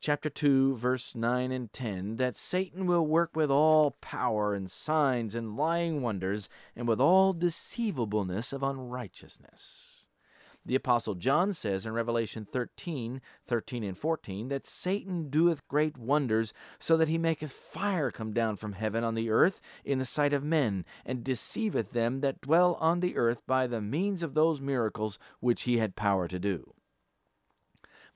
chapter 0.00 0.30
2 0.30 0.76
verse 0.76 1.14
9 1.14 1.50
and 1.50 1.72
10 1.72 2.16
that 2.16 2.36
Satan 2.36 2.86
will 2.86 3.06
work 3.06 3.34
with 3.34 3.50
all 3.50 3.92
power 4.00 4.54
and 4.54 4.70
signs 4.70 5.34
and 5.34 5.56
lying 5.56 6.02
wonders 6.02 6.48
and 6.76 6.86
with 6.86 7.00
all 7.00 7.32
deceivableness 7.32 8.52
of 8.52 8.62
unrighteousness. 8.62 9.98
The 10.68 10.74
Apostle 10.74 11.14
John 11.14 11.54
says 11.54 11.86
in 11.86 11.92
Revelation 11.92 12.44
13, 12.44 13.22
13 13.46 13.82
and 13.82 13.96
14, 13.96 14.48
that 14.48 14.66
Satan 14.66 15.30
doeth 15.30 15.66
great 15.66 15.96
wonders, 15.96 16.52
so 16.78 16.98
that 16.98 17.08
he 17.08 17.16
maketh 17.16 17.52
fire 17.52 18.10
come 18.10 18.34
down 18.34 18.56
from 18.56 18.74
heaven 18.74 19.02
on 19.02 19.14
the 19.14 19.30
earth 19.30 19.62
in 19.82 19.98
the 19.98 20.04
sight 20.04 20.34
of 20.34 20.44
men, 20.44 20.84
and 21.06 21.24
deceiveth 21.24 21.92
them 21.92 22.20
that 22.20 22.42
dwell 22.42 22.76
on 22.80 23.00
the 23.00 23.16
earth 23.16 23.46
by 23.46 23.66
the 23.66 23.80
means 23.80 24.22
of 24.22 24.34
those 24.34 24.60
miracles 24.60 25.18
which 25.40 25.62
he 25.62 25.78
had 25.78 25.96
power 25.96 26.28
to 26.28 26.38
do. 26.38 26.74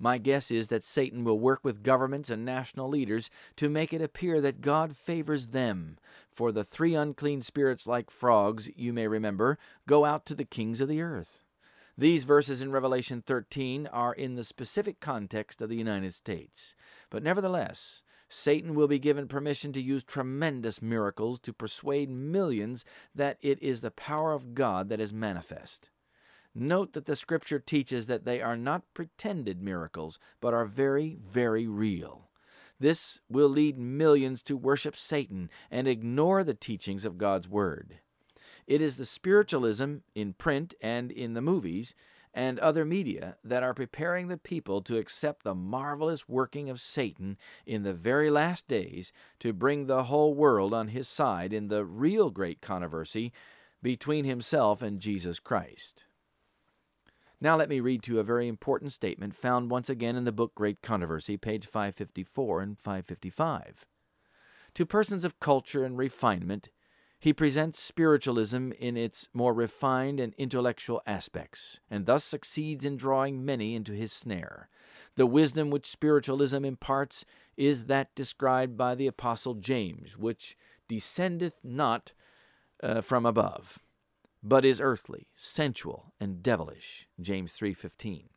My 0.03 0.19
guess 0.19 0.51
is 0.51 0.67
that 0.67 0.83
Satan 0.83 1.23
will 1.23 1.39
work 1.39 1.61
with 1.63 1.85
governments 1.85 2.29
and 2.29 2.45
national 2.45 2.89
leaders 2.89 3.31
to 3.55 3.69
make 3.69 3.93
it 3.93 4.03
appear 4.03 4.41
that 4.41 4.61
God 4.61 4.97
favors 4.97 5.49
them. 5.49 5.97
For 6.29 6.51
the 6.51 6.65
three 6.65 6.97
unclean 6.97 7.41
spirits, 7.43 7.87
like 7.87 8.11
frogs, 8.11 8.69
you 8.75 8.93
may 8.93 9.07
remember, 9.07 9.59
go 9.87 10.05
out 10.05 10.27
to 10.27 10.35
the 10.35 10.45
kings 10.45 10.81
of 10.81 10.89
the 10.89 11.01
earth. 11.01 11.45
These 11.97 12.25
verses 12.25 12.61
in 12.61 12.73
Revelation 12.73 13.23
13 13.25 13.87
are 13.87 14.13
in 14.13 14.35
the 14.35 14.43
specific 14.43 14.99
context 14.99 15.63
of 15.63 15.69
the 15.69 15.77
United 15.77 16.17
States. 16.17 16.75
But 17.09 17.23
nevertheless, 17.23 18.03
Satan 18.29 18.75
will 18.75 18.89
be 18.89 18.99
given 18.99 19.29
permission 19.29 19.73
to 19.75 19.81
use 19.81 20.03
tremendous 20.03 20.83
miracles 20.83 21.39
to 21.39 21.53
persuade 21.53 22.11
millions 22.11 22.85
that 23.15 23.39
it 23.41 23.63
is 23.63 23.83
the 23.83 23.93
power 23.93 24.33
of 24.33 24.57
God 24.57 24.89
that 24.89 25.01
is 25.01 25.13
manifest. 25.13 25.91
Note 26.55 26.93
that 26.93 27.07
the 27.07 27.17
Scripture 27.17 27.59
teaches 27.59 28.07
that 28.07 28.25
they 28.25 28.43
are 28.43 28.57
not 28.57 28.83
pretended 28.95 29.63
miracles, 29.63 30.19
but 30.41 30.53
are 30.53 30.67
very, 30.67 31.17
very 31.23 31.67
real. 31.67 32.29
This 32.79 33.21
will 33.29 33.49
lead 33.49 33.79
millions 33.79 34.43
to 34.43 34.57
worship 34.57 34.97
Satan 34.97 35.49
and 35.71 35.87
ignore 35.87 36.45
the 36.45 36.55
teachings 36.55 37.05
of 37.05 37.17
God's 37.17 37.49
Word. 37.49 38.01
It 38.67 38.81
is 38.81 38.97
the 38.97 39.07
spiritualism 39.07 39.97
in 40.15 40.35
print 40.35 40.75
and 40.81 41.11
in 41.11 41.35
the 41.35 41.41
movies 41.41 41.95
and 42.35 42.59
other 42.59 42.85
media 42.85 43.37
that 43.45 43.63
are 43.63 43.75
preparing 43.75 44.29
the 44.29 44.37
people 44.37 44.81
to 44.83 44.97
accept 44.97 45.45
the 45.45 45.55
marvelous 45.55 46.29
working 46.29 46.71
of 46.71 46.81
Satan 46.81 47.37
in 47.67 47.83
the 47.83 47.93
very 47.93 48.31
last 48.31 48.69
days 48.69 49.13
to 49.41 49.53
bring 49.53 49.87
the 49.87 50.05
whole 50.05 50.35
world 50.35 50.73
on 50.73 50.89
his 50.89 51.09
side 51.09 51.53
in 51.53 51.69
the 51.69 51.85
real 51.85 52.31
great 52.31 52.61
controversy 52.61 53.33
between 53.83 54.25
himself 54.25 54.83
and 54.83 55.01
Jesus 55.01 55.39
Christ. 55.39 56.05
Now 57.43 57.57
let 57.57 57.69
me 57.69 57.81
read 57.81 58.05
to 58.05 58.13
you 58.13 58.21
a 58.21 58.23
very 58.23 58.47
important 58.47 58.93
statement 58.93 59.35
found 59.35 59.69
once 59.69 59.91
again 59.91 60.15
in 60.15 60.23
the 60.23 60.31
book 60.31 60.55
Great 60.55 60.81
Controversy, 60.81 61.37
page 61.37 61.67
554 61.67 62.61
and 62.61 62.79
555. 62.79 63.85
To 64.75 64.87
persons 64.87 65.25
of 65.25 65.41
culture 65.41 65.85
and 65.85 65.99
refinement, 65.99 66.69
he 67.19 67.33
presents 67.33 67.81
spiritualism 67.81 68.71
in 68.79 68.97
its 68.97 69.27
more 69.35 69.53
refined 69.53 70.21
and 70.21 70.35
intellectual 70.39 71.03
aspects, 71.05 71.81
and 71.91 72.07
thus 72.07 72.23
succeeds 72.23 72.85
in 72.85 72.97
drawing 72.97 73.45
many 73.45 73.75
into 73.75 73.93
his 73.93 74.13
snare. 74.13 74.69
The 75.17 75.27
wisdom 75.27 75.69
which 75.71 75.91
spiritualism 75.91 76.65
imparts 76.65 77.25
is 77.57 77.87
that 77.87 78.15
described 78.15 78.77
by 78.77 78.95
the 78.95 79.09
Apostle 79.09 79.55
James, 79.55 80.17
which 80.17 80.57
descendeth 80.87 81.59
not 81.65 82.13
uh, 82.85 83.01
from 83.01 83.27
above, 83.27 83.83
but 84.43 84.65
is 84.65 84.81
earthly, 84.81 85.29
sensual, 85.35 86.13
and 86.19 86.43
devilish. 86.43 87.07
James 87.21 87.55
3:15. 87.55 88.29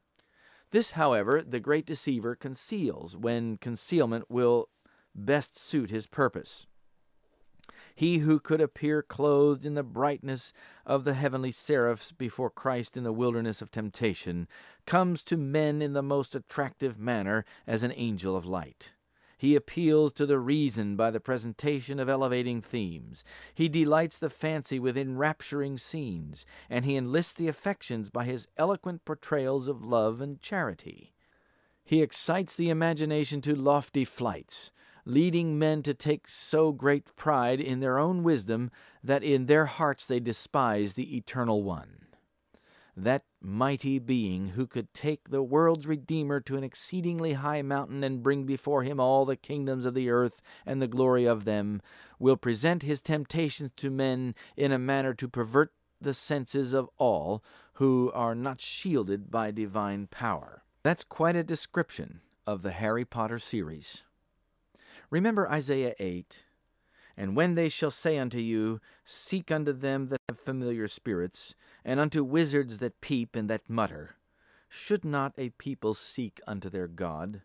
This, 0.72 0.92
however, 0.92 1.42
the 1.42 1.60
great 1.60 1.86
deceiver 1.86 2.36
conceals 2.36 3.16
when 3.16 3.58
concealment 3.58 4.30
will 4.30 4.70
best 5.14 5.58
suit 5.58 5.90
his 5.90 6.08
purpose. 6.08 6.68
He 7.96 8.18
who 8.20 8.40
could 8.40 8.60
appear 8.60 9.02
clothed 9.02 9.66
in 9.66 9.76
the 9.76 9.84
brightness 9.84 10.52
of 10.86 11.06
the 11.06 11.14
heavenly 11.14 11.52
seraphs 11.52 12.12
before 12.12 12.50
Christ 12.50 12.98
in 12.98 13.04
the 13.04 13.14
wilderness 13.14 13.62
of 13.62 13.72
temptation, 13.72 14.50
comes 14.86 15.24
to 15.24 15.38
men 15.38 15.82
in 15.82 15.94
the 15.94 16.04
most 16.04 16.36
attractive 16.36 17.00
manner 17.00 17.46
as 17.66 17.84
an 17.84 17.94
angel 17.96 18.36
of 18.36 18.46
light. 18.46 18.95
He 19.46 19.56
appeals 19.56 20.12
to 20.14 20.26
the 20.26 20.40
reason 20.40 20.96
by 20.96 21.12
the 21.12 21.20
presentation 21.20 22.00
of 22.00 22.10
elevating 22.10 22.62
themes. 22.62 23.24
He 23.54 23.70
delights 23.70 24.18
the 24.18 24.32
fancy 24.32 24.80
with 24.80 24.98
enrapturing 24.98 25.78
scenes, 25.78 26.48
and 26.68 26.84
he 26.84 26.98
enlists 26.98 27.36
the 27.36 27.48
affections 27.48 28.10
by 28.10 28.24
his 28.24 28.48
eloquent 28.58 29.06
portrayals 29.06 29.68
of 29.68 29.86
love 29.86 30.20
and 30.20 30.42
charity. 30.42 31.14
He 31.84 32.02
excites 32.02 32.56
the 32.56 32.72
imagination 32.72 33.40
to 33.42 33.54
lofty 33.54 34.04
flights, 34.04 34.72
leading 35.06 35.60
men 35.60 35.84
to 35.84 35.94
take 35.94 36.28
so 36.28 36.72
great 36.72 37.16
pride 37.16 37.62
in 37.62 37.82
their 37.82 38.00
own 38.00 38.24
wisdom 38.24 38.72
that 39.04 39.22
in 39.22 39.46
their 39.46 39.68
hearts 39.68 40.06
they 40.06 40.20
despise 40.20 40.96
the 40.96 41.16
Eternal 41.16 41.62
One. 41.62 42.05
That 42.98 43.24
mighty 43.42 44.00
being 44.00 44.50
who 44.50 44.66
could 44.66 44.94
take 44.94 45.30
the 45.30 45.44
world's 45.44 45.88
Redeemer 45.88 46.40
to 46.42 46.58
an 46.58 46.64
exceedingly 46.64 47.34
high 47.34 47.62
mountain 47.62 48.04
and 48.04 48.24
bring 48.24 48.46
before 48.46 48.84
him 48.84 49.00
all 49.00 49.26
the 49.26 49.36
kingdoms 49.36 49.86
of 49.86 49.94
the 49.94 50.10
earth 50.10 50.42
and 50.66 50.82
the 50.82 50.88
glory 50.88 51.26
of 51.26 51.46
them, 51.46 51.82
will 52.20 52.38
present 52.38 52.84
his 52.84 53.02
temptations 53.02 53.72
to 53.76 53.90
men 53.90 54.34
in 54.56 54.72
a 54.72 54.80
manner 54.80 55.14
to 55.14 55.28
pervert 55.28 55.74
the 56.00 56.14
senses 56.14 56.74
of 56.74 56.90
all 56.98 57.44
who 57.74 58.12
are 58.14 58.36
not 58.36 58.62
shielded 58.62 59.30
by 59.30 59.52
divine 59.52 60.08
power. 60.08 60.64
That's 60.84 61.04
quite 61.04 61.36
a 61.36 61.44
description 61.44 62.22
of 62.48 62.62
the 62.62 62.72
Harry 62.72 63.06
Potter 63.06 63.40
series. 63.40 64.04
Remember 65.10 65.50
Isaiah 65.50 65.96
8 66.00 66.44
and 67.18 67.36
when 67.36 67.56
they 67.56 67.70
shall 67.70 67.92
say 67.92 68.18
unto 68.18 68.40
you, 68.40 68.80
Seek 69.04 69.52
unto 69.52 69.72
them 69.72 70.08
that 70.08 70.22
have 70.30 70.38
familiar 70.38 70.88
spirits, 70.88 71.56
and 71.84 72.00
unto 72.00 72.24
wizards 72.24 72.80
that 72.80 73.02
peep 73.02 73.36
and 73.36 73.50
that 73.50 73.70
mutter, 73.70 74.16
should 74.68 75.06
not 75.06 75.34
a 75.38 75.50
people 75.52 75.94
seek 75.94 76.42
unto 76.48 76.70
their 76.70 76.88
God? 76.88 77.42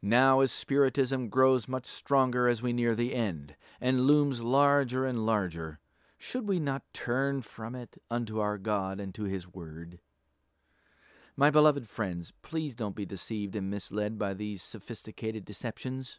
Now, 0.00 0.40
as 0.40 0.52
Spiritism 0.52 1.28
grows 1.28 1.66
much 1.66 1.86
stronger 1.86 2.48
as 2.48 2.62
we 2.62 2.72
near 2.72 2.94
the 2.94 3.14
end, 3.14 3.56
and 3.80 4.02
looms 4.02 4.40
larger 4.40 5.04
and 5.04 5.26
larger, 5.26 5.80
should 6.16 6.48
we 6.48 6.58
not 6.58 6.82
turn 6.92 7.42
from 7.42 7.74
it 7.74 8.00
unto 8.10 8.38
our 8.38 8.58
God 8.58 9.00
and 9.00 9.14
to 9.14 9.24
His 9.24 9.52
Word? 9.52 9.98
My 11.36 11.50
beloved 11.50 11.88
friends, 11.88 12.32
please 12.42 12.74
don't 12.74 12.96
be 12.96 13.06
deceived 13.06 13.54
and 13.54 13.70
misled 13.70 14.18
by 14.18 14.34
these 14.34 14.62
sophisticated 14.62 15.44
deceptions. 15.44 16.18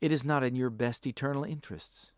It 0.00 0.12
is 0.12 0.24
not 0.24 0.42
in 0.42 0.54
your 0.54 0.70
best 0.70 1.06
eternal 1.06 1.44
interests. 1.44 2.12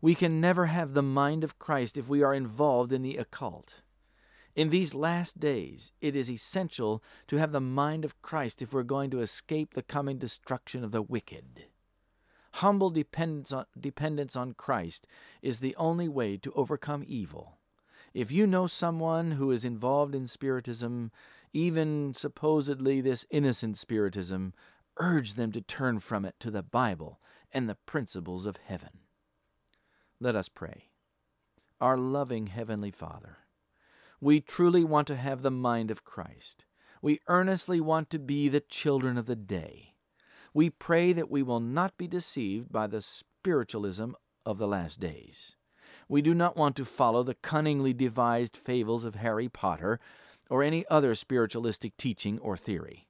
We 0.00 0.14
can 0.14 0.40
never 0.40 0.66
have 0.66 0.94
the 0.94 1.02
mind 1.02 1.42
of 1.42 1.58
Christ 1.58 1.96
if 1.96 2.08
we 2.08 2.22
are 2.22 2.34
involved 2.34 2.92
in 2.92 3.02
the 3.02 3.16
occult. 3.16 3.80
In 4.54 4.70
these 4.70 4.94
last 4.94 5.38
days, 5.38 5.92
it 6.00 6.16
is 6.16 6.30
essential 6.30 7.02
to 7.28 7.36
have 7.36 7.52
the 7.52 7.60
mind 7.60 8.04
of 8.04 8.20
Christ 8.22 8.62
if 8.62 8.72
we're 8.72 8.84
going 8.84 9.10
to 9.10 9.20
escape 9.20 9.74
the 9.74 9.82
coming 9.82 10.18
destruction 10.18 10.82
of 10.82 10.92
the 10.92 11.02
wicked. 11.02 11.64
Humble 12.54 12.88
dependence 12.88 13.52
on, 13.52 13.66
dependence 13.78 14.34
on 14.34 14.54
Christ 14.54 15.06
is 15.42 15.60
the 15.60 15.76
only 15.76 16.08
way 16.08 16.38
to 16.38 16.52
overcome 16.54 17.04
evil. 17.06 17.58
If 18.14 18.32
you 18.32 18.46
know 18.46 18.66
someone 18.66 19.32
who 19.32 19.50
is 19.50 19.62
involved 19.62 20.14
in 20.14 20.26
Spiritism, 20.26 21.10
even 21.52 22.14
supposedly 22.14 23.02
this 23.02 23.26
innocent 23.28 23.76
Spiritism, 23.76 24.54
urge 24.98 25.34
them 25.34 25.52
to 25.52 25.60
turn 25.60 26.00
from 26.00 26.24
it 26.24 26.34
to 26.40 26.50
the 26.50 26.62
Bible 26.62 27.20
and 27.52 27.68
the 27.68 27.78
principles 27.86 28.46
of 28.46 28.56
heaven. 28.56 29.00
Let 30.20 30.34
us 30.34 30.48
pray. 30.48 30.90
Our 31.80 31.96
loving 31.96 32.46
Heavenly 32.46 32.90
Father, 32.90 33.38
we 34.20 34.40
truly 34.40 34.82
want 34.82 35.06
to 35.08 35.16
have 35.16 35.42
the 35.42 35.50
mind 35.50 35.90
of 35.90 36.04
Christ. 36.04 36.64
We 37.02 37.20
earnestly 37.28 37.80
want 37.80 38.08
to 38.10 38.18
be 38.18 38.48
the 38.48 38.60
children 38.60 39.18
of 39.18 39.26
the 39.26 39.36
day. 39.36 39.94
We 40.54 40.70
pray 40.70 41.12
that 41.12 41.30
we 41.30 41.42
will 41.42 41.60
not 41.60 41.98
be 41.98 42.08
deceived 42.08 42.72
by 42.72 42.86
the 42.86 43.02
spiritualism 43.02 44.12
of 44.46 44.56
the 44.56 44.66
last 44.66 44.98
days. 44.98 45.56
We 46.08 46.22
do 46.22 46.34
not 46.34 46.56
want 46.56 46.76
to 46.76 46.84
follow 46.84 47.22
the 47.22 47.34
cunningly 47.34 47.92
devised 47.92 48.56
fables 48.56 49.04
of 49.04 49.16
Harry 49.16 49.48
Potter 49.48 50.00
or 50.48 50.62
any 50.62 50.86
other 50.88 51.14
spiritualistic 51.14 51.96
teaching 51.96 52.38
or 52.38 52.56
theory. 52.56 53.05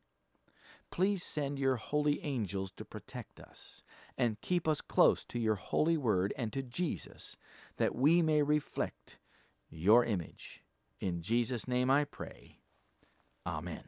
Please 0.91 1.23
send 1.23 1.59
your 1.59 1.77
holy 1.77 2.25
angels 2.25 2.71
to 2.77 2.85
protect 2.85 3.39
us 3.41 3.83
and 4.17 4.41
keep 4.41 4.67
us 4.67 4.81
close 4.81 5.25
to 5.25 5.39
your 5.39 5.57
holy 5.57 5.97
word 5.97 6.33
and 6.37 6.53
to 6.53 6.63
Jesus, 6.63 7.37
that 7.77 7.95
we 7.95 8.23
may 8.23 8.43
reflect 8.43 9.19
your 9.69 10.05
image. 10.05 10.63
In 11.01 11.21
Jesus' 11.21 11.69
name 11.69 11.91
I 11.91 12.05
pray. 12.05 12.61
Amen. 13.47 13.85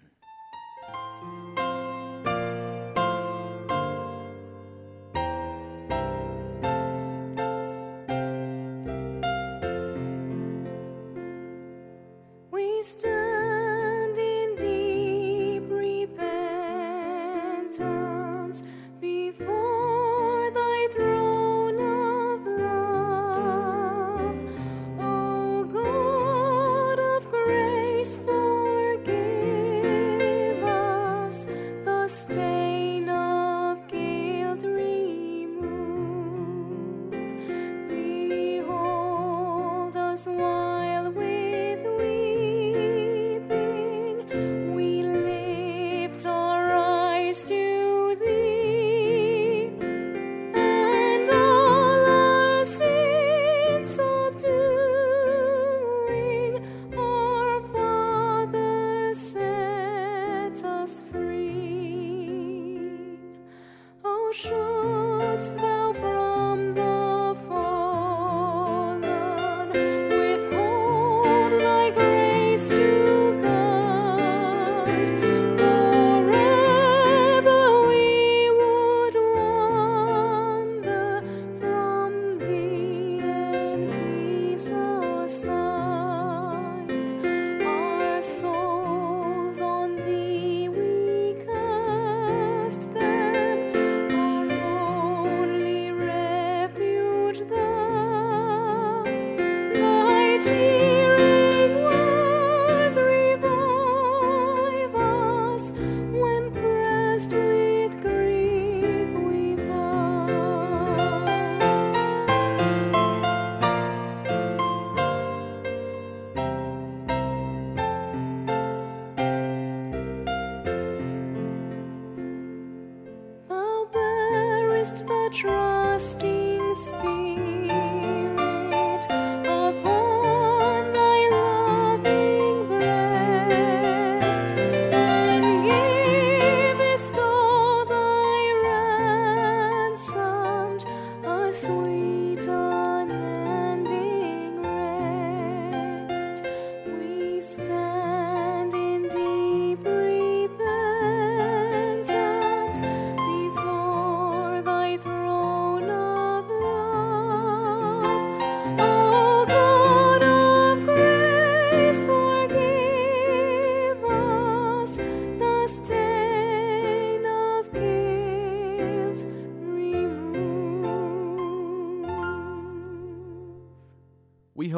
We 12.50 12.82
still 12.82 13.17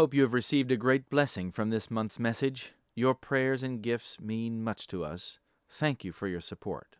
hope 0.00 0.14
you 0.14 0.22
have 0.22 0.32
received 0.32 0.72
a 0.72 0.78
great 0.78 1.10
blessing 1.10 1.52
from 1.52 1.68
this 1.68 1.90
month's 1.90 2.18
message. 2.18 2.72
Your 2.94 3.14
prayers 3.14 3.62
and 3.62 3.82
gifts 3.82 4.18
mean 4.18 4.64
much 4.64 4.86
to 4.86 5.04
us. 5.04 5.38
Thank 5.68 6.04
you 6.06 6.10
for 6.10 6.26
your 6.26 6.40
support. 6.40 6.96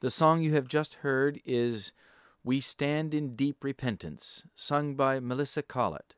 The 0.00 0.10
song 0.10 0.42
you 0.42 0.52
have 0.54 0.66
just 0.66 0.94
heard 0.94 1.40
is 1.44 1.92
We 2.42 2.58
Stand 2.58 3.14
in 3.14 3.36
Deep 3.36 3.62
Repentance, 3.62 4.42
sung 4.56 4.96
by 4.96 5.20
Melissa 5.20 5.62
Collett. 5.62 6.16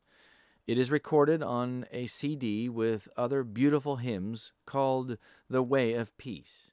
It 0.66 0.78
is 0.78 0.90
recorded 0.90 1.42
on 1.42 1.84
a 1.92 2.06
CD 2.06 2.70
with 2.70 3.11
other 3.14 3.44
beautiful 3.44 3.96
hymns 3.96 4.54
called 4.64 5.18
The 5.50 5.62
Way 5.62 5.92
of 5.92 6.16
Peace. 6.16 6.70